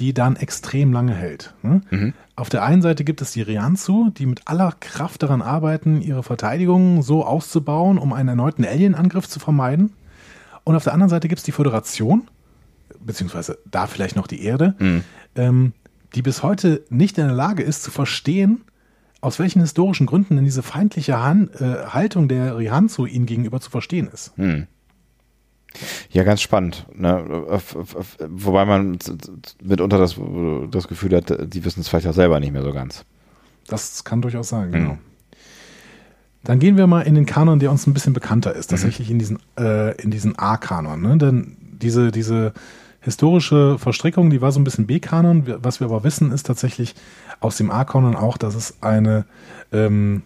[0.00, 1.54] die dann extrem lange hält.
[1.62, 1.82] ne?
[2.34, 6.24] Auf der einen Seite gibt es die Rianzu, die mit aller Kraft daran arbeiten, ihre
[6.24, 9.92] Verteidigung so auszubauen, um einen erneuten Alien-Angriff zu vermeiden.
[10.64, 12.26] Und auf der anderen Seite gibt es die Föderation,
[12.98, 14.74] beziehungsweise da vielleicht noch die Erde,
[15.36, 15.74] ähm,
[16.16, 18.62] die bis heute nicht in der Lage ist zu verstehen,
[19.20, 23.70] aus welchen historischen Gründen denn diese feindliche Han äh, Haltung der Rihanzu ihnen gegenüber zu
[23.70, 24.32] verstehen ist.
[26.10, 26.86] Ja, ganz spannend.
[26.94, 27.24] Ne?
[28.28, 28.98] Wobei man
[29.62, 30.16] mitunter das,
[30.70, 33.04] das Gefühl hat, die wissen es vielleicht auch selber nicht mehr so ganz.
[33.68, 34.98] Das kann durchaus sein, genau.
[36.44, 39.18] Dann gehen wir mal in den Kanon, der uns ein bisschen bekannter ist, tatsächlich in
[39.18, 41.02] diesen, äh, in diesen A-Kanon.
[41.02, 41.18] Ne?
[41.18, 42.54] Denn diese, diese
[43.00, 45.44] historische Verstrickung, die war so ein bisschen B-Kanon.
[45.62, 46.94] Was wir aber wissen, ist tatsächlich
[47.40, 49.26] aus dem A-Kanon auch, dass es eine
[49.72, 50.22] ähm,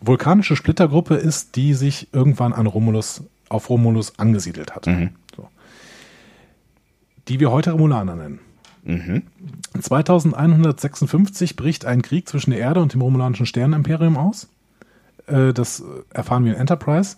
[0.00, 3.22] vulkanische Splittergruppe ist, die sich irgendwann an Romulus,
[3.54, 4.86] auf Romulus angesiedelt hat.
[5.36, 5.48] So.
[7.28, 8.38] Die wir heute Romulaner nennen.
[9.80, 14.48] 2156 bricht ein Krieg zwischen der Erde und dem romulanischen Sternenimperium aus.
[15.26, 15.82] Äh, Das
[16.12, 17.16] erfahren wir in Enterprise.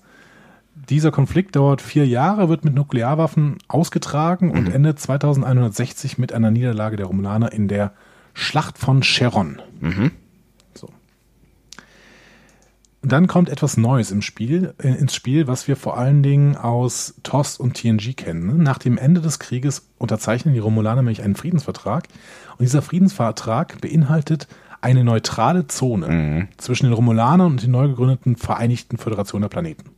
[0.89, 6.97] Dieser Konflikt dauert vier Jahre, wird mit Nuklearwaffen ausgetragen und endet 2160 mit einer Niederlage
[6.97, 7.93] der Romulaner in der
[8.35, 9.61] Schlacht von Cheron.
[9.81, 10.11] So.
[13.03, 17.15] Dann kommt etwas Neues im Spiel, äh, ins Spiel, was wir vor allen Dingen aus
[17.23, 18.47] TOS und TNG kennen.
[18.47, 18.55] ne?
[18.55, 22.09] Nach dem Ende des Krieges unterzeichnen die Romulaner nämlich einen Friedensvertrag.
[22.59, 24.49] Und dieser Friedensvertrag beinhaltet
[24.81, 29.91] eine neutrale Zone zwischen den Romulanern und den neu gegründeten Vereinigten Föderation der Planeten.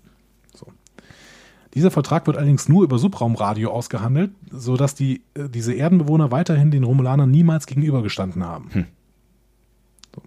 [0.55, 0.66] So.
[1.74, 6.84] Dieser Vertrag wird allerdings nur über Subraumradio ausgehandelt, sodass die, äh, diese Erdenbewohner weiterhin den
[6.84, 8.86] Romulanern niemals gegenübergestanden haben.
[10.14, 10.22] So.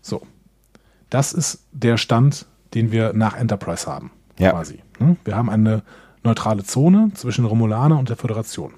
[0.00, 0.26] so.
[1.12, 4.10] Das ist der Stand, den wir nach Enterprise haben.
[4.38, 4.52] Ja.
[4.52, 4.78] Quasi.
[4.98, 5.18] ne?
[5.24, 5.82] Wir haben eine
[6.24, 8.72] neutrale Zone zwischen Romulaner und der Föderation.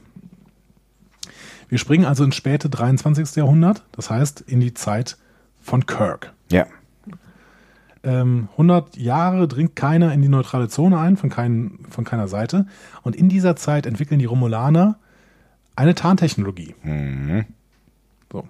[1.68, 3.36] Wir springen also ins späte 23.
[3.36, 5.16] Jahrhundert, das heißt in die Zeit
[5.60, 6.32] von Kirk.
[6.50, 6.66] Ja.
[8.02, 12.66] Ähm, 100 Jahre dringt keiner in die neutrale Zone ein, von, kein, von keiner Seite.
[13.02, 14.98] Und in dieser Zeit entwickeln die Romulaner
[15.76, 16.74] eine Tarntechnologie.
[18.32, 18.48] So.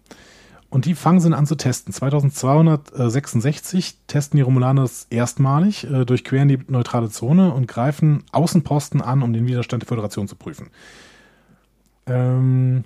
[0.74, 1.94] Und die fangen sie an zu testen.
[1.94, 9.32] 2266 testen die Romulaner erstmalig, äh, durchqueren die neutrale Zone und greifen Außenposten an, um
[9.32, 10.70] den Widerstand der Föderation zu prüfen.
[12.06, 12.82] Ähm,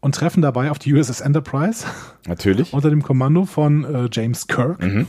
[0.00, 1.86] und treffen dabei auf die USS Enterprise
[2.26, 2.72] Natürlich.
[2.72, 4.82] unter dem Kommando von äh, James Kirk.
[4.82, 5.06] Mhm.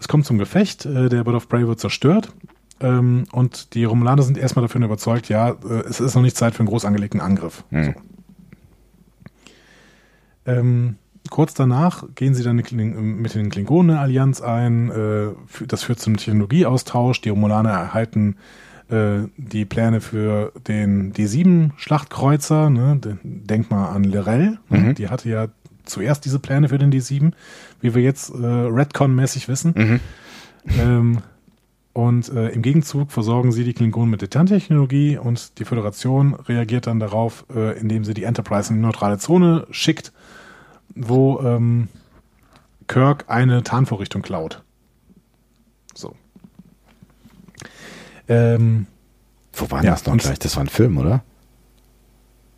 [0.00, 2.32] Es kommt zum Gefecht, äh, der Bird of Prey wird zerstört.
[2.80, 6.54] Ähm, und die Romulaner sind erstmal davon überzeugt, ja, äh, es ist noch nicht Zeit
[6.54, 7.62] für einen groß angelegten Angriff.
[7.70, 7.94] So.
[10.46, 10.96] Ähm,
[11.30, 14.90] kurz danach gehen sie dann mit den Klingonen eine Allianz ein.
[14.90, 15.28] Äh,
[15.66, 17.20] das führt zum Technologieaustausch.
[17.20, 18.36] Die Romulaner erhalten
[18.88, 22.70] äh, die Pläne für den D7-Schlachtkreuzer.
[22.70, 23.00] Ne?
[23.22, 24.58] Denk mal an Lorel.
[24.68, 24.94] Ne?
[24.94, 25.48] Die hatte ja
[25.84, 27.32] zuerst diese Pläne für den D7,
[27.80, 30.00] wie wir jetzt äh, Redcon-mäßig wissen.
[30.80, 31.18] Ähm,
[31.92, 36.86] und äh, im Gegenzug versorgen sie die Klingonen mit der Tarntechnologie und die Föderation reagiert
[36.86, 40.12] dann darauf, äh, indem sie die Enterprise in die neutrale Zone schickt,
[40.96, 41.88] wo ähm,
[42.88, 44.62] Kirk eine Tarnvorrichtung klaut.
[45.94, 46.14] So.
[48.28, 48.86] Ähm,
[49.52, 50.38] Wo war Ja, das noch gleich?
[50.38, 51.22] Das war ein Film, oder?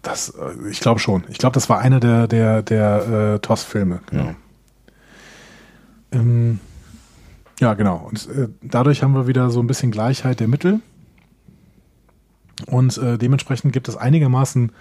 [0.02, 1.24] das, äh, ich glaube schon.
[1.28, 4.00] Ich glaube, das war einer der, der, der äh, TOS-Filme.
[4.10, 4.34] Genau.
[6.12, 6.60] Ähm,
[7.60, 7.96] ja, genau.
[8.08, 10.80] Und äh, dadurch haben wir wieder so ein bisschen Gleichheit der Mittel.
[12.66, 14.72] Und äh, dementsprechend gibt es einigermaßen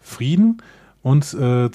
[0.00, 0.62] Frieden.
[1.02, 1.70] Und äh,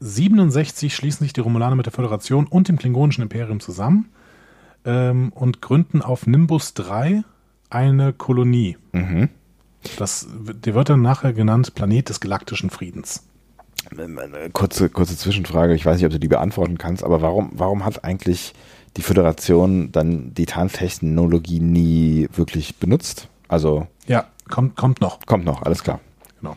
[0.00, 4.08] 2267 schließen sich die Romulaner mit der Föderation und dem Klingonischen Imperium zusammen
[4.84, 7.22] ähm, und gründen auf Nimbus 3
[7.70, 8.76] eine Kolonie.
[9.98, 10.26] Das,
[10.64, 13.24] die wird dann nachher genannt Planet des galaktischen Friedens.
[14.52, 18.04] Kurze, kurze Zwischenfrage, ich weiß nicht, ob du die beantworten kannst, aber warum, warum hat
[18.04, 18.54] eigentlich
[18.96, 23.28] die Föderation dann die Tarntechnologie nie wirklich benutzt?
[23.48, 25.20] Also, Ja, kommt, kommt noch.
[25.26, 26.00] kommt noch, alles klar.
[26.40, 26.56] Genau.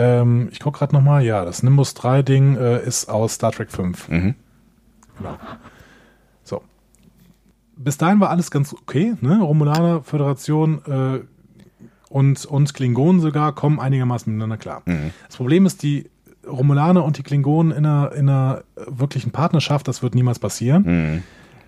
[0.00, 1.22] Ähm, ich gucke gerade nochmal.
[1.22, 4.08] Ja, das Nimbus 3-Ding äh, ist aus Star Trek 5.
[4.08, 4.34] Mhm.
[5.18, 5.36] Genau.
[6.42, 6.62] So.
[7.76, 9.14] Bis dahin war alles ganz okay.
[9.20, 9.42] Ne?
[9.42, 11.20] Romulaner, Föderation äh,
[12.08, 14.82] und, und Klingonen sogar kommen einigermaßen miteinander klar.
[15.26, 16.08] Das Problem ist, die
[16.48, 21.22] Romulaner und die Klingonen in einer, in einer wirklichen Partnerschaft, das wird niemals passieren.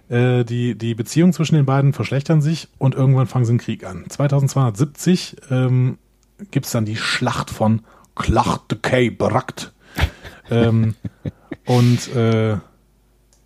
[0.09, 3.85] Äh, die, die Beziehungen zwischen den beiden verschlechtern sich und irgendwann fangen sie einen Krieg
[3.85, 4.05] an.
[4.09, 5.99] 2270 ähm,
[6.51, 7.83] gibt es dann die Schlacht von
[8.15, 9.73] Clacht de Kay Brakt.
[10.51, 10.95] ähm,
[11.67, 12.57] und äh,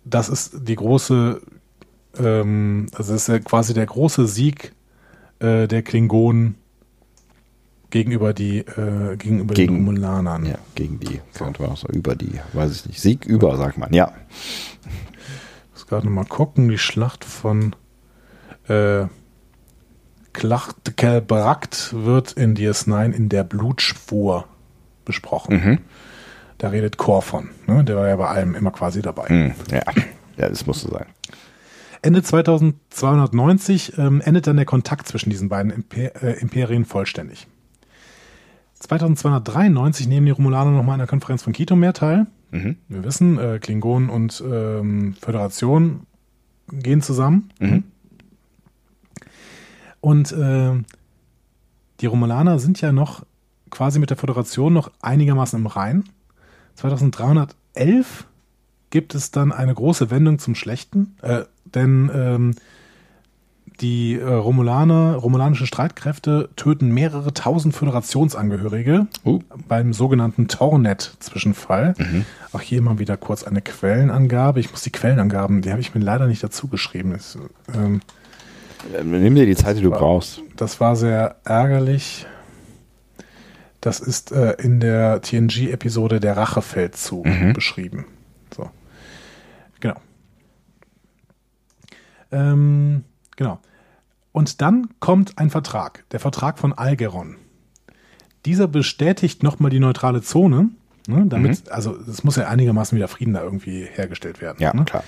[0.05, 1.41] das ist die große,
[2.17, 4.73] ähm, also das ist ja quasi der große Sieg
[5.39, 6.55] äh, der Klingonen
[7.89, 10.45] gegenüber die äh, gegenüber Gegen- den Romulanern.
[10.45, 11.21] Ja, gegen die.
[11.33, 13.01] Könnte man auch so über die, weiß ich nicht.
[13.01, 13.93] Sieg über, sagt man.
[13.93, 14.11] Ja.
[14.85, 17.75] Ich muss gerade noch mal gucken, die Schlacht von
[18.67, 19.05] äh,
[20.33, 24.45] Klachtkelbrakt wird in DS9 in der Blutschwur
[25.07, 25.79] besprochen.
[26.57, 27.49] Da redet Kor von.
[27.67, 27.83] Ne?
[27.83, 29.27] Der war ja bei allem immer quasi dabei.
[29.27, 29.81] Hm, ja.
[30.37, 31.05] Ja, das musste sein.
[32.01, 37.47] Ende 2290 ähm, endet dann der Kontakt zwischen diesen beiden Imper äh, Imperien vollständig.
[38.79, 42.27] 2293 nehmen die Romulaner nochmal an der Konferenz von Kitomer teil.
[42.51, 42.77] Mhm.
[42.87, 46.05] Wir wissen, äh, Klingonen und ähm, Föderation
[46.71, 47.49] gehen zusammen.
[47.59, 47.83] Mhm.
[49.99, 50.73] Und äh,
[51.99, 53.25] die Romulaner sind ja noch
[53.69, 56.03] quasi mit der Föderation noch einigermaßen im Rein.
[56.75, 58.25] 2311
[58.89, 62.55] gibt es dann eine große Wendung zum Schlechten, äh, denn ähm,
[63.81, 69.39] die äh, Romulaner, romulanische Streitkräfte töten mehrere tausend Föderationsangehörige Uh.
[69.67, 71.93] beim sogenannten Tornet-Zwischenfall.
[72.53, 74.59] Auch hier mal wieder kurz eine Quellenangabe.
[74.59, 77.11] Ich muss die Quellenangaben, die habe ich mir leider nicht dazu geschrieben.
[77.11, 77.37] Das,
[77.75, 78.01] ähm,
[78.97, 80.41] Ähm, Nimm dir die Zeit, die du brauchst.
[80.55, 82.25] das war sehr ärgerlich.
[83.81, 88.05] Das ist äh, in der TNG-Episode Der Rachefeldzug beschrieben.
[88.55, 88.69] So.
[89.79, 89.95] Genau.
[92.31, 93.03] Ähm,
[93.35, 93.59] genau.
[94.31, 97.37] Und dann kommt ein Vertrag, der Vertrag von Algeron.
[98.45, 100.69] Dieser bestätigt nochmal die neutrale Zone,
[101.07, 104.57] ne, damit, also es muss ja einigermaßen wieder Frieden da irgendwie hergestellt werden.
[104.59, 104.85] Ja, ne?
[104.85, 105.03] klar.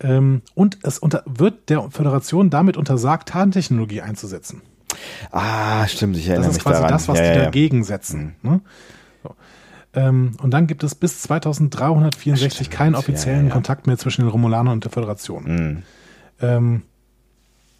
[0.00, 4.62] Ähm, und es unter, wird der Föderation damit untersagt, Tarntechnologie einzusetzen.
[5.32, 6.92] Ah, stimmt, ich erinnere Das ist mich quasi daran.
[6.92, 8.36] das, was ja, die ja, dagegen setzen.
[8.42, 8.60] Ne?
[9.22, 9.34] So.
[9.94, 13.52] Ähm, und dann gibt es bis 2364 keinen Stimmt, offiziellen ja, ja, ja.
[13.54, 15.44] Kontakt mehr zwischen den Romulanern und der Föderation.
[15.44, 15.82] Mhm.
[16.40, 16.82] Ähm,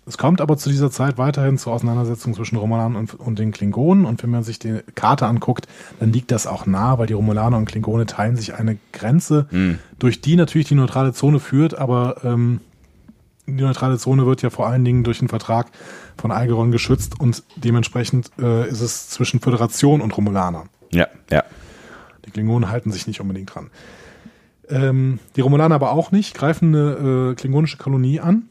[0.08, 4.04] es kommt aber zu dieser Zeit weiterhin zur Auseinandersetzung zwischen Romulanern und, und den Klingonen.
[4.04, 5.66] Und wenn man sich die Karte anguckt,
[5.98, 9.80] dann liegt das auch nah, weil die Romulaner und Klingone teilen sich eine Grenze, Mhm.
[9.98, 12.60] durch die natürlich die neutrale Zone führt, aber ähm,
[13.48, 15.66] die neutrale Zone wird ja vor allen Dingen durch den Vertrag
[16.16, 20.64] von Algeron geschützt und dementsprechend äh, ist es zwischen Föderation und Romulaner.
[20.90, 21.44] Ja, ja.
[22.24, 23.70] Die Klingonen halten sich nicht unbedingt dran.
[24.68, 28.48] Ähm, die Romulaner aber auch nicht, greifen eine äh, klingonische Kolonie an.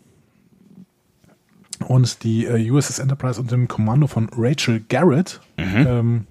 [1.88, 6.26] Und die äh, USS Enterprise unter dem Kommando von Rachel Garrett ähm,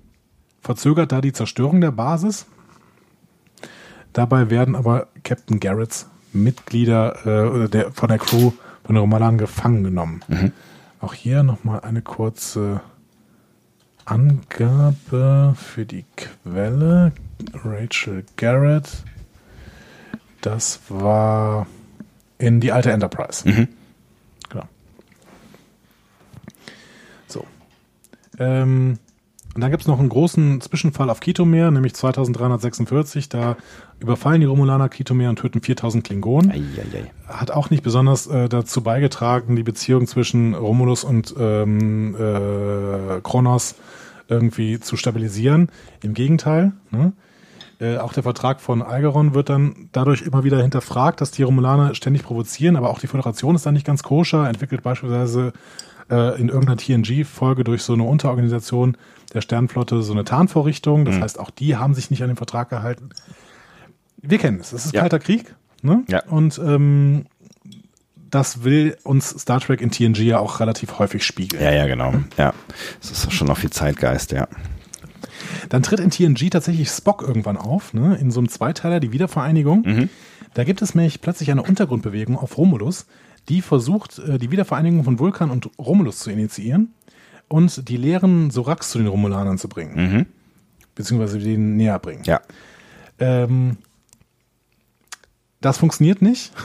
[0.63, 2.47] verzögert da die Zerstörung der Basis.
[4.15, 8.53] Dabei werden aber Captain Garretts Mitglieder äh, der, von der Crew
[8.85, 10.23] von den Romulanern gefangen genommen.
[11.05, 12.81] Auch hier nochmal eine kurze
[14.07, 17.13] Angabe für die Quelle.
[17.63, 18.89] Rachel Garrett.
[20.41, 21.67] Das war
[22.39, 23.45] in die alte Enterprise.
[24.49, 24.65] Genau.
[27.27, 27.47] So.
[28.39, 28.99] Ähm,
[29.55, 33.29] und dann gibt es noch einen großen Zwischenfall auf Kitomer, nämlich 2346.
[33.29, 33.59] Da
[34.01, 37.11] überfallen die Romulaner Kitomer und töten 4000 Klingonen Eieiei.
[37.27, 43.77] hat auch nicht besonders äh, dazu beigetragen, die Beziehung zwischen Romulus und ähm, äh, Kronos
[44.29, 45.69] irgendwie zu stabilisieren.
[46.03, 46.73] Im Gegenteil.
[46.91, 47.13] Ne?
[47.81, 51.95] Äh, auch der Vertrag von Algeron wird dann dadurch immer wieder hinterfragt, dass die Romulaner
[51.95, 55.53] ständig provozieren, aber auch die Föderation ist dann nicht ganz koscher, entwickelt beispielsweise
[56.11, 58.97] äh, in irgendeiner TNG-Folge durch so eine Unterorganisation
[59.33, 61.05] der Sternflotte so eine Tarnvorrichtung.
[61.05, 63.11] Das heißt, auch die haben sich nicht an den Vertrag gehalten.
[64.23, 64.73] Wir kennen es.
[64.73, 65.01] Es ist Ja.
[65.01, 65.55] kalter Krieg.
[65.83, 66.03] Ne?
[66.09, 66.25] Ja.
[66.27, 67.27] Und ähm,
[68.31, 71.63] das will uns Star Trek in TNG ja auch relativ häufig spiegeln.
[71.63, 72.15] Ja, ja, genau.
[72.37, 72.53] Ja.
[73.01, 74.49] Das ist schon noch viel Zeitgeist, ja.
[75.69, 78.17] Dann tritt in TNG tatsächlich Spock irgendwann auf, ne?
[78.17, 80.09] in so einem Zweiteiler, die Wiedervereinigung.
[80.55, 83.07] Da gibt es nämlich plötzlich eine Untergrundbewegung auf Romulus,
[83.49, 86.95] die versucht, äh, die Wiedervereinigung von Vulkan und Romulus zu initiieren
[87.49, 90.27] und die leeren Sorax zu den Romulanern zu bringen.
[90.95, 92.23] Beziehungsweise denen näher bringen.
[92.25, 92.41] Ja.
[93.19, 93.77] Ähm,
[95.65, 96.53] das funktioniert nicht.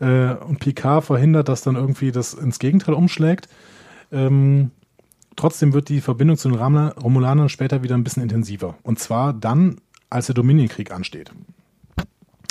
[0.00, 3.46] Äh, und Picard verhindert, dass dann irgendwie das ins Gegenteil umschlägt.
[4.10, 4.72] Ähm,
[5.36, 8.74] trotzdem wird die Verbindung zu den Romulanern später wieder ein bisschen intensiver.
[8.82, 9.76] Und zwar dann,
[10.10, 11.30] als der Dominienkrieg ansteht.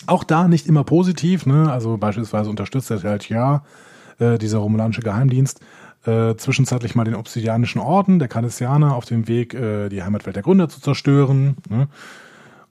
[0.07, 1.69] Auch da nicht immer positiv, ne?
[1.69, 3.64] Also beispielsweise unterstützt er halt ja
[4.19, 5.60] äh, dieser romulanische Geheimdienst
[6.06, 10.44] äh, zwischenzeitlich mal den Obsidianischen Orden der Cardassianer auf dem Weg, äh, die Heimatwelt der
[10.44, 11.57] Gründer zu zerstören.
[11.69, 11.88] Ne?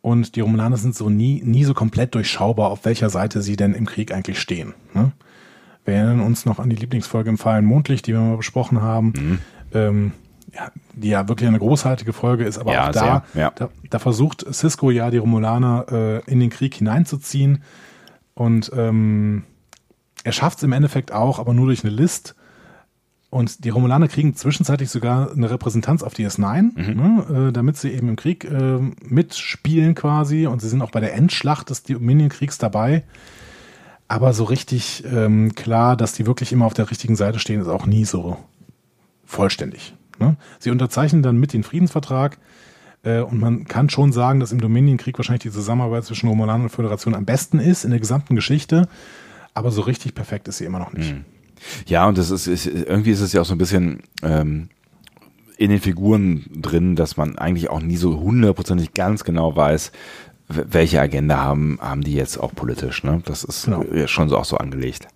[0.03, 3.75] Und die Romulaner sind so nie, nie so komplett durchschaubar, auf welcher Seite sie denn
[3.75, 4.75] im Krieg eigentlich stehen.
[4.95, 5.13] Ne?
[5.85, 9.13] Wir erinnern uns noch an die Lieblingsfolge im Fallen Mondlicht, die wir mal besprochen haben.
[9.17, 9.39] Mhm.
[9.73, 10.13] Ähm,
[10.55, 13.53] ja, die ja wirklich eine großartige Folge ist, aber Ja, auch da, sehr, ja.
[13.55, 17.63] da, da versucht Cisco ja die Romulaner äh, in den Krieg hineinzuziehen.
[18.35, 19.45] Und ähm,
[20.25, 22.35] er schafft es im Endeffekt auch, aber nur durch eine List.
[23.31, 28.09] Und die Romulaner kriegen zwischenzeitlich sogar eine Repräsentanz auf DS9, ne, äh, damit sie eben
[28.09, 30.49] im Krieg äh, mitspielen quasi.
[30.49, 33.05] Und sie sind auch bei der Endschlacht des Dominion-Kriegs dabei.
[34.09, 37.69] Aber so richtig ähm, klar, dass die wirklich immer auf der richtigen Seite stehen, ist
[37.69, 38.37] auch nie so
[39.25, 39.95] vollständig.
[40.19, 40.37] Ne?
[40.59, 42.39] Sie unterzeichnen dann mit den Friedensvertrag.
[43.05, 46.71] Äh, und man kann schon sagen, dass im Dominion-Krieg wahrscheinlich die Zusammenarbeit zwischen Romulaner und
[46.71, 48.89] Föderation am besten ist in der gesamten Geschichte.
[49.55, 51.15] Aber so richtig perfekt ist sie immer noch nicht.
[51.87, 54.69] Ja, und das ist, ist irgendwie ist es ja auch so ein bisschen ähm,
[55.57, 59.93] in den Figuren drin, dass man eigentlich auch nie so hundertprozentig ganz genau weiß,
[60.49, 63.05] welche Agenda haben, haben die jetzt auch politisch.
[63.05, 63.23] Ne?
[63.27, 63.85] Das ist Genau.
[64.07, 65.07] schon so auch so angelegt.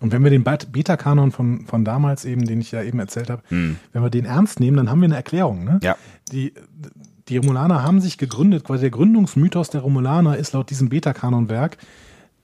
[0.00, 3.30] Und wenn wir den Bet- Beta-Kanon von, von damals eben, den ich ja eben erzählt
[3.30, 5.64] habe, wenn wir den ernst nehmen, dann haben wir eine Erklärung.
[5.64, 5.80] Ne?
[5.82, 5.96] Ja.
[6.30, 6.52] Die,
[7.28, 11.78] die Romulaner haben sich gegründet, quasi der Gründungsmythos der Romulaner ist laut diesem Beta-Kanon-Werk,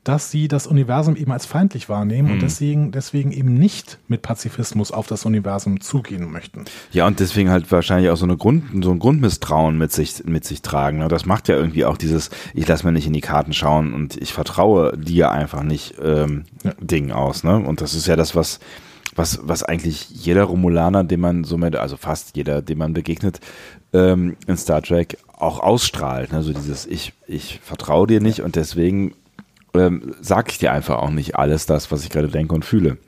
[0.05, 4.93] dass sie das Universum eben als feindlich wahrnehmen und deswegen, deswegen eben nicht mit Pazifismus
[4.93, 6.66] auf das Universum zugehen möchten.
[6.93, 10.44] Ja, und deswegen halt wahrscheinlich auch so, eine Grund, so ein Grundmisstrauen mit sich, mit
[10.44, 10.98] sich tragen.
[10.98, 11.09] Ne?
[11.09, 14.16] Das macht ja irgendwie auch dieses, ich lass mir nicht in die Karten schauen und
[14.18, 16.44] ich vertraue dir einfach nicht ähm,
[16.78, 17.43] Ding aus.
[17.43, 17.56] Ne?
[17.56, 18.60] Und das ist ja das, was,
[19.16, 23.40] was, was eigentlich jeder Romulaner, dem man somit, also fast jeder, dem man begegnet,
[23.94, 26.31] ähm, in Star Trek auch ausstrahlt.
[26.31, 26.43] Ne?
[26.43, 29.14] So dieses, ich, ich vertraue dir nicht und deswegen
[29.74, 32.98] ähm, sag ich dir einfach auch nicht alles das, was ich gerade denke und fühle.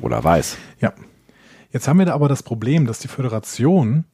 [0.00, 0.56] Oder weiß.
[0.80, 0.92] Ja.
[1.72, 4.04] Jetzt haben wir da aber das Problem, dass die Föderation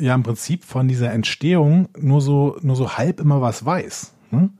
[0.00, 4.12] ja im Prinzip von dieser Entstehung nur so, nur so halb immer was weiß.
[4.30, 4.50] Ne?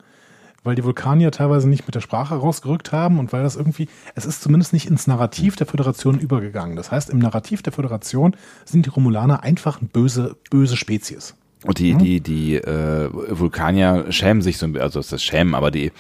[0.64, 4.26] Weil die Vulkanier teilweise nicht mit der Sprache rausgerückt haben und weil das irgendwie, es
[4.26, 6.76] ist zumindest nicht ins Narrativ der Föderation übergegangen.
[6.76, 11.35] Das heißt, im Narrativ der Föderation sind die Romulaner einfach eine böse, böse Spezies.
[11.64, 15.70] Und die, die, die äh, Vulkanier schämen sich so, ein- also ist das Schämen, aber
[15.70, 15.93] die,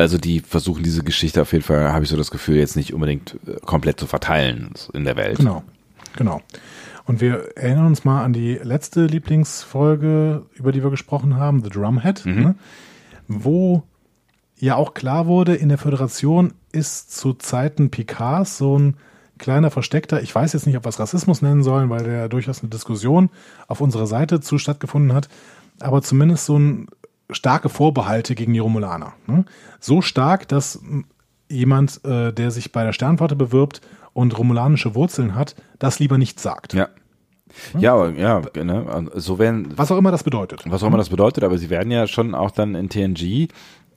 [0.00, 2.94] also die versuchen diese Geschichte auf jeden Fall, habe ich so das Gefühl, jetzt nicht
[2.94, 5.38] unbedingt äh, komplett zu verteilen in der Welt.
[5.38, 5.62] Genau,
[6.16, 6.40] genau.
[7.04, 11.70] Und wir erinnern uns mal an die letzte Lieblingsfolge, über die wir gesprochen haben, The
[11.70, 12.54] Drumhead, ne?
[13.26, 13.82] wo
[14.58, 18.96] ja auch klar wurde, in der Föderation ist zu Zeiten Picards so ein
[19.38, 22.60] kleiner versteckter, ich weiß jetzt nicht, ob wir es Rassismus nennen sollen, weil der durchaus
[22.60, 23.30] eine Diskussion
[23.66, 25.28] auf unserer Seite zu stattgefunden hat,
[25.80, 26.86] aber zumindest so ein
[27.32, 29.12] starke Vorbehalte gegen die Romulaner.
[29.26, 29.44] Ne?
[29.78, 30.80] So stark, dass
[31.48, 33.80] jemand, äh, der sich bei der Sternflotte bewirbt
[34.12, 36.74] und romulanische Wurzeln hat, das lieber nicht sagt.
[36.74, 36.88] Ja.
[37.78, 40.62] Ja, aber, ja, ne, so werden, Was auch immer das bedeutet.
[40.66, 43.48] was auch immer das bedeutet, aber sie werden ja schon auch dann in TNG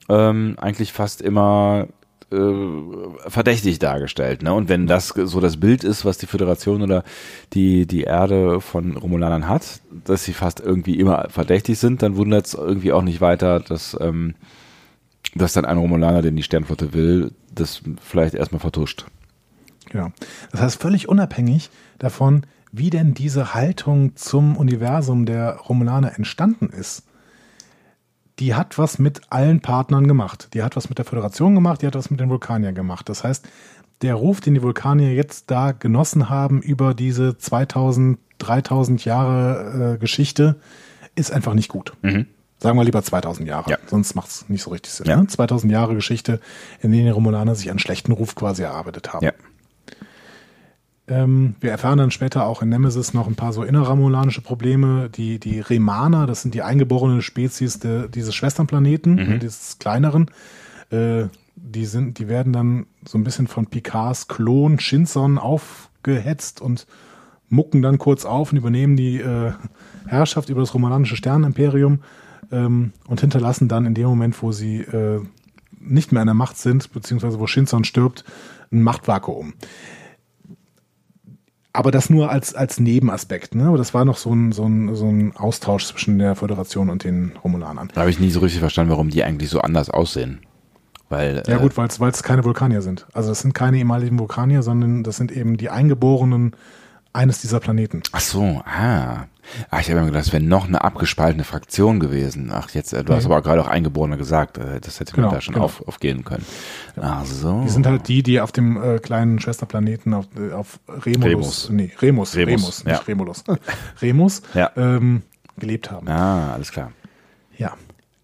[0.08, 1.86] ähm, eigentlich fast immer
[2.34, 4.42] äh, verdächtig dargestellt.
[4.42, 4.52] Ne?
[4.52, 7.04] Und wenn das so das Bild ist, was die Föderation oder
[7.52, 12.46] die, die Erde von Romulanern hat, dass sie fast irgendwie immer verdächtig sind, dann wundert
[12.46, 14.34] es irgendwie auch nicht weiter, dass, ähm,
[15.34, 19.06] dass dann ein Romulaner, den die Sternflotte will, das vielleicht erstmal vertuscht.
[19.90, 20.08] Genau.
[20.50, 22.42] Das heißt, völlig unabhängig davon,
[22.72, 27.04] wie denn diese Haltung zum Universum der Romulaner entstanden ist,
[28.38, 30.48] die hat was mit allen Partnern gemacht.
[30.54, 33.08] Die hat was mit der Föderation gemacht, die hat was mit den Vulkaniern gemacht.
[33.08, 33.46] Das heißt,
[34.02, 39.98] der Ruf, den die Vulkanier jetzt da genossen haben über diese 2000, 3000 Jahre äh,
[39.98, 40.56] Geschichte,
[41.14, 41.92] ist einfach nicht gut.
[42.58, 43.78] Sagen wir lieber 2000 Jahre, Ja.
[43.86, 45.06] sonst macht es nicht so richtig Sinn.
[45.06, 45.16] Ja.
[45.16, 45.26] Ne?
[45.26, 46.40] 2000 Jahre Geschichte,
[46.80, 49.24] in denen die Romulaner sich einen schlechten Ruf quasi erarbeitet haben.
[49.24, 49.32] Ja.
[51.06, 55.10] Ähm, wir erfahren dann später auch in Nemesis noch ein paar so innerramulanische Probleme.
[55.10, 60.30] Die, die Remaner, das sind die eingeborenen Spezies de, dieses Schwesternplaneten, äh, dieses kleineren.
[60.90, 61.24] Äh,
[61.56, 66.86] die, sind, die werden dann so ein bisschen von Picards Klon Shinson aufgehetzt und
[67.50, 69.52] mucken dann kurz auf und übernehmen die äh,
[70.06, 72.00] Herrschaft über das romulanische Sternenimperium
[72.50, 75.20] ähm, und hinterlassen dann in dem Moment, wo sie äh,
[75.78, 78.24] nicht mehr an der Macht sind, beziehungsweise wo Shinson stirbt,
[78.72, 79.52] ein Machtvakuum.
[81.74, 83.56] Aber das nur als, als Nebenaspekt.
[83.56, 83.66] Ne?
[83.66, 87.02] Aber das war noch so ein, so, ein, so ein Austausch zwischen der Föderation und
[87.02, 87.90] den Romulanern.
[87.92, 90.40] Da habe ich nie so richtig verstanden, warum die eigentlich so anders aussehen.
[91.08, 93.06] Weil, Ja äh, gut, weil es keine Vulkanier sind.
[93.12, 96.54] Also das sind keine ehemaligen Vulkanier, sondern das sind eben die Eingeborenen
[97.12, 98.02] eines dieser Planeten.
[98.12, 99.26] Ach so, ah.
[99.70, 102.50] Ah, ich habe mir gedacht, das wäre noch eine abgespaltene Fraktion gewesen.
[102.52, 103.32] Ach, jetzt, äh, du hast Nee.
[103.32, 104.58] aber gerade auch Eingeborene gesagt.
[104.58, 105.66] äh, Das hätte Genau, mir da schon genau.
[105.66, 106.44] auf, aufgehen können.
[107.00, 107.62] Ach so.
[107.64, 111.70] Die sind halt die, die auf dem äh, kleinen Schwesterplaneten auf, äh, auf Remulus, Remus.
[111.70, 112.92] nee, Remus, Remus, Remus, ja.
[112.92, 113.44] nicht Remulus,
[114.02, 114.70] Remus Ja.
[114.76, 115.22] ähm,
[115.58, 116.08] gelebt haben.
[116.08, 116.92] Ah, alles klar.
[117.56, 117.74] Ja.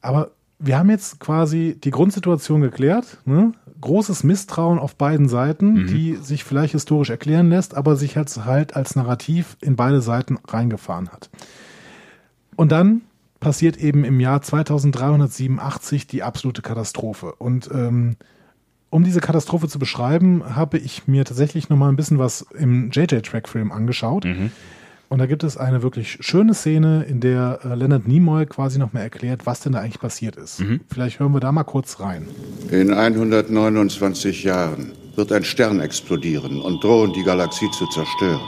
[0.03, 3.19] Aber wir haben jetzt quasi die Grundsituation geklärt.
[3.25, 3.53] Ne?
[3.81, 5.87] Großes Misstrauen auf beiden Seiten, Mhm.
[5.87, 10.39] die sich vielleicht historisch erklären lässt, aber sich halt, halt als Narrativ in beide Seiten
[10.47, 11.31] reingefahren hat.
[12.57, 13.03] Und dann
[13.41, 17.33] passiert eben im Jahr 2387 die absolute Katastrophe.
[17.39, 18.17] Und ähm,
[18.91, 23.73] um diese Katastrophe zu beschreiben, habe ich mir tatsächlich nochmal ein bisschen was im JJ-Track-Film
[23.73, 24.27] angeschaut.
[25.11, 29.03] Und da gibt es eine wirklich schöne Szene, in der äh, Leonard Nimoy quasi nochmal
[29.03, 30.63] erklärt, was denn da eigentlich passiert ist.
[30.89, 32.29] Vielleicht hören wir da mal kurz rein.
[32.71, 38.41] In 129 Jahren wird ein Stern explodieren und drohen, die Galaxie zu zerstören.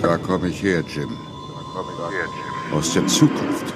[0.00, 1.10] Da komme ich her, Jim.
[2.72, 3.74] Aus der Zukunft.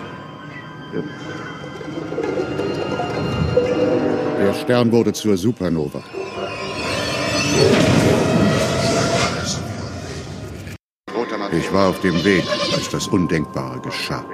[4.41, 6.03] Der Stern wurde zur Supernova.
[11.57, 12.45] Ich war auf dem Weg,
[12.75, 14.25] als das Undenkbare geschah.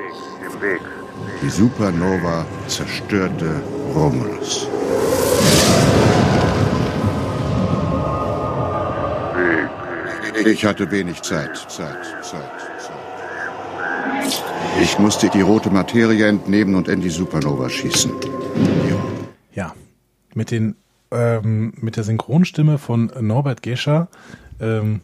[1.42, 3.62] Die Supernova zerstörte
[3.94, 4.66] Romulus.
[10.46, 13.00] Ich hatte wenig Zeit, Zeit, Zeit, Zeit.
[14.82, 18.12] Ich musste die rote Materie entnehmen und in die Supernova schießen.
[19.54, 19.74] Ja,
[20.34, 20.76] mit den
[21.10, 24.08] ähm, mit der Synchronstimme von Norbert Gescher.
[24.60, 25.00] Ähm,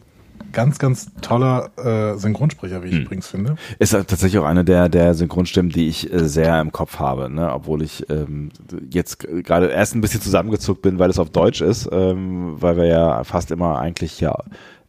[0.51, 3.55] ganz, ganz toller äh, Synchronsprecher, wie ich übrigens finde.
[3.79, 7.53] Ist tatsächlich auch eine der, der Synchronstimmen, die ich äh, sehr im Kopf habe, ne?
[7.53, 8.49] obwohl ich ähm,
[8.89, 12.85] jetzt gerade erst ein bisschen zusammengezuckt bin, weil es auf Deutsch ist, ähm, weil wir
[12.85, 14.35] ja fast immer eigentlich ja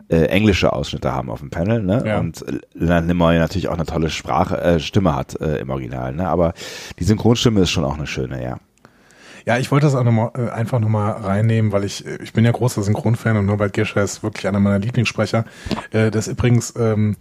[0.08, 2.02] äh, englische Ausschnitte haben auf dem Panel, ne?
[2.06, 2.18] Ja.
[2.18, 2.44] Und
[2.74, 6.28] Leonard Nimoy natürlich auch eine tolle Sprache, äh, Stimme hat äh, im Original, ne?
[6.28, 6.54] Aber
[6.98, 8.58] die Synchronstimme ist schon auch eine schöne, ja.
[9.48, 12.34] Ja, ich wollte das auch noch mal, äh, einfach nochmal reinnehmen, weil ich, äh, ich
[12.34, 15.46] bin ja großer Synchronfan und Norbert Gescher ist wirklich einer meiner Lieblingssprecher.
[15.90, 17.16] Äh, das ist übrigens ähm,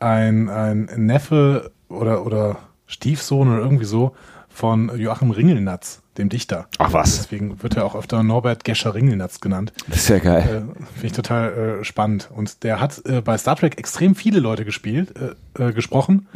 [0.00, 4.16] ein, ein Neffe oder, oder Stiefsohn oder irgendwie so
[4.48, 6.68] von Joachim Ringelnatz, dem Dichter.
[6.78, 7.18] Ach was.
[7.18, 9.74] Deswegen wird er auch öfter Norbert Gescher Ringelnatz genannt.
[9.88, 10.42] Das ist ja geil.
[10.42, 12.30] Äh, Finde ich total äh, spannend.
[12.34, 15.12] Und der hat äh, bei Star Trek extrem viele Leute gespielt,
[15.52, 16.28] gesprochen.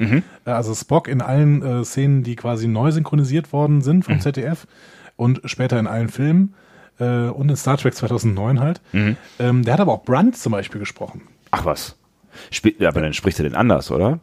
[0.44, 4.66] Äh, also Spock in allen Szenen, die quasi neu synchronisiert worden sind vom ZDF
[5.22, 6.54] und später in allen Filmen
[6.98, 8.80] äh, und in Star Trek 2009 halt.
[9.38, 11.22] Ähm, der hat aber auch Brandt zum Beispiel gesprochen.
[11.52, 11.96] Ach was.
[12.50, 14.18] Spiel, aber dann spricht er den anders, oder?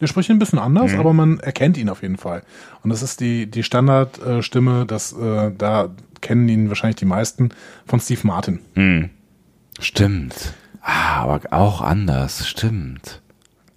[0.00, 2.42] Der spricht ein bisschen anders, aber man erkennt ihn auf jeden Fall.
[2.82, 5.88] Und das ist die, die Standardstimme, äh, das, äh, da
[6.20, 7.48] kennen ihn wahrscheinlich die meisten
[7.86, 8.60] von Steve Martin.
[9.80, 10.54] Stimmt.
[10.82, 13.22] Ah, aber auch anders, stimmt.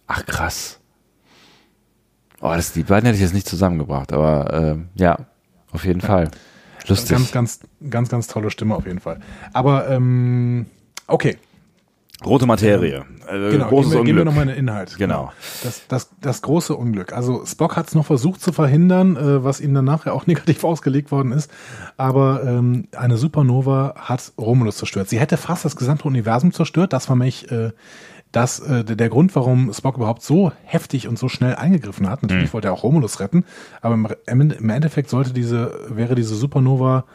[0.07, 0.79] Ach krass.
[2.41, 5.17] Oh, das, die beiden hätte ich jetzt nicht zusammengebracht, aber ähm, ja,
[5.71, 6.29] auf jeden Fall.
[6.87, 7.17] Lustig.
[7.17, 7.59] Ganz, ganz,
[7.89, 9.19] ganz, ganz tolle Stimme auf jeden Fall.
[9.53, 10.65] Aber ähm,
[11.07, 11.37] okay,
[12.25, 13.05] Rote Materie.
[13.29, 13.69] Äh, genau.
[13.69, 14.25] großes gehen wir, gehen wir Unglück.
[14.25, 14.97] nochmal in den Inhalt.
[14.97, 15.31] Genau.
[15.63, 17.13] Das, das, das große Unglück.
[17.13, 20.65] Also Spock hat es noch versucht zu verhindern, äh, was ihm dann nachher auch negativ
[20.65, 21.49] ausgelegt worden ist.
[21.95, 25.07] Aber ähm, eine Supernova hat Romulus zerstört.
[25.07, 26.91] Sie hätte fast das gesamte Universum zerstört.
[26.91, 27.71] Das war mich äh,
[28.31, 32.21] das, äh, der Grund, warum Spock überhaupt so heftig und so schnell eingegriffen hat.
[32.21, 33.43] Natürlich wollte er auch Romulus retten,
[33.81, 33.95] aber
[34.27, 37.05] im, im Endeffekt sollte diese, wäre diese Supernova,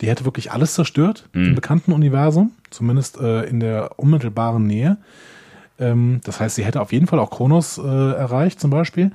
[0.00, 4.96] die hätte wirklich alles zerstört im bekannten Universum, zumindest äh, in der unmittelbaren Nähe.
[5.78, 9.12] Ähm, das heißt, sie hätte auf jeden Fall auch Kronos äh, erreicht, zum Beispiel.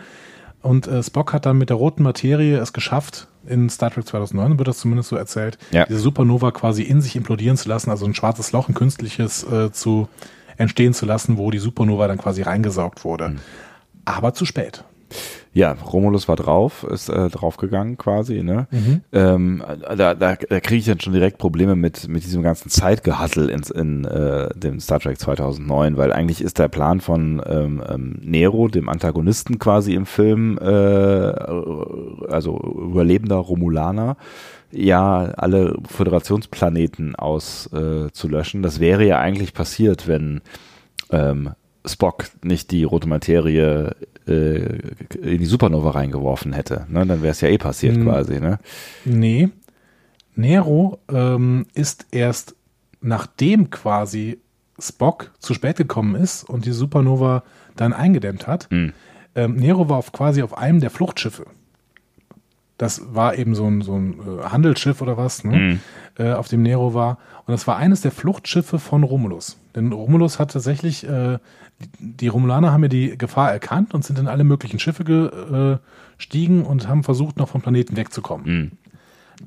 [0.62, 4.58] Und äh, Spock hat dann mit der roten Materie es geschafft, in Star Trek 2009
[4.58, 5.86] wird das zumindest so erzählt, Ja.
[5.86, 9.72] diese Supernova quasi in sich implodieren zu lassen, also ein schwarzes Loch, ein künstliches äh,
[9.72, 10.08] zu
[10.58, 13.36] entstehen zu lassen, wo die Supernova dann quasi reingesaugt wurde.
[14.06, 14.84] Aber zu spät.
[15.54, 18.68] Ja, Romulus war drauf, ist äh, draufgegangen quasi, ne?
[19.12, 19.64] Ähm,
[19.96, 23.64] da da, da kriege ich dann schon direkt Probleme mit, mit diesem ganzen Zeitgehassel in,
[23.74, 28.68] in äh, dem Star Trek 2009, weil eigentlich ist der Plan von ähm, ähm, Nero,
[28.68, 34.18] dem Antagonisten quasi im Film, äh, also überlebender Romulaner,
[34.72, 38.62] ja, alle Föderationsplaneten auszulöschen.
[38.62, 40.42] Äh, das wäre ja eigentlich passiert, wenn
[41.12, 41.52] ähm,
[41.86, 43.96] Spock nicht die rote Materie
[44.28, 44.80] äh,
[45.22, 46.86] in die Supernova reingeworfen hätte.
[46.90, 47.06] Ne?
[47.06, 48.04] Dann wäre es ja eh passiert Hm.
[48.04, 48.40] quasi.
[48.40, 48.60] Ne?
[49.06, 49.50] Nee.
[50.36, 52.56] Nero ähm, ist erst
[53.02, 54.40] nachdem quasi
[54.80, 57.44] Spock zu spät gekommen ist und die Supernova
[57.76, 58.70] dann eingedämmt hat.
[58.70, 58.94] Hm.
[59.36, 61.46] Ähm, Nero war auf, quasi auf einem der Fluchtschiffe.
[62.78, 65.80] Das war eben so ein, so ein äh, Handelsschiff oder was, ne?
[66.18, 67.18] äh, auf dem Nero war.
[67.46, 69.58] Und das war eines der Fluchtschiffe von Romulus.
[69.76, 71.40] Denn Romulus hat tatsächlich, äh,
[72.00, 75.80] die, Romulaner haben ja die Gefahr erkannt und sind in alle möglichen Schiffe
[76.18, 78.78] gestiegen und haben versucht, noch vom Planeten wegzukommen.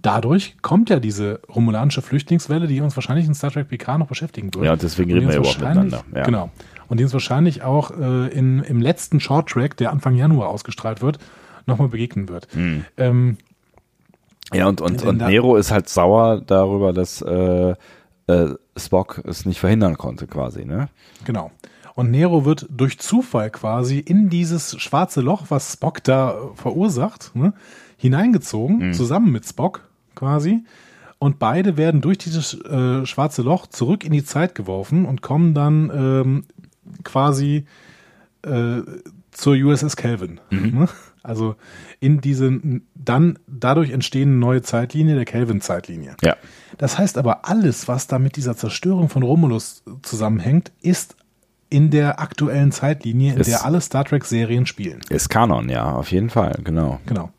[0.02, 4.54] Dadurch kommt ja diese romulanische Flüchtlingswelle, die uns wahrscheinlich in Star Trek PK noch beschäftigen
[4.54, 4.64] wird.
[4.64, 6.22] Ja, deswegen reden wir uns überhaupt miteinander, ja.
[6.22, 6.50] Genau.
[6.88, 11.02] Und die uns wahrscheinlich auch äh, in, im letzten Short Track, der Anfang Januar ausgestrahlt
[11.02, 11.18] wird,
[11.70, 12.48] nochmal begegnen wird.
[12.96, 13.38] Ähm,
[14.52, 17.74] Ja, und, und, Denn und Nero ist halt sauer darüber, dass äh,
[18.26, 20.88] äh, Spock es nicht verhindern konnte, quasi, ne?
[21.24, 21.50] Genau.
[21.94, 27.32] Und Nero wird durch Zufall quasi in dieses schwarze Loch, was Spock da äh, verursacht,
[27.34, 27.52] ne,
[27.96, 30.64] hineingezogen, zusammen mit Spock quasi.
[31.18, 35.52] Und beide werden durch dieses äh, schwarze Loch zurück in die Zeit geworfen und kommen
[35.52, 36.44] dann ähm,
[37.04, 37.66] quasi
[38.42, 38.80] äh,
[39.30, 40.40] zur USS Kelvin.
[40.50, 40.88] Ne?
[41.22, 41.56] Also
[42.00, 42.50] in diese
[42.94, 46.16] dann dadurch entstehende neue Zeitlinie, der Kelvin-Zeitlinie.
[46.22, 46.36] Ja.
[46.78, 51.16] Das heißt aber, alles, was da mit dieser Zerstörung von Romulus zusammenhängt, ist
[51.68, 55.00] in der aktuellen Zeitlinie, in Ist- der alle Star Trek-Serien spielen.
[55.10, 57.00] Ist Kanon, ja, auf jeden Fall, genau.
[57.06, 57.30] Genau.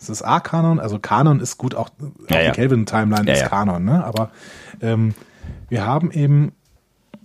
[0.00, 3.50] Es ist A-Kanon, also Kanon ist gut, auch, auch Ja, die Kelvin-Timeline Ja, ist.
[3.50, 4.04] Kanon, ne?
[4.04, 4.30] aber
[4.80, 5.14] ähm,
[5.68, 6.52] wir haben eben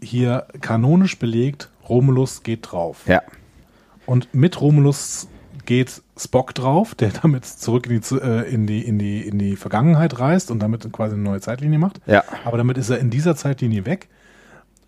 [0.01, 3.03] hier kanonisch belegt, Romulus geht drauf.
[3.07, 3.21] Ja.
[4.05, 5.27] Und mit Romulus
[5.68, 9.56] geht Spock drauf, der damit zurück in die, äh, in die, in die, in die
[9.56, 12.02] Vergangenheit reist und damit quasi eine neue Zeitlinie macht.
[12.07, 12.23] Ja.
[12.44, 14.10] Aber damit ist er in dieser Zeitlinie weg.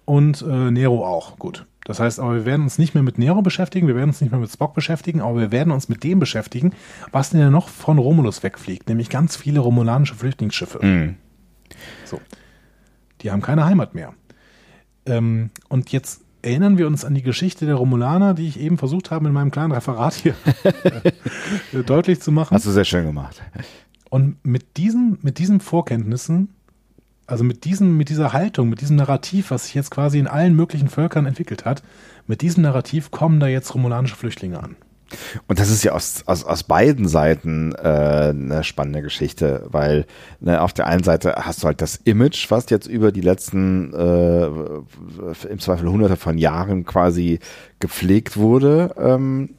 [0.06, 1.38] Und äh, Nero auch.
[1.38, 1.68] Gut.
[1.86, 4.32] Das heißt, aber wir werden uns nicht mehr mit Nero beschäftigen, wir werden uns nicht
[4.32, 6.74] mehr mit Spock beschäftigen, aber wir werden uns mit dem beschäftigen,
[7.12, 10.84] was denn ja noch von Romulus wegfliegt, nämlich ganz viele romulanische Flüchtlingsschiffe.
[10.84, 11.16] Mhm.
[12.06, 12.20] So.
[13.22, 14.14] Die haben keine Heimat mehr.
[15.06, 19.12] Ähm, und jetzt erinnern wir uns an die Geschichte der Romulaner, die ich eben versucht
[19.12, 20.36] habe, in meinem kleinen Referat hier
[21.74, 22.56] äh, deutlich zu machen.
[22.56, 23.42] Hast du sehr schön gemacht.
[24.10, 26.50] Und mit diesen, mit diesen Vorkenntnissen,
[27.28, 30.56] also mit diesem, mit dieser Haltung, mit diesem Narrativ, was sich jetzt quasi in allen
[30.56, 31.84] möglichen Völkern entwickelt hat,
[32.26, 34.76] mit diesem Narrativ kommen da jetzt romulanische Flüchtlinge an.
[35.48, 40.06] Und das ist ja aus, aus, aus beiden Seiten äh, eine spannende Geschichte, weil
[40.40, 43.94] ne, auf der einen Seite hast du halt das Image, was jetzt über die letzten
[43.94, 44.46] äh,
[45.48, 47.40] im Zweifel hunderte von Jahren quasi
[47.80, 49.56] gepflegt wurde, ähm,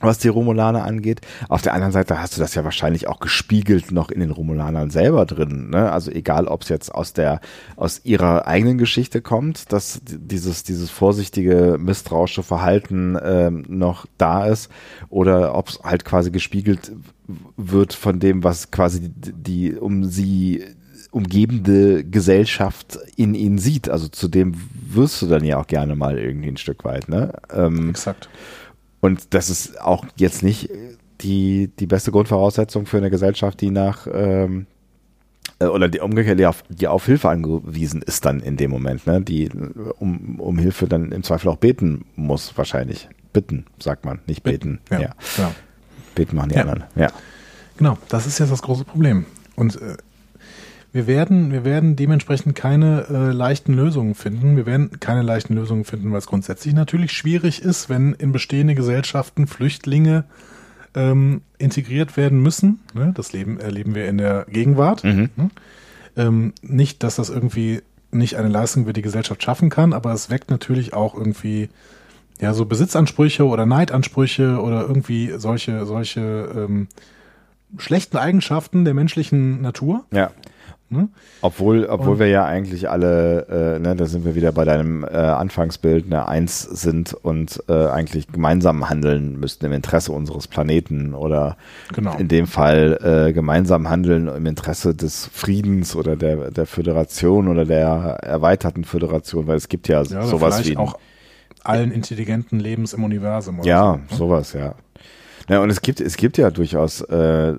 [0.00, 1.20] was die Romulaner angeht.
[1.48, 4.90] Auf der anderen Seite hast du das ja wahrscheinlich auch gespiegelt noch in den Romulanern
[4.90, 5.70] selber drin.
[5.70, 5.90] Ne?
[5.90, 7.40] Also egal, ob es jetzt aus der
[7.76, 14.70] aus ihrer eigenen Geschichte kommt, dass dieses dieses vorsichtige misstrauische Verhalten ähm, noch da ist,
[15.08, 16.92] oder ob es halt quasi gespiegelt
[17.56, 20.64] wird von dem, was quasi die, die um sie
[21.10, 23.88] umgebende Gesellschaft in ihnen sieht.
[23.88, 27.08] Also zu dem wirst du dann ja auch gerne mal irgendwie ein Stück weit.
[27.08, 27.32] Ne?
[27.52, 28.28] Ähm, Exakt.
[29.00, 30.70] Und das ist auch jetzt nicht
[31.20, 34.66] die, die beste Grundvoraussetzung für eine Gesellschaft, die nach ähm,
[35.58, 39.06] äh, oder die umgekehrt, die auf, die auf Hilfe angewiesen ist dann in dem Moment,
[39.06, 39.20] ne?
[39.20, 39.50] Die äh,
[39.98, 43.08] um, um Hilfe dann im Zweifel auch beten muss, wahrscheinlich.
[43.32, 44.80] Bitten, sagt man, nicht beten.
[44.90, 45.14] Ja, Ja.
[45.36, 45.54] Genau.
[46.14, 46.62] Beten machen die Ja.
[46.62, 46.84] anderen.
[46.96, 47.08] Ja.
[47.76, 49.26] genau, das ist jetzt das große Problem.
[49.54, 49.96] Und äh,
[50.92, 54.56] wir werden, wir werden dementsprechend keine äh, leichten Lösungen finden.
[54.56, 58.74] Wir werden keine leichten Lösungen finden, weil es grundsätzlich natürlich schwierig ist, wenn in bestehende
[58.74, 60.24] Gesellschaften Flüchtlinge
[60.94, 62.80] ähm, integriert werden müssen.
[62.94, 63.12] Ne?
[63.14, 65.04] Das Leben erleben wir in der Gegenwart.
[65.04, 65.30] Mhm.
[65.36, 65.50] Ne?
[66.16, 70.30] Ähm, nicht, dass das irgendwie nicht eine Leistung wird, die Gesellschaft schaffen kann, aber es
[70.30, 71.68] weckt natürlich auch irgendwie
[72.40, 76.20] ja so Besitzansprüche oder Neidansprüche oder irgendwie solche solche
[76.56, 76.88] ähm,
[77.76, 80.06] schlechten Eigenschaften der menschlichen Natur.
[80.10, 80.30] Ja.
[80.90, 81.08] Ne?
[81.42, 85.04] Obwohl, obwohl Und- wir ja eigentlich alle, äh, ne, da sind wir wieder bei deinem
[85.04, 91.12] äh, Anfangsbild, ne, eins sind und äh, eigentlich gemeinsam handeln müssten im Interesse unseres Planeten
[91.12, 91.58] oder
[91.94, 92.16] Genau.
[92.16, 97.66] in dem Fall äh, gemeinsam handeln im Interesse des Friedens oder der, der Föderation oder
[97.66, 100.98] der erweiterten Föderation, weil es gibt ja, Ja, sowas wie auch
[101.64, 103.60] allen intelligenten Lebens im Universum.
[103.60, 104.18] Oder ja, so, ne?
[104.18, 104.74] sowas, ja.
[105.48, 107.54] Ja, und es gibt, es gibt ja durchaus äh,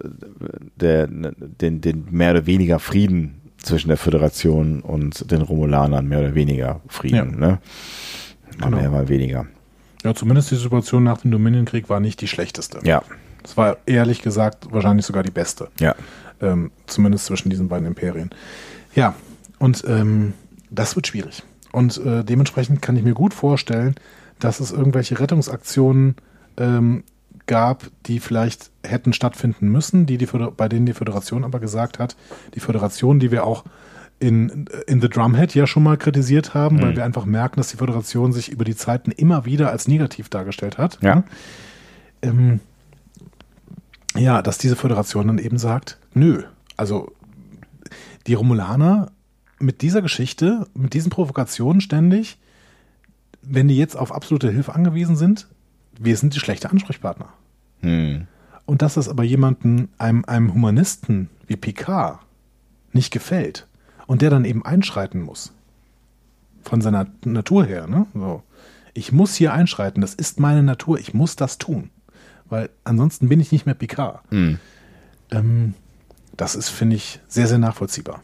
[0.76, 6.36] der, den, den mehr oder weniger Frieden zwischen der Föderation und den Romulanern, mehr oder
[6.36, 7.24] weniger Frieden, Ja.
[7.26, 7.60] ne?
[8.60, 8.78] Mal Genau.
[8.78, 9.46] mehr, mal weniger.
[10.04, 12.80] Ja, zumindest die Situation nach dem Dominion-Krieg war nicht die schlechteste.
[12.84, 13.02] Ja,
[13.44, 15.70] Es war ehrlich gesagt wahrscheinlich sogar die beste.
[15.80, 15.96] ja.
[16.42, 18.30] ähm, zumindest zwischen diesen beiden Imperien.
[18.96, 19.14] Ja,
[19.60, 20.34] und ähm,
[20.70, 21.44] das wird schwierig.
[21.74, 23.96] Und äh, dementsprechend kann ich mir gut vorstellen,
[24.40, 26.16] dass es irgendwelche Rettungsaktionen
[26.58, 27.04] ähm,
[27.50, 31.98] gab, die vielleicht hätten stattfinden müssen, die die Föder- bei denen die Föderation aber gesagt
[31.98, 32.16] hat,
[32.54, 33.66] die Föderation, die wir auch
[34.20, 37.78] in, in The Drumhead ja schon mal kritisiert haben, weil wir einfach merken, dass die
[37.78, 41.00] Föderation sich über die Zeiten immer wieder als negativ dargestellt hat.
[41.02, 41.24] Ja.
[42.22, 42.60] Ähm,
[44.16, 46.44] ja, dass diese Föderation dann eben sagt, nö,
[46.78, 47.12] also
[48.28, 49.12] die Romulaner
[49.60, 52.38] mit dieser Geschichte, mit diesen Provokationen ständig,
[53.42, 55.48] wenn die jetzt auf absolute Hilfe angewiesen sind,
[56.00, 57.30] wir sind die schlechte Ansprechpartner.
[57.82, 58.28] Hm.
[58.66, 62.20] Und dass das aber jemanden, einem, einem Humanisten wie Picard
[62.94, 63.68] nicht gefällt
[64.08, 65.54] und der dann eben einschreiten muss.
[66.64, 68.08] Von seiner Natur her, ne?
[68.14, 68.44] So.
[68.94, 71.92] Ich muss hier einschreiten, das ist meine Natur, ich muss das tun.
[72.50, 74.22] weil ansonsten bin ich nicht mehr Picard.
[74.32, 74.60] Hm.
[75.32, 75.74] Ähm,
[76.36, 78.24] das ist, finde ich, sehr, sehr nachvollziehbar.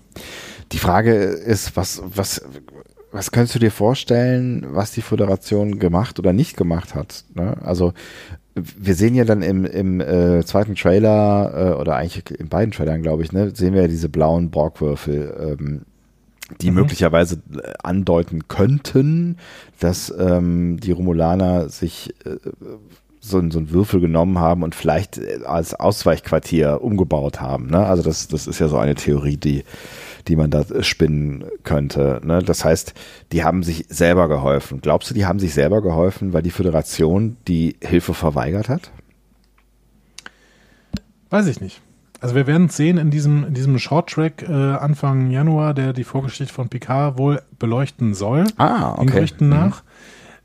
[0.72, 2.42] Die Frage ist, was, was,
[3.16, 7.24] was könntest du dir vorstellen, was die Föderation gemacht oder nicht gemacht hat?
[7.34, 7.56] Ne?
[7.64, 7.94] Also
[8.56, 13.02] wir sehen ja dann im, im äh, zweiten Trailer äh, oder eigentlich in beiden Trailern,
[13.04, 15.82] glaube ich, ne, sehen wir ja diese blauen Borgwürfel, ähm,
[16.62, 16.76] die Mhm.
[16.76, 19.38] möglicherweise äh, andeuten könnten,
[19.80, 22.36] dass ähm, die Romulaner sich äh,
[23.22, 27.68] so, so einen Würfel genommen haben und vielleicht äh, als Ausweichquartier umgebaut haben.
[27.68, 27.86] Ne?
[27.86, 29.64] Also das, das ist ja so eine Theorie, die,
[30.28, 32.22] die man da spinnen könnte.
[32.24, 32.40] Ne?
[32.40, 32.94] Das heißt,
[33.32, 34.82] die haben sich selber geholfen.
[34.82, 38.92] Glaubst du, die haben sich selber geholfen, weil die Föderation die Hilfe verweigert hat?
[41.30, 41.82] Weiß ich nicht.
[42.22, 46.04] Also wir werden es sehen in diesem, in diesem Short-Track äh, Anfang Januar, der die
[46.04, 48.46] Vorgeschichte von Picard wohl beleuchten soll.
[48.58, 49.84] Ah, Den Gerüchten nach.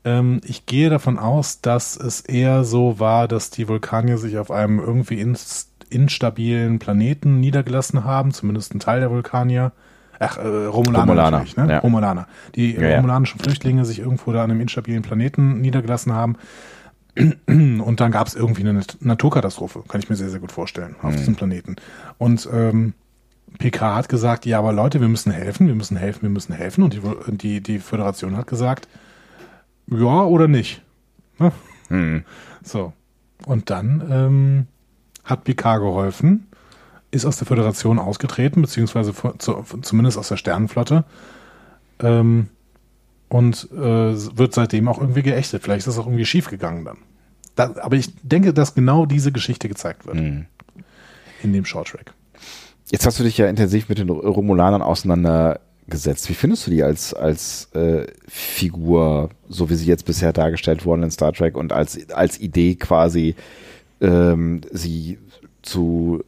[0.03, 4.51] Ähm, ich gehe davon aus, dass es eher so war, dass die Vulkanier sich auf
[4.51, 9.71] einem irgendwie inst instabilen Planeten niedergelassen haben, zumindest ein Teil der Vulkanier.
[10.19, 11.67] Ach, äh, Romulaner, Romulaner, natürlich, ne?
[11.69, 11.79] ja.
[11.79, 12.27] Romulaner.
[12.55, 12.95] Die Ja, ja.
[12.97, 16.35] romulanischen Flüchtlinge sich irgendwo da an einem instabilen Planeten niedergelassen haben.
[17.47, 20.95] Und dann gab es irgendwie eine Nat- Naturkatastrophe, kann ich mir sehr, sehr gut vorstellen,
[21.01, 21.75] auf diesem Planeten.
[22.17, 22.93] Und ähm,
[23.57, 26.83] PK hat gesagt, ja, aber Leute, wir müssen helfen, wir müssen helfen, wir müssen helfen.
[26.83, 27.01] Und die,
[27.37, 28.87] die, die Föderation hat gesagt,
[29.87, 30.81] ja oder nicht.
[31.39, 31.51] Ne?
[31.89, 32.23] Hm.
[32.63, 32.93] So.
[33.45, 34.67] Und dann ähm,
[35.23, 36.47] hat Picard geholfen,
[37.11, 41.03] ist aus der Föderation ausgetreten, beziehungsweise zu, zumindest aus der Sternenflotte.
[41.99, 42.47] Ähm,
[43.29, 45.63] und äh, wird seitdem auch irgendwie geächtet.
[45.63, 46.97] Vielleicht ist das auch irgendwie schief gegangen dann.
[47.55, 50.45] Da, aber ich denke, dass genau diese Geschichte gezeigt wird Hm.
[51.41, 52.13] in dem Shorttrack.
[52.91, 56.27] Jetzt hast du dich ja intensiv mit den Romulanern auseinandergesetzt.
[56.27, 61.03] Wie findest du die als, als äh, Figur, so wie sie jetzt bisher dargestellt wurden
[61.03, 63.35] in Star Trek und als, als Idee quasi,
[64.01, 65.19] ähm, sie
[65.61, 66.23] zu,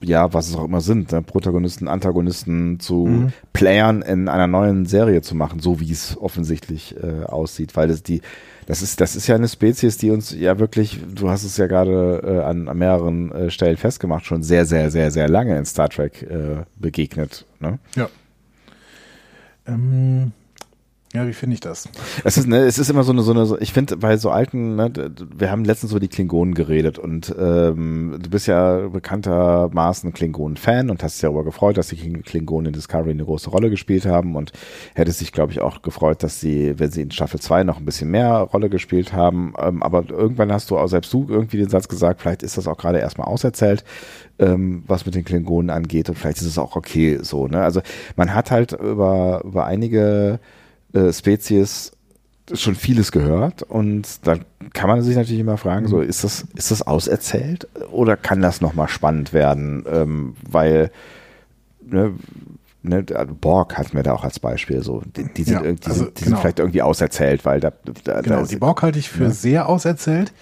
[0.00, 1.22] ja, was es auch immer sind, ne?
[1.22, 7.24] Protagonisten, Antagonisten zu Playern in einer neuen Serie zu machen, so wie es offensichtlich äh,
[7.24, 8.22] aussieht, weil das die,
[8.66, 11.66] das ist, das ist ja eine Spezies, die uns ja wirklich, du hast es ja
[11.66, 15.64] gerade äh, an, an mehreren äh, Stellen festgemacht, schon sehr, sehr, sehr, sehr lange in
[15.64, 17.44] Star Trek äh, begegnet.
[17.60, 17.78] Ne?
[17.96, 18.08] Ja.
[19.66, 20.32] Ähm,
[21.14, 21.88] ja, wie finde ich das?
[22.24, 24.76] Es ist, ne, es ist immer so eine, so eine, ich finde bei so alten,
[24.76, 24.90] ne,
[25.36, 31.02] wir haben letztens über die Klingonen geredet und ähm, du bist ja bekanntermaßen Klingonen-Fan und
[31.02, 34.36] hast dich darüber gefreut, dass die Kling- Klingonen in Discovery eine große Rolle gespielt haben
[34.36, 34.52] und
[34.94, 37.84] hättest dich, glaube ich, auch gefreut, dass sie, wenn sie in Staffel 2 noch ein
[37.84, 41.68] bisschen mehr Rolle gespielt haben, ähm, aber irgendwann hast du auch selbst du irgendwie den
[41.68, 43.84] Satz gesagt, vielleicht ist das auch gerade erstmal auserzählt,
[44.38, 47.60] ähm, was mit den Klingonen angeht und vielleicht ist es auch okay so, ne?
[47.62, 47.82] Also
[48.16, 50.40] man hat halt über, über einige
[50.92, 51.92] äh, Spezies
[52.54, 54.44] schon vieles gehört und dann
[54.74, 58.60] kann man sich natürlich immer fragen, so ist das ist das auserzählt oder kann das
[58.60, 60.90] noch mal spannend werden, ähm, weil
[61.86, 62.12] ne,
[62.82, 63.04] ne,
[63.40, 66.04] Borg hatten wir da auch als Beispiel so, die, die sind, Ja, irgendwie- die, also
[66.04, 66.40] sind, die sind genau.
[66.40, 67.72] vielleicht irgendwie auserzählt, weil da,
[68.04, 69.30] da, Genau, da die Borg halte ich für Ja.
[69.30, 70.32] sehr auserzählt.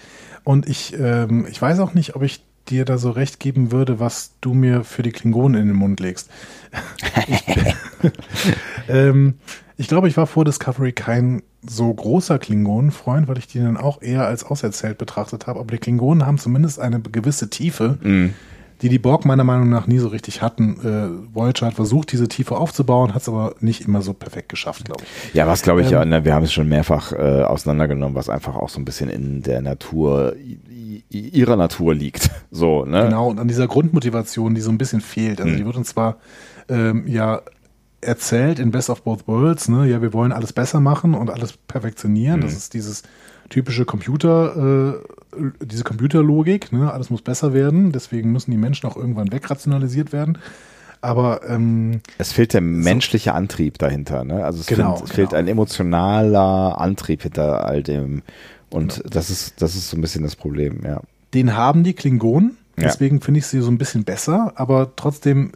[0.43, 3.99] Und ich, ähm, ich weiß auch nicht, ob ich dir da so recht geben würde,
[3.99, 6.29] was du mir für die Klingonen in den Mund legst.
[8.89, 9.35] ähm,
[9.81, 14.01] ich glaube, ich war vor Discovery kein so großer Klingonenfreund, weil ich die dann auch
[14.01, 15.59] eher als auserzählt betrachtet habe.
[15.59, 18.33] Aber die Klingonen haben zumindest eine gewisse Tiefe, Mhm.
[18.81, 20.77] die die Borg meiner Meinung nach nie so richtig hatten.
[20.83, 24.85] Äh, Voyager hat versucht, diese Tiefe aufzubauen, hat es aber nicht immer so perfekt geschafft,
[24.85, 25.33] glaube ich.
[25.35, 28.29] Ja, was glaube ich, Ähm, ja, ne, wir haben es schon mehrfach äh, auseinandergenommen, was
[28.29, 30.35] einfach auch so ein bisschen in der Natur,
[31.09, 32.29] ihrer Natur liegt.
[32.53, 33.03] So, ne?
[33.05, 35.39] Genau, und an dieser Grundmotivation, die so ein bisschen fehlt.
[35.39, 35.57] Also Hm.
[35.59, 36.17] die wird uns zwar
[36.67, 37.41] ähm, ja
[38.01, 41.53] erzählt in Best of Both Worlds, ne, ja, wir wollen alles besser machen und alles
[41.53, 42.41] perfektionieren.
[42.41, 42.41] Hm.
[42.41, 43.03] Das ist dieses
[43.49, 44.99] typische Computer,
[45.35, 50.11] äh, diese Computerlogik, ne, alles muss besser werden, deswegen müssen die Menschen auch irgendwann wegrationalisiert
[50.11, 50.37] werden.
[51.01, 54.45] Aber ähm, Es fehlt der menschliche Antrieb dahinter, ne?
[54.45, 55.39] Also es, Genau, fehlt, es fehlt genau.
[55.39, 58.21] ein emotionaler Antrieb hinter all dem.
[58.69, 61.01] Und das ist, das ist so ein bisschen das Problem, ja.
[61.33, 62.57] den haben die Klingonen.
[62.77, 62.83] Ja.
[62.83, 65.51] Deswegen finde ich sie so ein bisschen besser, aber trotzdem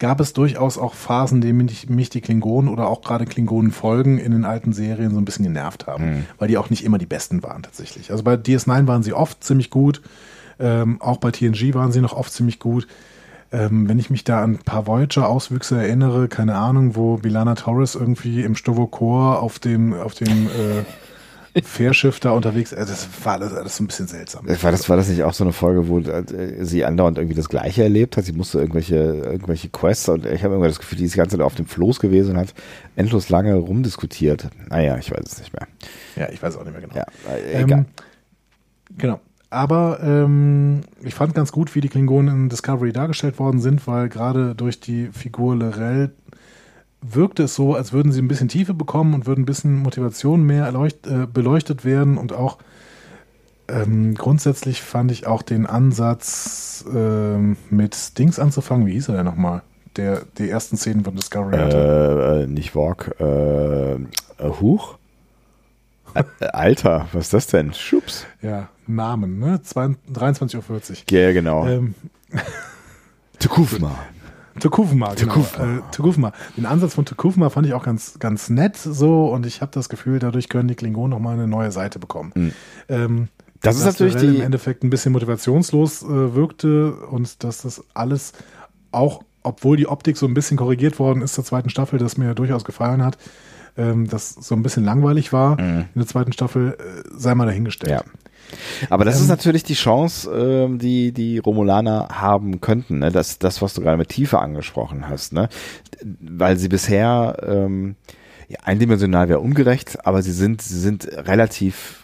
[0.00, 4.18] gab es durchaus auch Phasen, in denen mich, mich die Klingonen oder auch gerade Klingonen-Folgen
[4.18, 6.26] in den alten Serien so ein bisschen genervt haben, Mhm.
[6.38, 8.10] weil die auch nicht immer die besten waren tatsächlich.
[8.10, 10.02] Also bei DS9 waren sie oft ziemlich gut,
[10.58, 12.88] ähm, auch bei TNG waren sie noch oft ziemlich gut.
[13.52, 17.94] Ähm, wenn ich mich da an ein paar Voyager-Auswüchse erinnere, keine Ahnung, wo Bilana Torres
[17.96, 20.84] irgendwie im Stovokor auf dem, auf dem äh,
[21.62, 24.46] Fährschiff da unterwegs, äh, das war alles, alles so ein bisschen seltsam.
[24.46, 27.48] War das, war das nicht auch so eine Folge, wo äh, sie andauernd irgendwie das
[27.48, 28.24] Gleiche erlebt hat?
[28.24, 31.36] Sie musste irgendwelche, irgendwelche Quests und ich habe immer das Gefühl, die ist die ganze
[31.36, 32.54] Zeit auf dem Floß gewesen und hat
[32.96, 34.48] endlos lange rumdiskutiert.
[34.68, 35.66] Naja, ich weiß es nicht mehr.
[36.16, 36.94] Ja, ich weiß auch nicht mehr genau.
[36.94, 37.78] Ja, äh, egal.
[37.80, 37.86] Ähm,
[38.96, 39.20] genau.
[39.50, 44.08] aber ähm, ich fand ganz gut, wie die Klingonen in Discovery dargestellt worden sind, weil
[44.08, 46.12] gerade durch die Figur Lorel
[47.02, 50.44] wirkte es so, als würden sie ein bisschen Tiefe bekommen und würden ein bisschen Motivation
[50.44, 52.58] mehr erleucht, äh, beleuchtet werden und auch
[53.68, 59.26] ähm, grundsätzlich fand ich auch den Ansatz ähm, mit Dings anzufangen, wie hieß er denn
[59.26, 59.62] nochmal?
[59.96, 62.44] Der die ersten Szenen von Discovery hatte.
[62.44, 63.98] Äh, nicht Walk, äh, äh
[64.60, 64.96] Huch?
[66.40, 67.72] Alter, was ist das denn?
[67.72, 68.26] Schups.
[68.42, 69.60] Ja, Namen, ne?
[69.64, 70.96] 23.40 Uhr.
[71.10, 71.66] Ja, genau.
[71.66, 71.94] Ähm,
[73.38, 73.96] Tukufma.
[74.58, 75.34] Tukufma, genau.
[75.34, 75.64] Tukufma.
[75.64, 76.32] Äh, Tukufma.
[76.56, 79.88] Den Ansatz von Tukufma fand ich auch ganz, ganz nett so und ich habe das
[79.88, 82.32] Gefühl, dadurch können die Klingonen nochmal eine neue Seite bekommen.
[82.34, 82.52] Mhm.
[82.88, 83.28] Ähm,
[83.60, 88.32] das ist natürlich die im Endeffekt ein bisschen motivationslos äh, wirkte und dass das alles
[88.90, 92.34] auch, obwohl die Optik so ein bisschen korrigiert worden ist zur zweiten Staffel, das mir
[92.34, 93.18] durchaus gefallen hat,
[93.76, 95.80] ähm, das so ein bisschen langweilig war mhm.
[95.94, 97.92] in der zweiten Staffel, äh, sei mal dahingestellt.
[97.92, 98.29] Ja.
[98.88, 103.00] Aber das ähm, ist natürlich die Chance, ähm, die die Romulaner haben könnten.
[103.00, 103.10] Ne?
[103.10, 105.48] Das, das, was du gerade mit Tiefe angesprochen hast, ne?
[106.20, 107.96] weil sie bisher ähm,
[108.48, 111.99] ja, eindimensional wäre ungerecht, aber sie sind sie sind relativ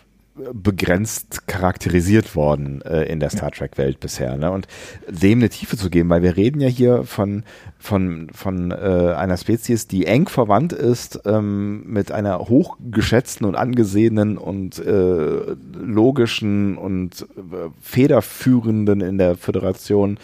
[0.52, 4.50] begrenzt charakterisiert worden äh, in der Star Trek Welt bisher ne?
[4.50, 4.66] und
[5.08, 7.44] dem eine Tiefe zu geben, weil wir reden ja hier von
[7.78, 8.74] von von äh,
[9.16, 16.76] einer Spezies, die eng verwandt ist ähm, mit einer hochgeschätzten und angesehenen und äh, logischen
[16.76, 20.18] und äh, federführenden in der Föderation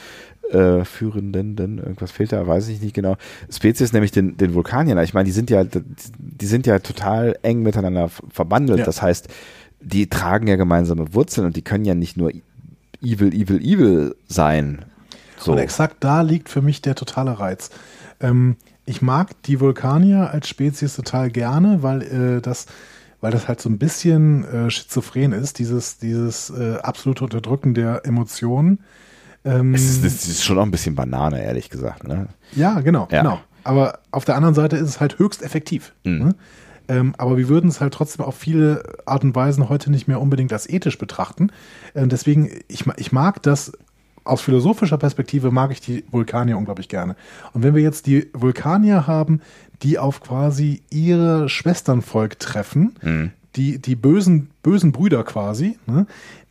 [0.52, 3.16] äh, führenden, denn irgendwas fehlt da, weiß ich nicht genau.
[3.50, 4.98] Spezies, nämlich den, den Vulkaniern.
[4.98, 8.80] Ich meine, die sind ja, die sind ja total eng miteinander verbandelt.
[8.80, 8.84] Ja.
[8.84, 9.28] Das heißt,
[9.82, 12.32] die tragen ja gemeinsame Wurzeln und die können ja nicht nur
[13.02, 14.84] evil, evil, evil sein.
[15.38, 15.52] So.
[15.52, 17.70] Und exakt da liegt für mich der totale Reiz.
[18.20, 18.56] Ähm,
[18.86, 22.66] ich mag die Vulkanier als Spezies total gerne, weil äh, das
[23.22, 28.04] weil das halt so ein bisschen äh, schizophren ist, dieses, dieses äh, absolute Unterdrücken der
[28.04, 28.80] Emotionen.
[29.44, 32.06] Ähm, es, ist, es ist schon auch ein bisschen Banane, ehrlich gesagt.
[32.06, 32.26] Ne?
[32.56, 33.22] Ja, genau, ja.
[33.22, 33.40] genau.
[33.62, 35.92] Aber auf der anderen Seite ist es halt höchst effektiv.
[36.02, 36.18] Mhm.
[36.18, 36.34] Ne?
[36.88, 40.20] Ähm, aber wir würden es halt trotzdem auf viele Art und Weisen heute nicht mehr
[40.20, 41.50] unbedingt als ethisch betrachten.
[41.94, 43.72] Ähm, deswegen, ich, ich mag das
[44.24, 47.16] aus philosophischer Perspektive mag ich die Vulkanier unglaublich gerne.
[47.52, 49.40] Und wenn wir jetzt die Vulkanier haben,
[49.82, 53.30] die auf quasi ihre Schwesternvolk treffen, mhm.
[53.56, 56.06] die, die bösen, bösen Brüder quasi, ne,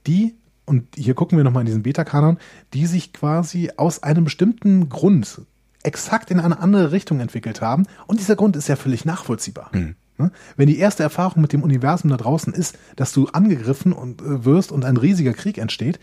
[0.08, 0.36] die,
[0.66, 2.38] und hier gucken wir nochmal in diesen Beta-Kanon,
[2.74, 5.42] die sich quasi aus einem bestimmten Grund
[5.84, 7.86] exakt in eine andere Richtung entwickelt haben.
[8.08, 9.70] Und dieser Grund ist ja völlig nachvollziehbar.
[9.74, 9.96] Mhm.
[10.22, 10.32] Ne?
[10.58, 14.46] Wenn die erste Erfahrung mit dem Universum da draußen ist, dass du angegriffen und, äh,
[14.46, 16.00] wirst und ein riesiger Krieg entsteht,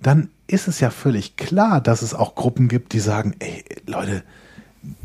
[0.00, 4.22] dann ist es ja völlig klar, dass es auch Gruppen gibt, die sagen, ey, Leute,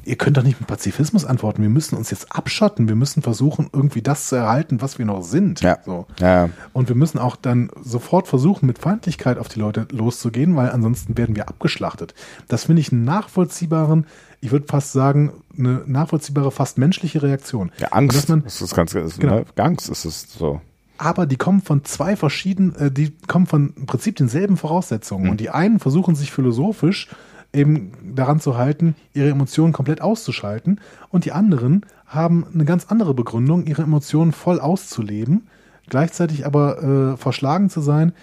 [0.03, 1.61] ihr könnt doch nicht mit Pazifismus antworten.
[1.61, 2.87] Wir müssen uns jetzt abschotten.
[2.87, 5.61] Wir müssen versuchen, irgendwie das zu erhalten, was wir noch sind.
[5.61, 5.79] Ja.
[5.85, 6.05] So.
[6.19, 6.49] ja.
[6.73, 11.17] Und wir müssen auch dann sofort versuchen, mit Feindlichkeit auf die Leute loszugehen, weil ansonsten
[11.17, 12.13] werden wir abgeschlachtet.
[12.47, 14.05] Das finde ich einen nachvollziehbaren,
[14.41, 17.71] ich würde fast sagen, eine nachvollziehbare, fast menschliche Reaktion.
[17.77, 18.17] Ja, Angst.
[18.17, 19.39] Dass man, das ist ganz, ist, genau.
[19.39, 19.45] Ne?
[19.57, 20.59] Angst ist es so.
[20.97, 25.25] Aber die kommen von zwei verschiedenen, äh, die kommen von im Prinzip denselben Voraussetzungen.
[25.25, 25.29] Mhm.
[25.31, 27.07] Und die einen versuchen sich philosophisch
[27.53, 30.79] eben daran zu halten, ihre Emotionen komplett auszuschalten.
[31.09, 35.47] Und die anderen haben eine ganz andere Begründung, ihre Emotionen voll auszuleben,
[35.87, 38.13] gleichzeitig aber äh, verschlagen zu sein.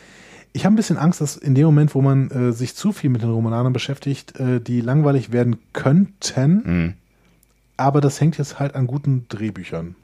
[0.53, 3.11] Ich habe ein bisschen Angst, dass in dem Moment, wo man äh, sich zu viel
[3.11, 6.63] mit den Romananern beschäftigt, äh, die langweilig werden könnten.
[6.65, 6.95] Mhm.
[7.77, 9.95] Aber das hängt jetzt halt an guten Drehbüchern.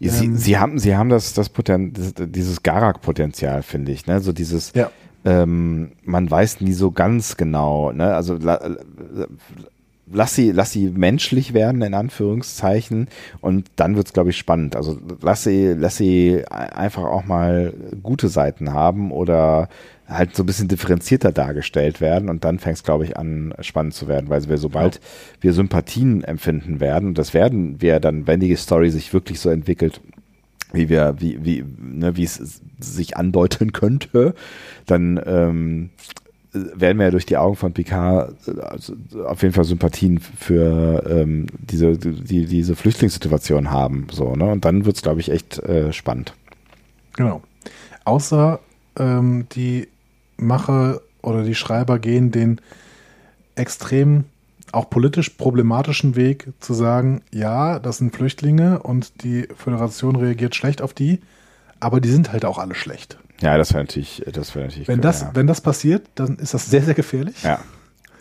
[0.00, 1.92] Sie, ähm, sie haben, sie haben das, das Poten
[2.32, 4.20] dieses Garak-Potenzial, finde ich, ne?
[4.20, 4.90] So dieses, ja.
[5.24, 8.14] ähm, man weiß nie so ganz genau, ne?
[8.14, 8.60] Also la,
[10.12, 13.08] lass sie, lass sie menschlich werden, in Anführungszeichen,
[13.40, 14.76] und dann wird's, glaube ich, spannend.
[14.76, 19.68] Also lass sie, lass sie einfach auch mal gute Seiten haben oder
[20.08, 23.94] halt so ein bisschen differenzierter dargestellt werden und dann fängt es, glaube ich, an, spannend
[23.94, 25.00] zu werden, weil wir sobald ja.
[25.40, 29.48] wir Sympathien empfinden werden, und das werden wir dann, wenn die Story sich wirklich so
[29.48, 30.00] entwickelt,
[30.72, 34.34] wie wir, wie, wie, ne, wie es sich andeuten könnte,
[34.86, 35.90] dann ähm,
[36.52, 41.46] werden wir ja durch die Augen von Picard also auf jeden Fall Sympathien für ähm,
[41.58, 44.06] diese, die, diese Flüchtlingssituation haben.
[44.10, 44.50] So, ne?
[44.52, 46.34] Und dann wird es, glaube ich, echt äh, spannend.
[47.14, 47.42] Genau.
[48.04, 48.60] Außer
[48.98, 49.88] ähm, die
[50.36, 52.60] Macher oder die Schreiber gehen den
[53.54, 54.24] extrem
[54.72, 60.80] auch politisch problematischen Weg zu sagen, ja, das sind Flüchtlinge und die Föderation reagiert schlecht
[60.80, 61.20] auf die,
[61.78, 63.18] aber die sind halt auch alle schlecht.
[63.42, 64.88] Ja, das wäre natürlich, das wäre natürlich.
[64.88, 65.30] Wenn cool, das, ja.
[65.34, 67.42] wenn das passiert, dann ist das sehr, sehr gefährlich.
[67.42, 67.60] Ja.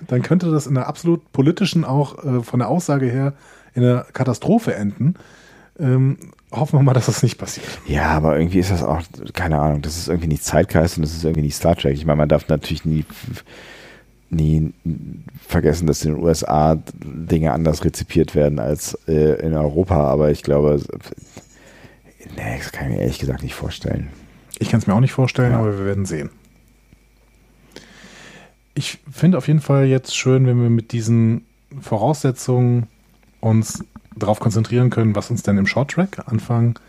[0.07, 3.34] Dann könnte das in der absolut politischen, auch äh, von der Aussage her,
[3.73, 5.14] in einer Katastrophe enden.
[5.80, 6.18] Ähm,
[6.52, 7.68] hoffen wir mal, dass das nicht passiert.
[7.88, 9.02] Ja, aber irgendwie ist das auch,
[9.34, 11.93] keine Ahnung, das ist irgendwie nicht Zeitgeist und das ist irgendwie nicht Star Trek.
[11.93, 13.06] Ich meine, man darf natürlich nie,
[14.30, 14.73] nie
[15.48, 20.43] vergessen, dass in den USA Dinge anders rezipiert werden als äh, in Europa, aber ich
[20.43, 20.81] glaube,
[22.35, 24.10] nee, das kann ich mir ehrlich gesagt nicht vorstellen.
[24.62, 25.60] Ich kann es mir auch nicht vorstellen, Ja.
[25.60, 26.30] aber wir werden sehen.
[28.74, 31.46] Ich finde auf jeden Fall jetzt schön, wenn wir mit diesen
[31.82, 32.88] Voraussetzungen
[33.40, 33.84] uns
[34.16, 36.80] darauf konzentrieren können, was uns denn im Shorttrack Anfang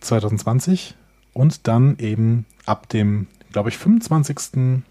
[0.00, 0.94] 2020
[1.32, 4.82] und dann eben ab dem, glaube ich, 25.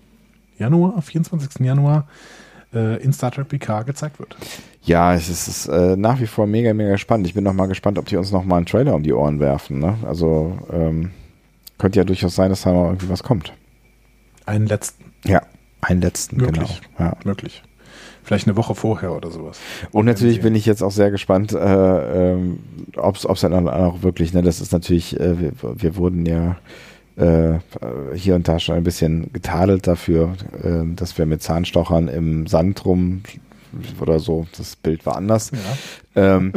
[0.57, 1.65] Januar, 24.
[1.65, 2.07] Januar
[2.73, 4.35] äh, in Star Trek PK gezeigt wird.
[4.83, 7.27] Ja, es ist, es ist äh, nach wie vor mega, mega spannend.
[7.27, 9.39] Ich bin noch mal gespannt, ob die uns noch mal einen Trailer um die Ohren
[9.39, 9.79] werfen.
[9.79, 9.95] Ne?
[10.05, 11.11] Also ähm,
[11.79, 13.53] könnte ja durchaus sein, dass da noch irgendwie was kommt.
[14.45, 15.41] Einen letzten, Ja,
[15.81, 16.81] einen letzten, Möglich.
[16.97, 17.09] genau.
[17.09, 17.17] Ja.
[17.23, 17.63] möglich.
[18.23, 19.59] Vielleicht eine Woche vorher oder sowas.
[19.91, 22.59] Und natürlich bin ich jetzt auch sehr gespannt, äh, ähm,
[22.95, 26.57] ob es dann auch wirklich, ne, das ist natürlich, äh, wir, wir wurden ja
[27.15, 27.59] äh,
[28.13, 32.85] hier und da schon ein bisschen getadelt dafür, äh, dass wir mit Zahnstochern im Sand
[32.85, 33.23] rum
[33.99, 35.51] oder so, das Bild war anders.
[36.15, 36.37] Ja.
[36.37, 36.53] Ähm,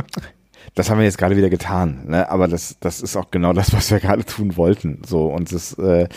[0.75, 2.31] das haben wir jetzt gerade wieder getan, ne?
[2.31, 5.03] aber das, das ist auch genau das, was wir gerade tun wollten.
[5.07, 6.09] So und das, äh,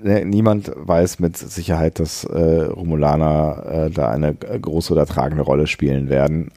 [0.00, 5.42] ne, niemand weiß mit Sicherheit, dass äh, Romulaner äh, da eine äh, große oder tragende
[5.42, 6.52] Rolle spielen werden.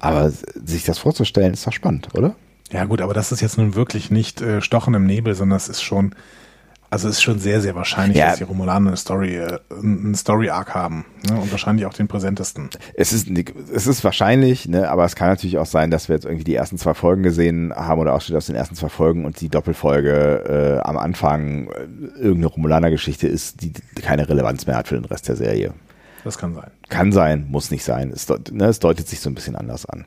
[0.00, 2.34] Aber sich das vorzustellen, ist doch spannend, oder?
[2.72, 5.68] Ja gut, aber das ist jetzt nun wirklich nicht äh, Stochen im Nebel, sondern es
[5.68, 6.14] ist schon,
[6.90, 8.30] also es ist schon sehr, sehr wahrscheinlich, Ja.
[8.30, 11.04] dass die Romulaner eine Story, äh, einen Story-Arc haben.
[11.28, 11.38] Ne?
[11.40, 12.68] Und wahrscheinlich auch den präsentesten.
[12.94, 13.28] Es ist,
[13.72, 16.54] es ist wahrscheinlich, ne, aber es kann natürlich auch sein, dass wir jetzt irgendwie die
[16.54, 20.80] ersten zwei Folgen gesehen haben oder Ausschnitte aus den ersten zwei Folgen und die Doppelfolge
[20.82, 21.82] äh, am Anfang äh,
[22.18, 23.72] irgendeine Romulaner-Geschichte ist, die
[24.02, 25.72] keine Relevanz mehr hat für den Rest der Serie.
[26.24, 26.70] Das kann sein.
[26.90, 28.10] Kann sein, muss nicht sein.
[28.14, 30.04] Es, deut- ne, es deutet sich so ein bisschen anders an.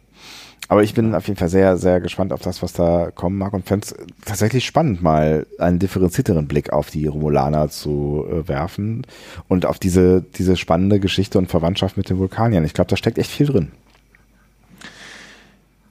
[0.69, 3.53] Aber ich bin auf jeden Fall sehr, sehr gespannt auf das, was da kommen mag
[3.53, 3.95] und fände es
[4.25, 9.05] tatsächlich spannend, mal einen differenzierteren Blick auf die Romulaner zu äh, werfen
[9.47, 12.63] und auf diese, diese spannende Geschichte und Verwandtschaft mit den Vulkaniern.
[12.63, 13.71] Ich glaube, da steckt echt viel drin.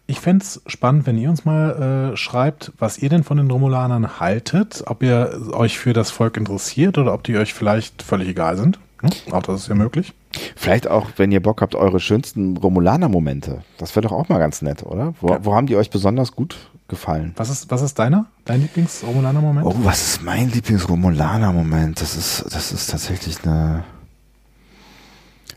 [0.06, 3.50] Ich fände es spannend, wenn ihr uns mal äh, schreibt, was ihr denn von den
[3.50, 8.28] Romulanern haltet, ob ihr euch für das Volk interessiert oder ob die euch vielleicht völlig
[8.28, 8.78] egal sind.
[9.02, 9.32] Hm?
[9.32, 10.14] Auch das ist ja möglich.
[10.56, 13.62] Vielleicht auch, wenn ihr Bock habt, eure schönsten Romulaner-Momente.
[13.78, 15.14] Das wäre doch auch mal ganz nett, oder?
[15.20, 16.56] Wo, wo haben die euch besonders gut
[16.88, 17.32] gefallen?
[17.36, 18.26] Was ist, was ist deiner?
[18.44, 19.66] Dein Lieblings-Romulaner-Moment?
[19.66, 22.00] Oh, was ist mein Lieblings-Romulaner-Moment?
[22.00, 23.84] Das ist, das ist tatsächlich eine.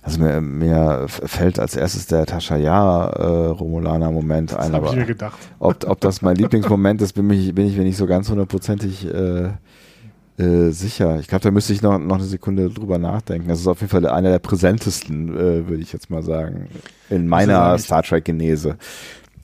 [0.01, 5.05] Also mir, mir fällt als erstes der Tashaya äh, Romulaner-Moment ein, hab ich aber mir
[5.05, 5.37] gedacht.
[5.57, 9.07] ob, ob das mein Lieblingsmoment ist, bin ich, bin ich mir nicht so ganz hundertprozentig
[9.07, 9.49] äh,
[10.37, 11.19] äh, sicher.
[11.19, 13.47] Ich glaube, da müsste ich noch, noch eine Sekunde drüber nachdenken.
[13.47, 16.67] Das ist auf jeden Fall einer der präsentesten, äh, würde ich jetzt mal sagen,
[17.09, 18.77] in meiner sagen, ich- Star Trek-Genese.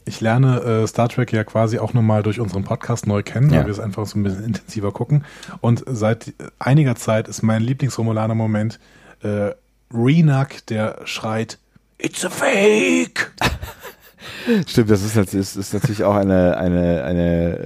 [0.04, 3.60] Ich lerne äh, Star Trek ja quasi auch nochmal durch unseren Podcast neu kennen, Ja.
[3.60, 5.24] weil wir es einfach so ein bisschen intensiver gucken.
[5.62, 8.80] Und seit einiger Zeit ist mein Lieblings-Romulaner-Moment
[9.22, 9.52] äh,
[9.94, 11.60] Renak, der schreit,
[12.00, 13.32] It's a fake!
[14.68, 17.58] Stimmt, das ist, ist, ist natürlich auch eine, eine, eine,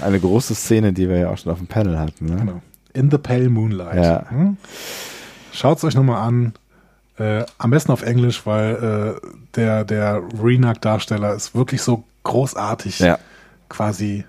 [0.00, 2.26] äh, eine große Szene, die wir ja auch schon auf dem Panel hatten.
[2.26, 2.36] Ne?
[2.36, 2.62] Genau.
[2.92, 4.04] In the Pale Moonlight.
[4.04, 4.24] Ja.
[4.30, 4.56] Hm?
[5.52, 6.52] Schaut es euch nochmal an.
[7.18, 13.18] Äh, am besten auf Englisch, weil äh, der, der Renak-Darsteller ist wirklich so großartig Ja.
[13.68, 14.24] quasi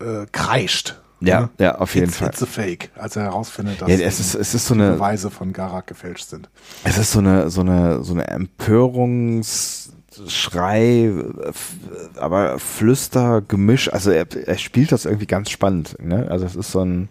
[0.00, 1.00] äh, kreischt.
[1.20, 1.50] Ja, Ne?
[1.58, 2.28] ja, auf jeden it's, Fall.
[2.28, 4.92] It's a fake, als er herausfindet, dass Ja, es ist, es ist so die eine,
[4.94, 6.50] Beweise von Garak gefälscht sind.
[6.82, 9.83] es ist so eine, so eine, so eine Empörungsschrei,
[10.18, 11.74] f-
[12.16, 13.92] aber Flüster, Gemisch.
[13.92, 15.96] Also er, er spielt das irgendwie ganz spannend.
[16.00, 16.26] Ne?
[16.30, 17.08] Also es ist so ein,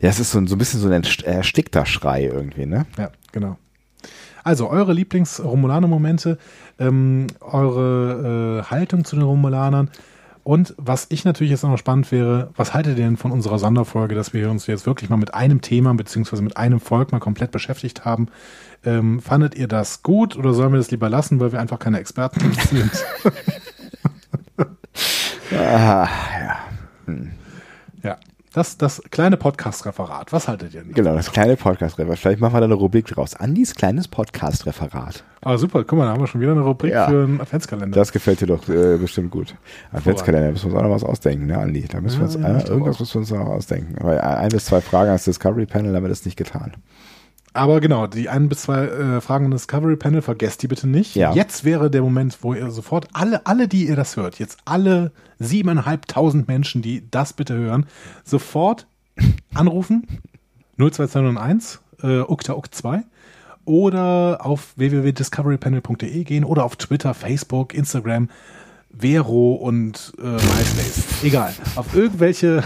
[0.00, 2.66] ja, es ist so ein, so ein bisschen so ein erst- erstickter Schrei irgendwie.
[2.66, 2.86] Ne?
[2.98, 3.56] Ja, genau.
[4.44, 6.38] Also eure Lieblings-Romulaner-Momente,
[6.78, 9.90] ähm, eure äh, Haltung zu den Romulanern
[10.46, 14.14] und was ich natürlich jetzt noch spannend wäre, was haltet ihr denn von unserer Sonderfolge,
[14.14, 17.50] dass wir uns jetzt wirklich mal mit einem Thema beziehungsweise mit einem Volk mal komplett
[17.50, 18.28] beschäftigt haben?
[18.84, 21.98] Ähm, fandet ihr das gut oder sollen wir das lieber lassen, weil wir einfach keine
[21.98, 22.92] Experten sind?
[25.52, 26.08] Ah,
[26.40, 26.58] ja.
[28.04, 28.16] ja,
[28.56, 30.92] das, das kleine Podcast-Referat, was haltet ihr denn?
[30.94, 32.18] Genau, das kleine Podcast-Referat.
[32.18, 33.34] Vielleicht machen wir da eine Rubrik draus.
[33.34, 35.24] Andis kleines Podcast-Referat.
[35.42, 37.06] Ah, super, guck mal, da haben wir schon wieder eine Rubrik Ja.
[37.06, 37.94] für einen Adventskalender.
[37.94, 39.54] Das gefällt dir doch äh, bestimmt gut.
[39.92, 41.82] Adventskalender, müssen wir uns auch noch was ausdenken, ne, Andi?
[41.86, 43.96] Da müssen wir uns, Ja, ja, äh, irgendwas müssen wir uns noch ausdenken.
[44.00, 46.72] Aber ein bis zwei Fragen ans Discovery Panel haben wir das nicht getan.
[47.56, 51.16] Aber genau, die ein bis zwei äh, Fragen im Discovery Panel, vergesst die bitte nicht.
[51.16, 51.32] Ja.
[51.32, 55.12] Jetzt wäre der Moment, wo ihr sofort alle, alle, die ihr das hört, jetzt alle
[55.38, 57.86] siebeneinhalbtausend Menschen, die das bitte hören,
[58.24, 58.86] sofort
[59.54, 60.06] anrufen
[60.78, 63.02] 02201 äh, ukta uk 2
[63.64, 68.28] oder auf www.discoverypanel.de gehen oder auf Twitter, Facebook, Instagram
[68.98, 71.22] Vero und äh, MySpace.
[71.22, 71.52] Egal.
[71.74, 72.62] Auf irgendwelche,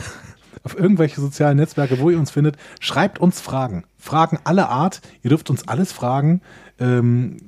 [0.63, 3.85] auf irgendwelche sozialen Netzwerke, wo ihr uns findet, schreibt uns Fragen.
[3.99, 5.01] Fragen aller Art.
[5.23, 6.43] Ihr dürft uns alles fragen.
[6.79, 7.39] Ähm,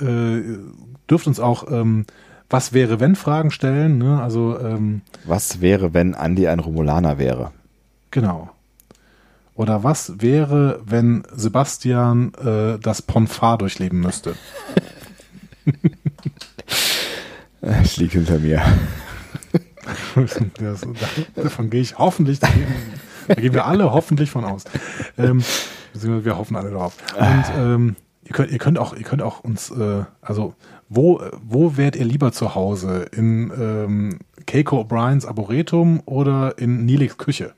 [0.00, 0.42] äh,
[1.08, 2.06] dürft uns auch ähm,
[2.50, 3.98] was wäre, wenn Fragen stellen.
[3.98, 4.22] Ne?
[4.22, 7.52] Also ähm, Was wäre, wenn Andi ein Romulaner wäre?
[8.10, 8.50] genau.
[9.56, 14.34] Oder was wäre, wenn Sebastian äh, das Ponfar durchleben müsste?
[17.60, 18.60] Es liegt hinter mir.
[20.58, 20.86] Das,
[21.34, 22.66] davon gehe ich hoffentlich, da gehen,
[23.28, 24.64] da gehen wir alle hoffentlich von aus.
[25.18, 25.42] Ähm,
[25.92, 26.96] wir hoffen alle drauf.
[27.16, 30.54] Und ähm, ihr, könnt, ihr könnt auch, ihr könnt auch uns, äh, also
[30.88, 33.06] wo, wo wärt ihr lieber zu Hause?
[33.12, 37.54] In ähm, Keiko O'Briens Arboretum oder in Nilix Küche?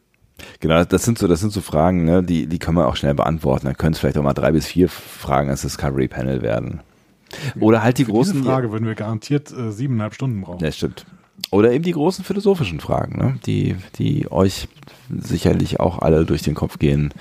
[0.60, 3.14] Genau, das sind so, das sind so Fragen, ne, die, die können wir auch schnell
[3.14, 3.66] beantworten.
[3.66, 6.80] Dann können es vielleicht auch mal drei bis vier Fragen als Discovery Panel werden.
[7.58, 8.34] Oder halt die Für großen.
[8.34, 10.64] diese Frage würden wir garantiert äh, siebeneinhalb Stunden brauchen.
[10.64, 11.06] Ja, stimmt.
[11.50, 13.38] Oder eben die großen philosophischen Fragen, ne?
[13.46, 14.68] die, die euch
[15.10, 17.12] sicherlich auch alle durch den Kopf gehen,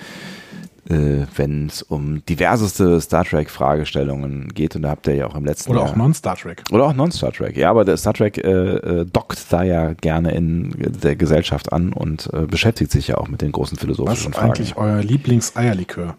[0.90, 4.76] äh, wenn es um diverseste Star Trek-Fragestellungen geht.
[4.76, 5.90] Und da habt ihr ja auch im letzten Oder Jahr.
[5.92, 6.64] auch Non-Star Trek.
[6.72, 7.58] Oder auch Non-Star Trek.
[7.58, 11.94] Ja, aber der Star Trek äh, äh, dockt da ja gerne in der Gesellschaft an
[11.94, 14.52] und äh, beschäftigt sich ja auch mit den großen Was philosophischen ist Fragen.
[14.52, 16.16] eigentlich euer Lieblings-Eierlikör?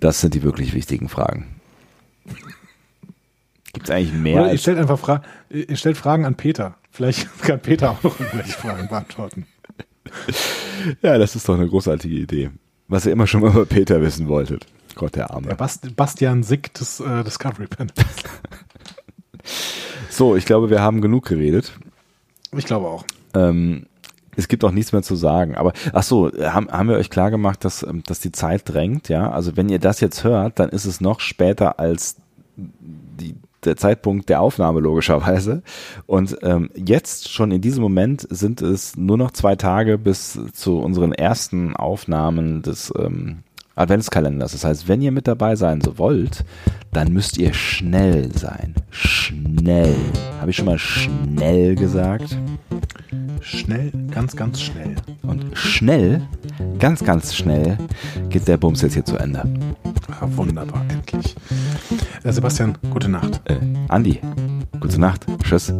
[0.00, 1.46] Das sind die wirklich wichtigen Fragen.
[3.72, 4.42] Gibt es eigentlich mehr?
[4.42, 6.76] Oder ihr stellt einfach Fra ihr stellt Fragen an Peter.
[6.96, 9.46] Vielleicht kann Peter auch noch irgendwelche Fragen beantworten.
[11.02, 12.50] ja, das ist doch eine großartige Idee.
[12.88, 14.66] Was ihr immer schon mal über Peter wissen wolltet.
[14.94, 15.48] Gott, der Arme.
[15.48, 17.94] Der Bast Bastian Sick des äh, Discovery Panels.
[20.10, 21.72] So, ich glaube, wir haben genug geredet.
[22.56, 23.04] Ich glaube auch.
[23.34, 23.84] Ähm,
[24.34, 25.54] es gibt auch nichts mehr zu sagen.
[25.54, 29.10] Aber ach so, haben, haben wir euch klar gemacht, dass, ähm, dass die Zeit drängt,
[29.10, 29.30] ja?
[29.30, 32.16] Also wenn ihr das jetzt hört, dann ist es noch später als
[32.56, 33.36] die,
[33.66, 35.62] der Zeitpunkt der Aufnahme logischerweise.
[36.06, 40.78] Und ähm, jetzt schon in diesem Moment sind es nur noch zwei Tage bis zu
[40.78, 43.38] unseren ersten Aufnahmen des ähm,
[43.74, 44.52] Adventskalenders.
[44.52, 46.44] Das heißt, wenn ihr mit dabei sein so wollt,
[46.92, 48.74] dann müsst ihr schnell sein.
[48.90, 49.94] Schnell.
[50.40, 52.38] Habe ich schon mal schnell gesagt?
[53.40, 54.96] Schnell, ganz, ganz schnell.
[55.22, 56.26] Und schnell,
[56.78, 57.78] ganz, ganz schnell
[58.28, 59.44] geht der Bums jetzt hier zu Ende.
[60.08, 61.36] Ah, wunderbar, endlich.
[62.22, 63.42] Äh, Sebastian, gute Nacht.
[63.44, 63.58] Äh,
[63.88, 64.20] Andi,
[64.80, 65.26] gute Nacht.
[65.42, 65.72] Tschüss.